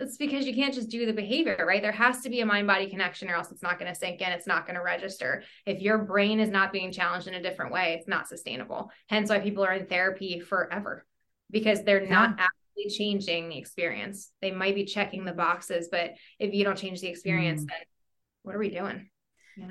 It's 0.00 0.16
because 0.16 0.46
you 0.46 0.54
can't 0.54 0.74
just 0.74 0.90
do 0.90 1.06
the 1.06 1.12
behavior, 1.12 1.64
right? 1.66 1.80
There 1.80 1.92
has 1.92 2.22
to 2.22 2.30
be 2.30 2.40
a 2.40 2.46
mind 2.46 2.66
body 2.66 2.88
connection 2.88 3.30
or 3.30 3.34
else 3.34 3.52
it's 3.52 3.62
not 3.62 3.78
going 3.78 3.92
to 3.92 3.98
sink 3.98 4.20
in. 4.20 4.32
It's 4.32 4.48
not 4.48 4.66
going 4.66 4.74
to 4.74 4.82
register. 4.82 5.44
If 5.64 5.80
your 5.80 5.98
brain 5.98 6.40
is 6.40 6.50
not 6.50 6.72
being 6.72 6.90
challenged 6.90 7.28
in 7.28 7.34
a 7.34 7.42
different 7.42 7.72
way, 7.72 7.94
it's 7.96 8.08
not 8.08 8.26
sustainable. 8.26 8.90
Hence 9.08 9.30
why 9.30 9.38
people 9.38 9.64
are 9.64 9.72
in 9.72 9.86
therapy 9.86 10.40
forever 10.40 11.06
because 11.52 11.84
they're 11.84 12.02
yeah. 12.02 12.10
not 12.10 12.30
actually 12.30 12.90
changing 12.90 13.48
the 13.48 13.58
experience. 13.58 14.32
They 14.40 14.50
might 14.50 14.74
be 14.74 14.84
checking 14.84 15.24
the 15.24 15.32
boxes, 15.32 15.88
but 15.90 16.14
if 16.40 16.52
you 16.52 16.64
don't 16.64 16.78
change 16.78 17.00
the 17.00 17.08
experience, 17.08 17.62
mm. 17.62 17.68
then 17.68 17.78
what 18.42 18.56
are 18.56 18.58
we 18.60 18.70
doing? 18.70 19.08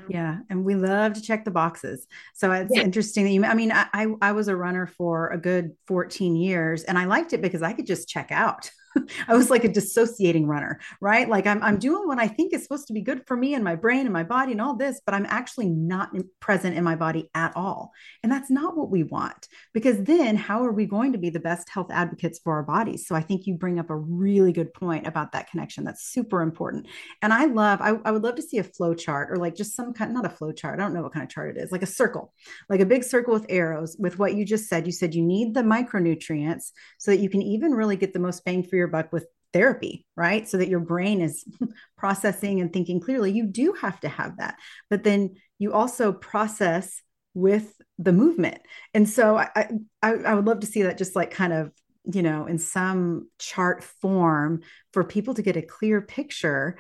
Yeah. 0.08 0.40
And 0.50 0.64
we 0.64 0.76
love 0.76 1.14
to 1.14 1.22
check 1.22 1.46
the 1.46 1.52
boxes. 1.52 2.08
So 2.34 2.52
it's 2.52 2.76
yeah. 2.76 2.84
interesting 2.84 3.26
that 3.26 3.32
you, 3.32 3.44
I 3.46 3.54
mean, 3.54 3.72
I, 3.72 4.08
I 4.22 4.32
was 4.32 4.48
a 4.48 4.56
runner 4.56 4.88
for 4.88 5.30
a 5.30 5.38
good 5.38 5.76
14 5.88 6.36
years 6.36 6.84
and 6.84 6.98
I 6.98 7.06
liked 7.06 7.34
it 7.34 7.42
because 7.42 7.62
I 7.62 7.74
could 7.74 7.86
just 7.86 8.08
check 8.08 8.32
out. 8.32 8.72
I 9.28 9.36
was 9.36 9.50
like 9.50 9.64
a 9.64 9.72
dissociating 9.72 10.48
runner, 10.48 10.80
right? 11.02 11.28
Like 11.30 11.48
I'm, 11.48 11.62
I'm 11.62 11.78
doing 11.78 12.08
what 12.08 12.20
I 12.20 12.28
think 12.28 12.54
is 12.54 12.64
supposed 12.64 12.88
to 12.88 12.94
be 12.94 13.02
good 13.02 13.26
for 13.28 13.38
me 13.38 13.54
and 13.54 13.64
my 13.64 13.76
brain 13.76 14.02
and 14.02 14.14
my 14.14 14.24
body 14.24 14.52
and 14.52 14.62
all 14.62 14.76
this, 14.76 15.02
but 15.06 15.14
I'm 15.14 15.26
actually 15.28 15.70
not 15.70 16.16
present 16.40 16.76
in 16.76 16.84
my 16.84 16.96
body 16.96 17.30
at 17.36 17.56
all. 17.56 17.92
And 18.24 18.32
that's 18.32 18.50
not 18.50 18.76
what 18.76 18.90
we 18.90 19.04
want 19.04 19.48
because 19.74 20.04
then 20.04 20.36
how 20.36 20.64
are 20.64 20.72
we 20.72 20.86
going 20.86 21.12
to 21.14 21.18
be 21.18 21.30
the 21.30 21.40
best 21.40 21.70
health 21.70 21.92
advocates 21.92 22.40
for 22.40 22.54
our 22.54 22.64
bodies? 22.64 23.08
So 23.08 23.16
I 23.16 23.22
think 23.22 23.46
you 23.46 23.56
bring 23.56 23.80
up 23.80 23.90
a 23.90 23.96
really 23.96 24.52
good 24.52 24.74
point 24.74 25.08
about 25.08 25.32
that 25.34 25.50
connection. 25.50 25.84
That's 25.84 26.04
super 26.04 26.42
important. 26.42 26.88
And 27.22 27.34
I 27.34 27.46
love, 27.46 27.82
I, 27.82 27.96
I 28.06 28.12
would 28.12 28.24
love 28.24 28.36
to 28.36 28.42
see 28.42 28.58
a 28.58 28.64
flow 28.64 28.94
chart 28.94 29.30
or 29.32 29.38
like 29.38 29.56
just 29.56 29.76
some 29.76 29.94
kind, 29.94 30.14
not 30.14 30.26
a 30.26 30.30
flow 30.30 30.52
chart. 30.52 30.80
I 30.80 30.84
don't 30.84 30.94
know 30.94 31.04
what 31.04 31.14
kind 31.14 31.24
of 31.24 31.30
chart 31.30 31.56
it 31.56 31.62
is, 31.62 31.72
like 31.72 31.84
a 31.84 31.88
circle, 31.88 32.34
like 32.70 32.80
a 32.80 32.86
big 32.86 33.04
circle 33.04 33.34
with 33.34 33.46
arrows 33.50 33.96
with 34.00 34.20
what 34.20 34.36
you 34.36 34.46
just 34.46 34.68
said. 34.68 34.86
You 34.86 34.94
said 34.94 35.14
you 35.14 35.24
need 35.24 35.54
the 35.54 35.62
micronutrients 35.62 36.72
so 36.98 37.12
that 37.12 37.20
you 37.20 37.30
can 37.30 37.42
even 37.42 37.74
really 37.74 37.96
get 37.96 38.14
the 38.14 38.20
most 38.20 38.44
bang 38.46 38.64
for 38.64 38.79
your 38.80 38.88
buck 38.88 39.14
with 39.14 39.28
therapy, 39.54 40.06
right? 40.16 40.48
So 40.48 40.58
that 40.58 40.70
your 40.70 40.80
brain 40.80 41.22
is 41.22 41.46
processing 41.98 42.62
and 42.62 42.72
thinking 42.72 43.00
clearly. 43.00 43.32
You 43.32 43.46
do 43.46 43.74
have 43.82 44.00
to 44.02 44.10
have 44.10 44.38
that. 44.38 44.56
But 44.90 45.04
then 45.04 45.36
you 45.58 45.74
also 45.74 46.14
process 46.14 47.02
with 47.34 47.74
the 47.98 48.14
movement. 48.14 48.60
And 48.94 49.08
so 49.08 49.38
I, 49.38 49.70
I, 50.02 50.14
I 50.14 50.34
would 50.34 50.46
love 50.46 50.62
to 50.62 50.68
see 50.68 50.84
that 50.84 50.98
just 50.98 51.16
like 51.16 51.32
kind 51.32 51.54
of, 51.54 51.72
you 52.12 52.24
know, 52.24 52.46
in 52.46 52.58
some 52.58 53.30
chart 53.38 53.84
form 53.84 54.62
for 54.94 55.04
people 55.04 55.34
to 55.36 55.42
get 55.42 55.58
a 55.58 55.62
clear 55.62 56.02
picture. 56.02 56.78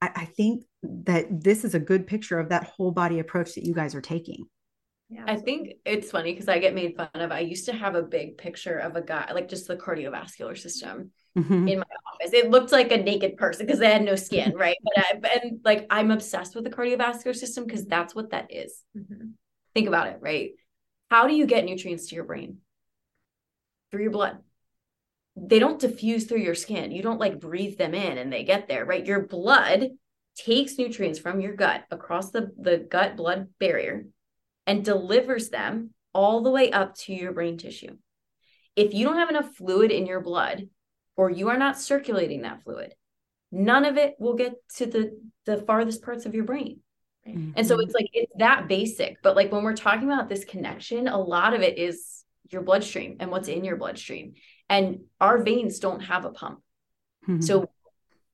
I, 0.00 0.10
I 0.14 0.24
think 0.24 0.64
that 0.82 1.26
this 1.30 1.64
is 1.64 1.74
a 1.74 1.80
good 1.80 2.06
picture 2.06 2.38
of 2.38 2.50
that 2.50 2.64
whole 2.64 2.92
body 2.92 3.18
approach 3.18 3.54
that 3.54 3.64
you 3.64 3.74
guys 3.74 3.94
are 3.94 4.00
taking. 4.00 4.46
Yeah, 5.10 5.24
I 5.26 5.36
think 5.36 5.76
it's 5.86 6.10
funny 6.10 6.32
because 6.32 6.48
I 6.48 6.58
get 6.58 6.74
made 6.74 6.94
fun 6.94 7.08
of. 7.14 7.32
I 7.32 7.40
used 7.40 7.64
to 7.66 7.72
have 7.72 7.94
a 7.94 8.02
big 8.02 8.36
picture 8.36 8.78
of 8.78 8.94
a 8.94 9.00
guy, 9.00 9.32
like 9.32 9.48
just 9.48 9.66
the 9.66 9.76
cardiovascular 9.76 10.56
system 10.56 11.12
mm-hmm. 11.36 11.68
in 11.68 11.78
my 11.80 11.86
office. 12.12 12.32
It 12.32 12.50
looked 12.50 12.72
like 12.72 12.92
a 12.92 12.96
naked 12.96 13.36
person 13.36 13.66
because 13.66 13.78
they 13.78 13.90
had 13.90 14.04
no 14.04 14.16
skin, 14.16 14.52
right? 14.56 14.76
But 14.82 14.98
I, 14.98 15.38
and 15.42 15.60
like 15.64 15.86
I'm 15.90 16.10
obsessed 16.10 16.54
with 16.54 16.64
the 16.64 16.70
cardiovascular 16.70 17.34
system 17.34 17.64
because 17.64 17.86
that's 17.86 18.14
what 18.14 18.30
that 18.30 18.52
is. 18.52 18.82
Mm-hmm. 18.96 19.28
Think 19.74 19.88
about 19.88 20.08
it, 20.08 20.18
right? 20.20 20.52
How 21.10 21.26
do 21.26 21.34
you 21.34 21.46
get 21.46 21.64
nutrients 21.64 22.08
to 22.08 22.14
your 22.14 22.24
brain? 22.24 22.58
Through 23.90 24.02
your 24.02 24.12
blood. 24.12 24.38
They 25.36 25.58
don't 25.58 25.80
diffuse 25.80 26.24
through 26.24 26.40
your 26.40 26.54
skin. 26.54 26.92
You 26.92 27.02
don't 27.02 27.20
like 27.20 27.40
breathe 27.40 27.78
them 27.78 27.94
in 27.94 28.18
and 28.18 28.32
they 28.32 28.44
get 28.44 28.68
there, 28.68 28.84
right? 28.84 29.06
Your 29.06 29.20
blood 29.20 29.90
takes 30.36 30.78
nutrients 30.78 31.18
from 31.18 31.40
your 31.40 31.54
gut 31.54 31.84
across 31.90 32.30
the, 32.30 32.52
the 32.58 32.78
gut 32.78 33.16
blood 33.16 33.48
barrier 33.58 34.06
and 34.66 34.84
delivers 34.84 35.48
them 35.48 35.90
all 36.12 36.42
the 36.42 36.50
way 36.50 36.70
up 36.70 36.94
to 36.96 37.12
your 37.12 37.32
brain 37.32 37.56
tissue. 37.56 37.96
If 38.76 38.94
you 38.94 39.04
don't 39.04 39.16
have 39.16 39.30
enough 39.30 39.54
fluid 39.54 39.90
in 39.90 40.06
your 40.06 40.20
blood 40.20 40.68
or 41.18 41.28
you 41.28 41.48
are 41.50 41.58
not 41.58 41.78
circulating 41.78 42.42
that 42.42 42.62
fluid, 42.62 42.94
none 43.50 43.84
of 43.84 43.98
it 43.98 44.14
will 44.18 44.34
get 44.34 44.54
to 44.76 44.86
the 44.86 45.20
the 45.44 45.58
farthest 45.58 46.02
parts 46.02 46.24
of 46.24 46.34
your 46.34 46.44
brain. 46.44 46.80
Mm-hmm. 47.26 47.50
And 47.56 47.66
so 47.66 47.78
it's 47.80 47.92
like 47.92 48.08
it's 48.14 48.32
that 48.38 48.68
basic, 48.68 49.20
but 49.22 49.36
like 49.36 49.52
when 49.52 49.64
we're 49.64 49.76
talking 49.76 50.10
about 50.10 50.30
this 50.30 50.44
connection, 50.44 51.08
a 51.08 51.18
lot 51.18 51.52
of 51.52 51.60
it 51.60 51.76
is 51.76 52.24
your 52.50 52.62
bloodstream 52.62 53.16
and 53.20 53.30
what's 53.30 53.48
in 53.48 53.64
your 53.64 53.76
bloodstream. 53.76 54.34
And 54.70 55.00
our 55.20 55.42
veins 55.42 55.80
don't 55.80 56.00
have 56.00 56.24
a 56.24 56.30
pump. 56.30 56.60
Mm-hmm. 57.28 57.42
So 57.42 57.68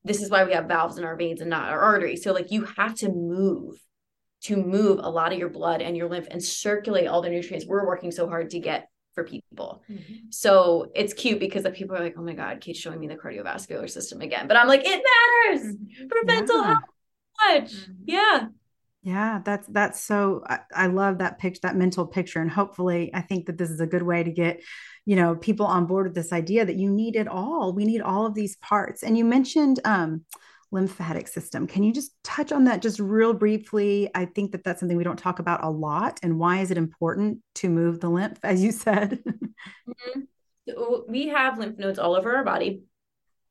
this 0.05 0.21
is 0.21 0.31
why 0.31 0.45
we 0.45 0.53
have 0.53 0.67
valves 0.67 0.99
in 0.99 1.05
our 1.05 1.17
veins 1.17 1.41
and 1.41 1.51
not 1.51 1.71
our 1.71 1.81
arteries. 1.81 2.23
So 2.23 2.33
like 2.33 2.53
you 2.53 2.65
have 2.77 2.95
to 2.97 3.09
move 3.09 3.77
to 4.43 4.57
move 4.57 5.01
a 5.03 5.09
lot 5.09 5.33
of 5.33 5.39
your 5.39 5.49
blood 5.49 5.81
and 5.81 5.97
your 5.97 6.09
lymph 6.09 6.29
and 6.31 6.45
circulate 6.45 7.07
all 7.07 7.23
the 7.23 7.31
nutrients 7.31 7.67
we're 7.67 7.87
working 7.87 8.11
so 8.11 8.29
hard 8.29 8.51
to 8.51 8.61
get 8.61 8.89
for 9.15 9.25
people. 9.25 9.83
Mm-hmm. 9.91 10.15
So 10.31 10.91
it's 10.95 11.15
cute 11.15 11.41
because 11.41 11.63
the 11.63 11.71
people 11.71 11.97
are 11.97 12.03
like, 12.03 12.15
oh 12.19 12.23
my 12.23 12.35
God, 12.35 12.61
Kate's 12.61 12.79
showing 12.79 13.01
me 13.01 13.07
the 13.07 13.17
cardiovascular 13.17 13.89
system 13.89 14.21
again. 14.21 14.49
But 14.49 14.57
I'm 14.57 14.69
like, 14.69 14.83
it 14.85 15.03
matters 15.03 15.75
mm-hmm. 15.75 16.09
for 16.09 16.17
yeah. 16.19 16.35
mental 16.35 16.63
health. 16.63 16.83
Much. 17.47 17.73
Mm-hmm. 17.73 17.93
Yeah. 18.07 18.47
Yeah, 19.03 19.41
that's 19.45 19.67
that's 19.69 20.01
so 20.01 20.43
I, 20.47 20.61
I 20.75 20.87
love 20.87 21.19
that 21.19 21.39
picture, 21.39 21.61
that 21.65 21.77
mental 21.77 22.07
picture. 22.07 22.41
And 22.41 22.51
hopefully 22.51 23.11
I 23.13 23.21
think 23.21 23.47
that 23.47 23.59
this 23.59 23.69
is 23.69 23.81
a 23.81 23.87
good 23.87 24.03
way 24.03 24.23
to 24.23 24.31
get, 24.31 24.63
you 25.05 25.15
know, 25.15 25.35
people 25.35 25.67
on 25.67 25.85
board 25.85 26.07
with 26.07 26.15
this 26.15 26.33
idea 26.33 26.65
that 26.65 26.77
you 26.77 26.91
need 26.91 27.15
it 27.15 27.29
all. 27.29 27.75
We 27.75 27.85
need 27.85 28.01
all 28.01 28.25
of 28.25 28.35
these 28.35 28.57
parts. 28.57 29.03
And 29.03 29.19
you 29.19 29.27
mentioned 29.27 29.79
um 29.85 30.25
lymphatic 30.75 31.29
system. 31.29 31.67
Can 31.67 31.85
you 31.85 31.93
just 31.93 32.13
touch 32.23 32.53
on 32.53 32.65
that 32.65 32.83
just 32.83 32.99
real 32.99 33.33
briefly? 33.33 34.11
I 34.15 34.27
think 34.27 34.53
that 34.53 34.65
that's 34.65 34.81
something 34.81 34.99
we 34.99 35.05
don't 35.05 35.19
talk 35.19 35.39
about 35.39 35.65
a 35.65 35.71
lot. 35.71 36.21
And 36.23 36.39
why 36.39 36.59
is 36.59 36.71
it 36.71 36.77
important 36.77 37.39
to 37.57 37.71
move 37.71 38.01
the 38.01 38.11
lymph, 38.11 38.39
as 38.43 38.63
you 38.63 38.73
said? 38.73 39.23
mm-hmm. 39.89 41.11
we 41.11 41.29
have 41.29 41.59
lymph 41.59 41.79
nodes 41.79 41.99
all 41.99 42.15
over 42.15 42.37
our 42.37 42.45
body, 42.45 42.83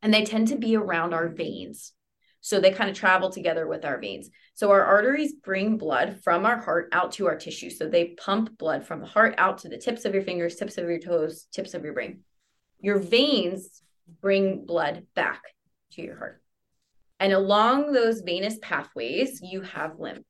and 0.02 0.14
they 0.14 0.26
tend 0.26 0.50
to 0.50 0.58
be 0.58 0.76
around 0.76 1.14
our 1.14 1.30
veins. 1.30 1.94
So 2.42 2.60
they 2.60 2.72
kind 2.72 2.90
of 2.90 2.96
travel 2.98 3.30
together 3.30 3.66
with 3.66 3.86
our 3.86 3.98
veins. 3.98 4.30
So 4.54 4.70
our 4.72 4.84
arteries 4.84 5.32
bring 5.32 5.78
blood 5.78 6.20
from 6.26 6.46
our 6.46 6.58
heart 6.58 6.90
out 6.92 7.14
to 7.14 7.28
our 7.28 7.38
tissue. 7.38 7.70
So 7.70 7.88
they 7.88 8.16
pump 8.18 8.58
blood 8.58 8.86
from 8.86 9.00
the 9.00 9.06
heart 9.06 9.36
out 9.38 9.60
to 9.60 9.70
the 9.70 9.78
tips 9.78 10.04
of 10.04 10.14
your 10.14 10.24
fingers, 10.24 10.58
tips 10.58 10.78
of 10.78 10.90
your 10.90 11.00
toes, 11.00 11.48
tips 11.54 11.74
of 11.74 11.86
your 11.86 11.94
brain. 11.94 12.20
Your 12.82 13.00
veins 13.00 13.82
bring 14.22 14.66
blood 14.66 15.08
back 15.16 15.42
to 15.94 16.02
your 16.02 16.18
heart. 16.18 16.43
And 17.24 17.32
along 17.32 17.94
those 17.94 18.20
venous 18.20 18.58
pathways, 18.62 19.40
you 19.42 19.62
have 19.62 19.98
lymph. 19.98 20.26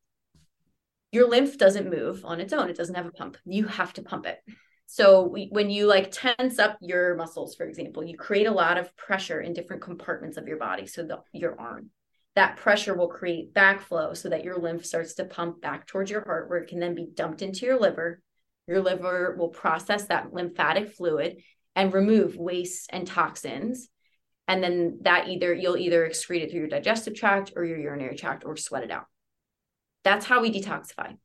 Your 1.11 1.27
lymph 1.27 1.57
doesn't 1.57 1.89
move 1.89 2.23
on 2.23 2.39
its 2.39 2.53
own, 2.53 2.69
it 2.69 2.77
doesn't 2.77 2.93
have 2.93 3.07
a 3.07 3.11
pump. 3.11 3.35
You 3.45 3.65
have 3.65 3.93
to 3.93 4.03
pump 4.03 4.27
it. 4.27 4.37
So 4.85 5.23
we, 5.23 5.47
when 5.51 5.71
you 5.71 5.87
like 5.87 6.11
tense 6.11 6.59
up 6.59 6.77
your 6.81 7.15
muscles, 7.15 7.55
for 7.55 7.65
example, 7.65 8.03
you 8.03 8.15
create 8.15 8.45
a 8.45 8.51
lot 8.51 8.77
of 8.77 8.95
pressure 8.95 9.41
in 9.41 9.53
different 9.53 9.81
compartments 9.81 10.37
of 10.37 10.47
your 10.47 10.57
body. 10.57 10.85
So 10.85 11.01
the, 11.01 11.21
your 11.31 11.59
arm, 11.59 11.89
that 12.35 12.57
pressure 12.57 12.93
will 12.93 13.07
create 13.07 13.55
backflow 13.55 14.15
so 14.15 14.29
that 14.29 14.43
your 14.43 14.59
lymph 14.59 14.85
starts 14.85 15.15
to 15.15 15.25
pump 15.25 15.63
back 15.63 15.87
towards 15.87 16.11
your 16.11 16.23
heart, 16.23 16.47
where 16.47 16.59
it 16.59 16.69
can 16.69 16.79
then 16.79 16.93
be 16.93 17.07
dumped 17.11 17.41
into 17.41 17.65
your 17.65 17.79
liver. 17.79 18.21
Your 18.67 18.83
liver 18.83 19.35
will 19.39 19.49
process 19.49 20.05
that 20.09 20.31
lymphatic 20.31 20.91
fluid 20.91 21.37
and 21.75 21.91
remove 21.91 22.37
waste 22.37 22.91
and 22.93 23.07
toxins 23.07 23.89
and 24.47 24.63
then 24.63 24.99
that 25.01 25.27
either 25.27 25.53
you'll 25.53 25.77
either 25.77 26.07
excrete 26.07 26.41
it 26.41 26.51
through 26.51 26.61
your 26.61 26.69
digestive 26.69 27.15
tract 27.15 27.53
or 27.55 27.63
your 27.63 27.79
urinary 27.79 28.15
tract 28.15 28.43
or 28.45 28.57
sweat 28.57 28.83
it 28.83 28.91
out. 28.91 29.05
That's 30.03 30.25
how 30.25 30.41
we 30.41 30.51
detoxify. 30.51 31.17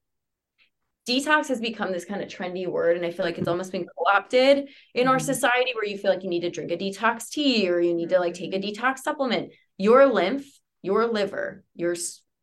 Detox 1.09 1.49
has 1.49 1.61
become 1.61 1.91
this 1.91 2.05
kind 2.05 2.23
of 2.23 2.29
trendy 2.29 2.67
word 2.67 2.99
and 2.99 3.07
i 3.07 3.11
feel 3.11 3.25
like 3.25 3.39
it's 3.39 3.49
almost 3.49 3.73
been 3.73 3.87
co-opted 3.87 4.69
in 4.95 5.09
our 5.09 5.17
mm-hmm. 5.17 5.25
society 5.25 5.73
where 5.75 5.87
you 5.87 5.97
feel 5.97 6.11
like 6.11 6.23
you 6.23 6.29
need 6.29 6.43
to 6.43 6.51
drink 6.51 6.71
a 6.71 6.77
detox 6.77 7.31
tea 7.31 7.71
or 7.71 7.81
you 7.81 7.95
need 7.95 8.11
to 8.11 8.21
like 8.21 8.35
take 8.35 8.55
a 8.55 8.59
detox 8.59 8.99
supplement. 8.99 9.53
Your 9.79 10.07
lymph 10.07 10.45
your 10.83 11.07
liver 11.07 11.65
your 11.75 11.95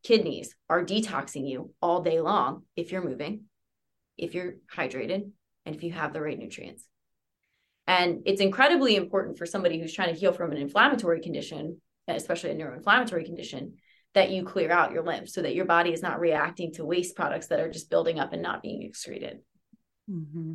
kidneys 0.04 0.56
are 0.70 0.84
detoxing 0.84 1.50
you 1.50 1.74
all 1.82 2.02
day 2.02 2.20
long 2.20 2.64
if 2.76 2.92
you're 2.92 3.04
moving 3.04 3.46
if 4.18 4.34
you're 4.34 4.56
hydrated 4.74 5.32
and 5.66 5.76
if 5.76 5.84
you 5.84 5.92
have 5.92 6.14
the 6.14 6.22
right 6.22 6.38
nutrients 6.38 6.84
and 7.88 8.24
it's 8.26 8.42
incredibly 8.42 8.96
important 8.96 9.38
for 9.38 9.46
somebody 9.46 9.80
who's 9.80 9.94
trying 9.94 10.14
to 10.14 10.20
heal 10.20 10.34
from 10.34 10.52
an 10.52 10.58
inflammatory 10.58 11.22
condition, 11.22 11.82
especially 12.08 12.52
a 12.52 12.56
neuroinflammatory 12.56 13.26
condition, 13.26 13.76
that 14.14 14.32
you 14.32 14.44
clear 14.44 14.72
out 14.72 14.92
your 14.92 15.04
lymph 15.04 15.30
so 15.30 15.42
that 15.42 15.56
your 15.56 15.66
body 15.66 15.92
is 15.92 16.02
not 16.02 16.20
reacting 16.20 16.74
to 16.74 16.86
waste 16.86 17.16
products 17.16 17.48
that 17.48 17.60
are 17.60 17.70
just 17.70 17.90
building 17.90 18.20
up 18.20 18.34
and 18.34 18.42
not 18.42 18.62
being 18.62 18.82
excreted. 18.82 19.40
Mm-hmm. 20.10 20.54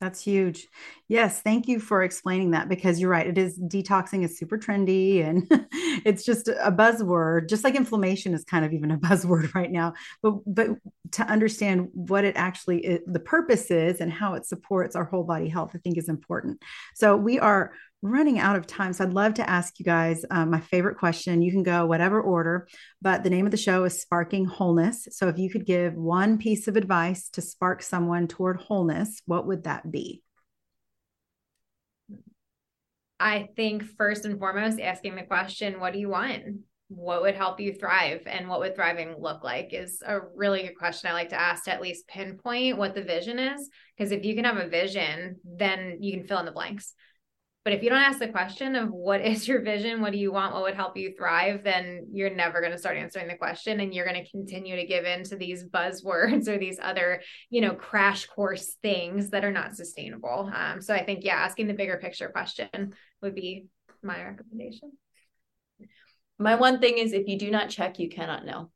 That's 0.00 0.22
huge. 0.22 0.68
Yes, 1.08 1.40
thank 1.42 1.66
you 1.66 1.80
for 1.80 2.04
explaining 2.04 2.52
that 2.52 2.68
because 2.68 3.00
you're 3.00 3.10
right. 3.10 3.26
It 3.26 3.36
is 3.36 3.58
detoxing 3.58 4.22
is 4.22 4.38
super 4.38 4.56
trendy 4.56 5.26
and 5.26 5.44
it's 6.06 6.24
just 6.24 6.46
a 6.46 6.70
buzzword, 6.70 7.48
just 7.48 7.64
like 7.64 7.74
inflammation 7.74 8.32
is 8.32 8.44
kind 8.44 8.64
of 8.64 8.72
even 8.72 8.92
a 8.92 8.98
buzzword 8.98 9.52
right 9.54 9.72
now. 9.72 9.94
But 10.22 10.34
but 10.46 10.68
to 11.12 11.24
understand 11.24 11.88
what 11.92 12.24
it 12.24 12.36
actually 12.36 12.84
is, 12.84 13.00
the 13.06 13.18
purpose 13.18 13.72
is 13.72 14.00
and 14.00 14.12
how 14.12 14.34
it 14.34 14.46
supports 14.46 14.94
our 14.94 15.04
whole 15.04 15.24
body 15.24 15.48
health, 15.48 15.72
I 15.74 15.78
think 15.78 15.98
is 15.98 16.08
important. 16.08 16.62
So 16.94 17.16
we 17.16 17.40
are 17.40 17.72
running 18.02 18.38
out 18.38 18.56
of 18.56 18.66
time. 18.66 18.92
So 18.92 19.04
I'd 19.04 19.12
love 19.12 19.34
to 19.34 19.50
ask 19.50 19.78
you 19.78 19.84
guys 19.84 20.24
um, 20.30 20.50
my 20.50 20.60
favorite 20.60 20.98
question. 20.98 21.42
You 21.42 21.50
can 21.50 21.62
go 21.62 21.86
whatever 21.86 22.20
order, 22.20 22.68
but 23.02 23.24
the 23.24 23.30
name 23.30 23.44
of 23.44 23.50
the 23.50 23.56
show 23.56 23.84
is 23.84 24.00
Sparking 24.00 24.44
Wholeness. 24.44 25.08
So 25.10 25.28
if 25.28 25.38
you 25.38 25.50
could 25.50 25.66
give 25.66 25.94
one 25.94 26.38
piece 26.38 26.68
of 26.68 26.76
advice 26.76 27.28
to 27.30 27.40
spark 27.40 27.82
someone 27.82 28.28
toward 28.28 28.60
wholeness, 28.60 29.20
what 29.26 29.46
would 29.46 29.64
that 29.64 29.90
be? 29.90 30.22
I 33.20 33.48
think 33.56 33.82
first 33.82 34.24
and 34.24 34.38
foremost, 34.38 34.78
asking 34.78 35.16
the 35.16 35.24
question, 35.24 35.80
what 35.80 35.92
do 35.92 35.98
you 35.98 36.08
want? 36.08 36.44
What 36.86 37.22
would 37.22 37.34
help 37.34 37.58
you 37.58 37.74
thrive? 37.74 38.22
And 38.26 38.48
what 38.48 38.60
would 38.60 38.76
thriving 38.76 39.16
look 39.18 39.42
like 39.42 39.74
is 39.74 40.00
a 40.06 40.20
really 40.36 40.62
good 40.62 40.78
question 40.78 41.10
I 41.10 41.14
like 41.14 41.30
to 41.30 41.40
ask 41.40 41.64
to 41.64 41.72
at 41.72 41.82
least 41.82 42.06
pinpoint 42.06 42.78
what 42.78 42.94
the 42.94 43.02
vision 43.02 43.40
is. 43.40 43.68
Because 43.96 44.12
if 44.12 44.24
you 44.24 44.36
can 44.36 44.44
have 44.44 44.56
a 44.56 44.68
vision, 44.68 45.36
then 45.44 45.98
you 46.00 46.12
can 46.12 46.28
fill 46.28 46.38
in 46.38 46.46
the 46.46 46.52
blanks. 46.52 46.94
But 47.64 47.72
if 47.74 47.82
you 47.82 47.90
don't 47.90 47.98
ask 47.98 48.18
the 48.18 48.28
question 48.28 48.76
of 48.76 48.90
what 48.90 49.20
is 49.24 49.46
your 49.46 49.62
vision, 49.62 50.00
what 50.00 50.12
do 50.12 50.18
you 50.18 50.32
want, 50.32 50.54
what 50.54 50.62
would 50.62 50.74
help 50.74 50.96
you 50.96 51.14
thrive, 51.16 51.64
then 51.64 52.06
you're 52.12 52.34
never 52.34 52.60
going 52.60 52.72
to 52.72 52.78
start 52.78 52.96
answering 52.96 53.28
the 53.28 53.36
question 53.36 53.80
and 53.80 53.92
you're 53.92 54.06
going 54.06 54.22
to 54.22 54.30
continue 54.30 54.76
to 54.76 54.86
give 54.86 55.04
in 55.04 55.24
to 55.24 55.36
these 55.36 55.64
buzzwords 55.64 56.48
or 56.48 56.58
these 56.58 56.78
other, 56.82 57.20
you 57.50 57.60
know, 57.60 57.74
crash 57.74 58.26
course 58.26 58.76
things 58.82 59.30
that 59.30 59.44
are 59.44 59.52
not 59.52 59.76
sustainable. 59.76 60.50
Um, 60.54 60.80
so 60.80 60.94
I 60.94 61.04
think, 61.04 61.24
yeah, 61.24 61.36
asking 61.36 61.66
the 61.66 61.74
bigger 61.74 61.98
picture 61.98 62.28
question 62.28 62.94
would 63.22 63.34
be 63.34 63.66
my 64.02 64.22
recommendation. 64.22 64.92
My 66.38 66.54
one 66.54 66.80
thing 66.80 66.98
is 66.98 67.12
if 67.12 67.26
you 67.26 67.38
do 67.38 67.50
not 67.50 67.68
check, 67.68 67.98
you 67.98 68.08
cannot 68.08 68.46
know. 68.46 68.70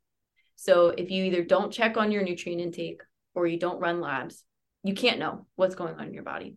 So 0.56 0.88
if 0.88 1.10
you 1.10 1.24
either 1.24 1.44
don't 1.44 1.72
check 1.72 1.96
on 1.96 2.12
your 2.12 2.22
nutrient 2.22 2.60
intake 2.60 3.00
or 3.34 3.46
you 3.46 3.58
don't 3.58 3.80
run 3.80 4.00
labs, 4.00 4.44
you 4.82 4.94
can't 4.94 5.18
know 5.18 5.46
what's 5.56 5.76
going 5.76 5.94
on 5.94 6.08
in 6.08 6.14
your 6.14 6.24
body. 6.24 6.56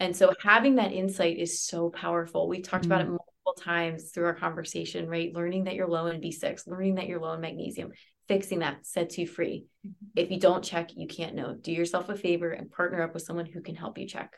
And 0.00 0.16
so 0.16 0.34
having 0.42 0.76
that 0.76 0.92
insight 0.92 1.38
is 1.38 1.62
so 1.62 1.90
powerful. 1.90 2.48
We've 2.48 2.62
talked 2.62 2.84
mm-hmm. 2.84 2.92
about 2.92 3.00
it 3.02 3.04
mm-hmm. 3.04 3.16
multiple 3.46 3.64
times 3.64 4.10
through 4.10 4.26
our 4.26 4.34
conversation, 4.34 5.08
right? 5.08 5.34
Learning 5.34 5.64
that 5.64 5.74
you're 5.74 5.88
low 5.88 6.06
in 6.06 6.20
B6, 6.20 6.66
learning 6.66 6.96
that 6.96 7.06
you're 7.06 7.20
low 7.20 7.32
in 7.34 7.40
magnesium, 7.40 7.92
fixing 8.28 8.60
that 8.60 8.86
sets 8.86 9.18
you 9.18 9.26
free. 9.26 9.66
Mm-hmm. 9.86 10.06
If 10.16 10.30
you 10.30 10.40
don't 10.40 10.64
check, 10.64 10.90
you 10.94 11.06
can't 11.06 11.34
know. 11.34 11.54
Do 11.54 11.72
yourself 11.72 12.08
a 12.08 12.16
favor 12.16 12.50
and 12.50 12.70
partner 12.70 13.02
up 13.02 13.14
with 13.14 13.22
someone 13.22 13.46
who 13.46 13.60
can 13.60 13.76
help 13.76 13.98
you 13.98 14.06
check. 14.06 14.34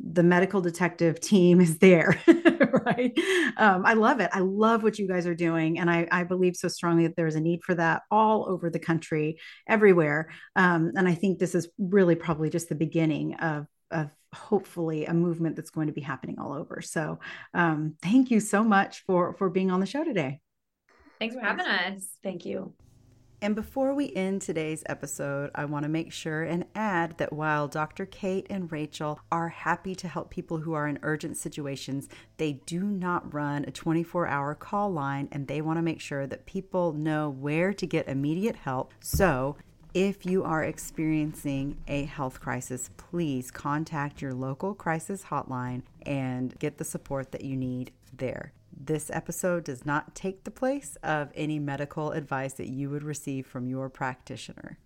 the 0.00 0.22
medical 0.22 0.60
detective 0.60 1.20
team 1.20 1.60
is 1.60 1.78
there 1.78 2.20
right? 2.86 3.16
Um, 3.56 3.86
i 3.86 3.94
love 3.94 4.20
it. 4.20 4.30
I 4.32 4.40
love 4.40 4.82
what 4.82 4.98
you 4.98 5.06
guys 5.08 5.26
are 5.26 5.34
doing 5.34 5.78
and 5.78 5.90
I, 5.90 6.06
I 6.10 6.24
believe 6.24 6.56
so 6.56 6.68
strongly 6.68 7.06
that 7.06 7.16
there's 7.16 7.36
a 7.36 7.40
need 7.40 7.62
for 7.62 7.74
that 7.76 8.02
all 8.10 8.48
over 8.48 8.70
the 8.70 8.78
country 8.78 9.38
everywhere. 9.68 10.28
Um, 10.56 10.92
and 10.96 11.08
i 11.08 11.14
think 11.14 11.38
this 11.38 11.54
is 11.54 11.68
really 11.78 12.14
probably 12.14 12.50
just 12.50 12.68
the 12.68 12.74
beginning 12.74 13.34
of 13.34 13.66
of 13.90 14.10
hopefully 14.34 15.06
a 15.06 15.14
movement 15.14 15.54
that's 15.56 15.70
going 15.70 15.86
to 15.86 15.92
be 15.92 16.00
happening 16.00 16.38
all 16.38 16.52
over. 16.52 16.82
So 16.82 17.20
um, 17.54 17.94
thank 18.02 18.30
you 18.30 18.40
so 18.40 18.64
much 18.64 19.04
for 19.06 19.34
for 19.34 19.48
being 19.48 19.70
on 19.70 19.80
the 19.80 19.86
show 19.86 20.02
today. 20.04 20.40
Thanks 21.20 21.36
for 21.36 21.40
having 21.40 21.66
us. 21.66 22.08
Thank 22.22 22.44
you 22.44 22.74
and 23.44 23.54
before 23.54 23.92
we 23.92 24.10
end 24.14 24.40
today's 24.40 24.82
episode, 24.86 25.50
I 25.54 25.66
want 25.66 25.82
to 25.82 25.90
make 25.90 26.14
sure 26.14 26.44
and 26.44 26.64
add 26.74 27.18
that 27.18 27.30
while 27.30 27.68
Dr. 27.68 28.06
Kate 28.06 28.46
and 28.48 28.72
Rachael 28.72 29.20
are 29.30 29.50
happy 29.50 29.94
to 29.96 30.08
help 30.08 30.30
people 30.30 30.56
who 30.56 30.72
are 30.72 30.88
in 30.88 30.98
urgent 31.02 31.36
situations, 31.36 32.08
they 32.38 32.54
do 32.64 32.80
not 32.82 33.34
run 33.34 33.66
a 33.66 33.70
24 33.70 34.26
hour 34.28 34.54
call 34.54 34.90
line 34.90 35.28
and 35.30 35.46
they 35.46 35.60
want 35.60 35.76
to 35.76 35.82
make 35.82 36.00
sure 36.00 36.26
that 36.26 36.46
people 36.46 36.94
know 36.94 37.28
where 37.28 37.74
to 37.74 37.86
get 37.86 38.08
immediate 38.08 38.56
help. 38.56 38.94
So, 39.00 39.58
if 39.92 40.24
you 40.24 40.42
are 40.42 40.64
experiencing 40.64 41.76
a 41.86 42.04
health 42.04 42.40
crisis, 42.40 42.88
please 42.96 43.50
contact 43.50 44.22
your 44.22 44.32
local 44.32 44.72
crisis 44.74 45.24
hotline 45.24 45.82
and 46.06 46.58
get 46.58 46.78
the 46.78 46.84
support 46.84 47.30
that 47.32 47.44
you 47.44 47.56
need 47.56 47.92
there. 48.16 48.54
This 48.76 49.10
episode 49.10 49.64
does 49.64 49.86
not 49.86 50.14
take 50.14 50.44
the 50.44 50.50
place 50.50 50.96
of 51.02 51.30
any 51.34 51.58
medical 51.58 52.12
advice 52.12 52.54
that 52.54 52.68
you 52.68 52.90
would 52.90 53.02
receive 53.02 53.46
from 53.46 53.66
your 53.66 53.88
practitioner. 53.88 54.78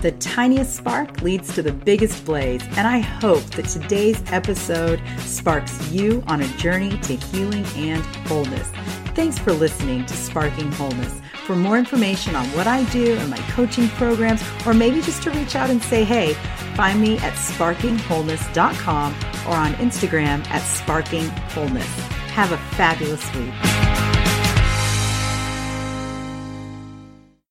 The 0.00 0.14
tiniest 0.20 0.76
spark 0.76 1.22
leads 1.22 1.52
to 1.54 1.62
the 1.62 1.72
biggest 1.72 2.24
blaze, 2.24 2.62
and 2.76 2.86
I 2.86 2.98
hope 2.98 3.42
that 3.56 3.66
today's 3.66 4.22
episode 4.30 5.02
sparks 5.18 5.90
you 5.90 6.22
on 6.28 6.40
a 6.40 6.46
journey 6.56 6.96
to 6.98 7.16
healing 7.16 7.64
and 7.74 8.04
wholeness. 8.28 8.68
Thanks 9.16 9.38
for 9.38 9.52
listening 9.52 10.06
to 10.06 10.14
Sparking 10.14 10.70
Wholeness. 10.72 11.20
For 11.48 11.56
more 11.56 11.78
information 11.78 12.36
on 12.36 12.44
what 12.48 12.66
I 12.66 12.84
do 12.90 13.14
and 13.14 13.30
my 13.30 13.38
coaching 13.52 13.88
programs, 13.88 14.42
or 14.66 14.74
maybe 14.74 15.00
just 15.00 15.22
to 15.22 15.30
reach 15.30 15.56
out 15.56 15.70
and 15.70 15.82
say 15.82 16.04
hey, 16.04 16.34
find 16.74 17.00
me 17.00 17.16
at 17.20 17.32
sparkingwholeness.com 17.32 19.14
or 19.46 19.56
on 19.56 19.72
Instagram 19.76 20.46
at 20.50 20.60
sparkingwholeness. 20.60 21.86
Have 22.32 22.52
a 22.52 22.58
fabulous 22.76 23.34
week. 23.34 23.67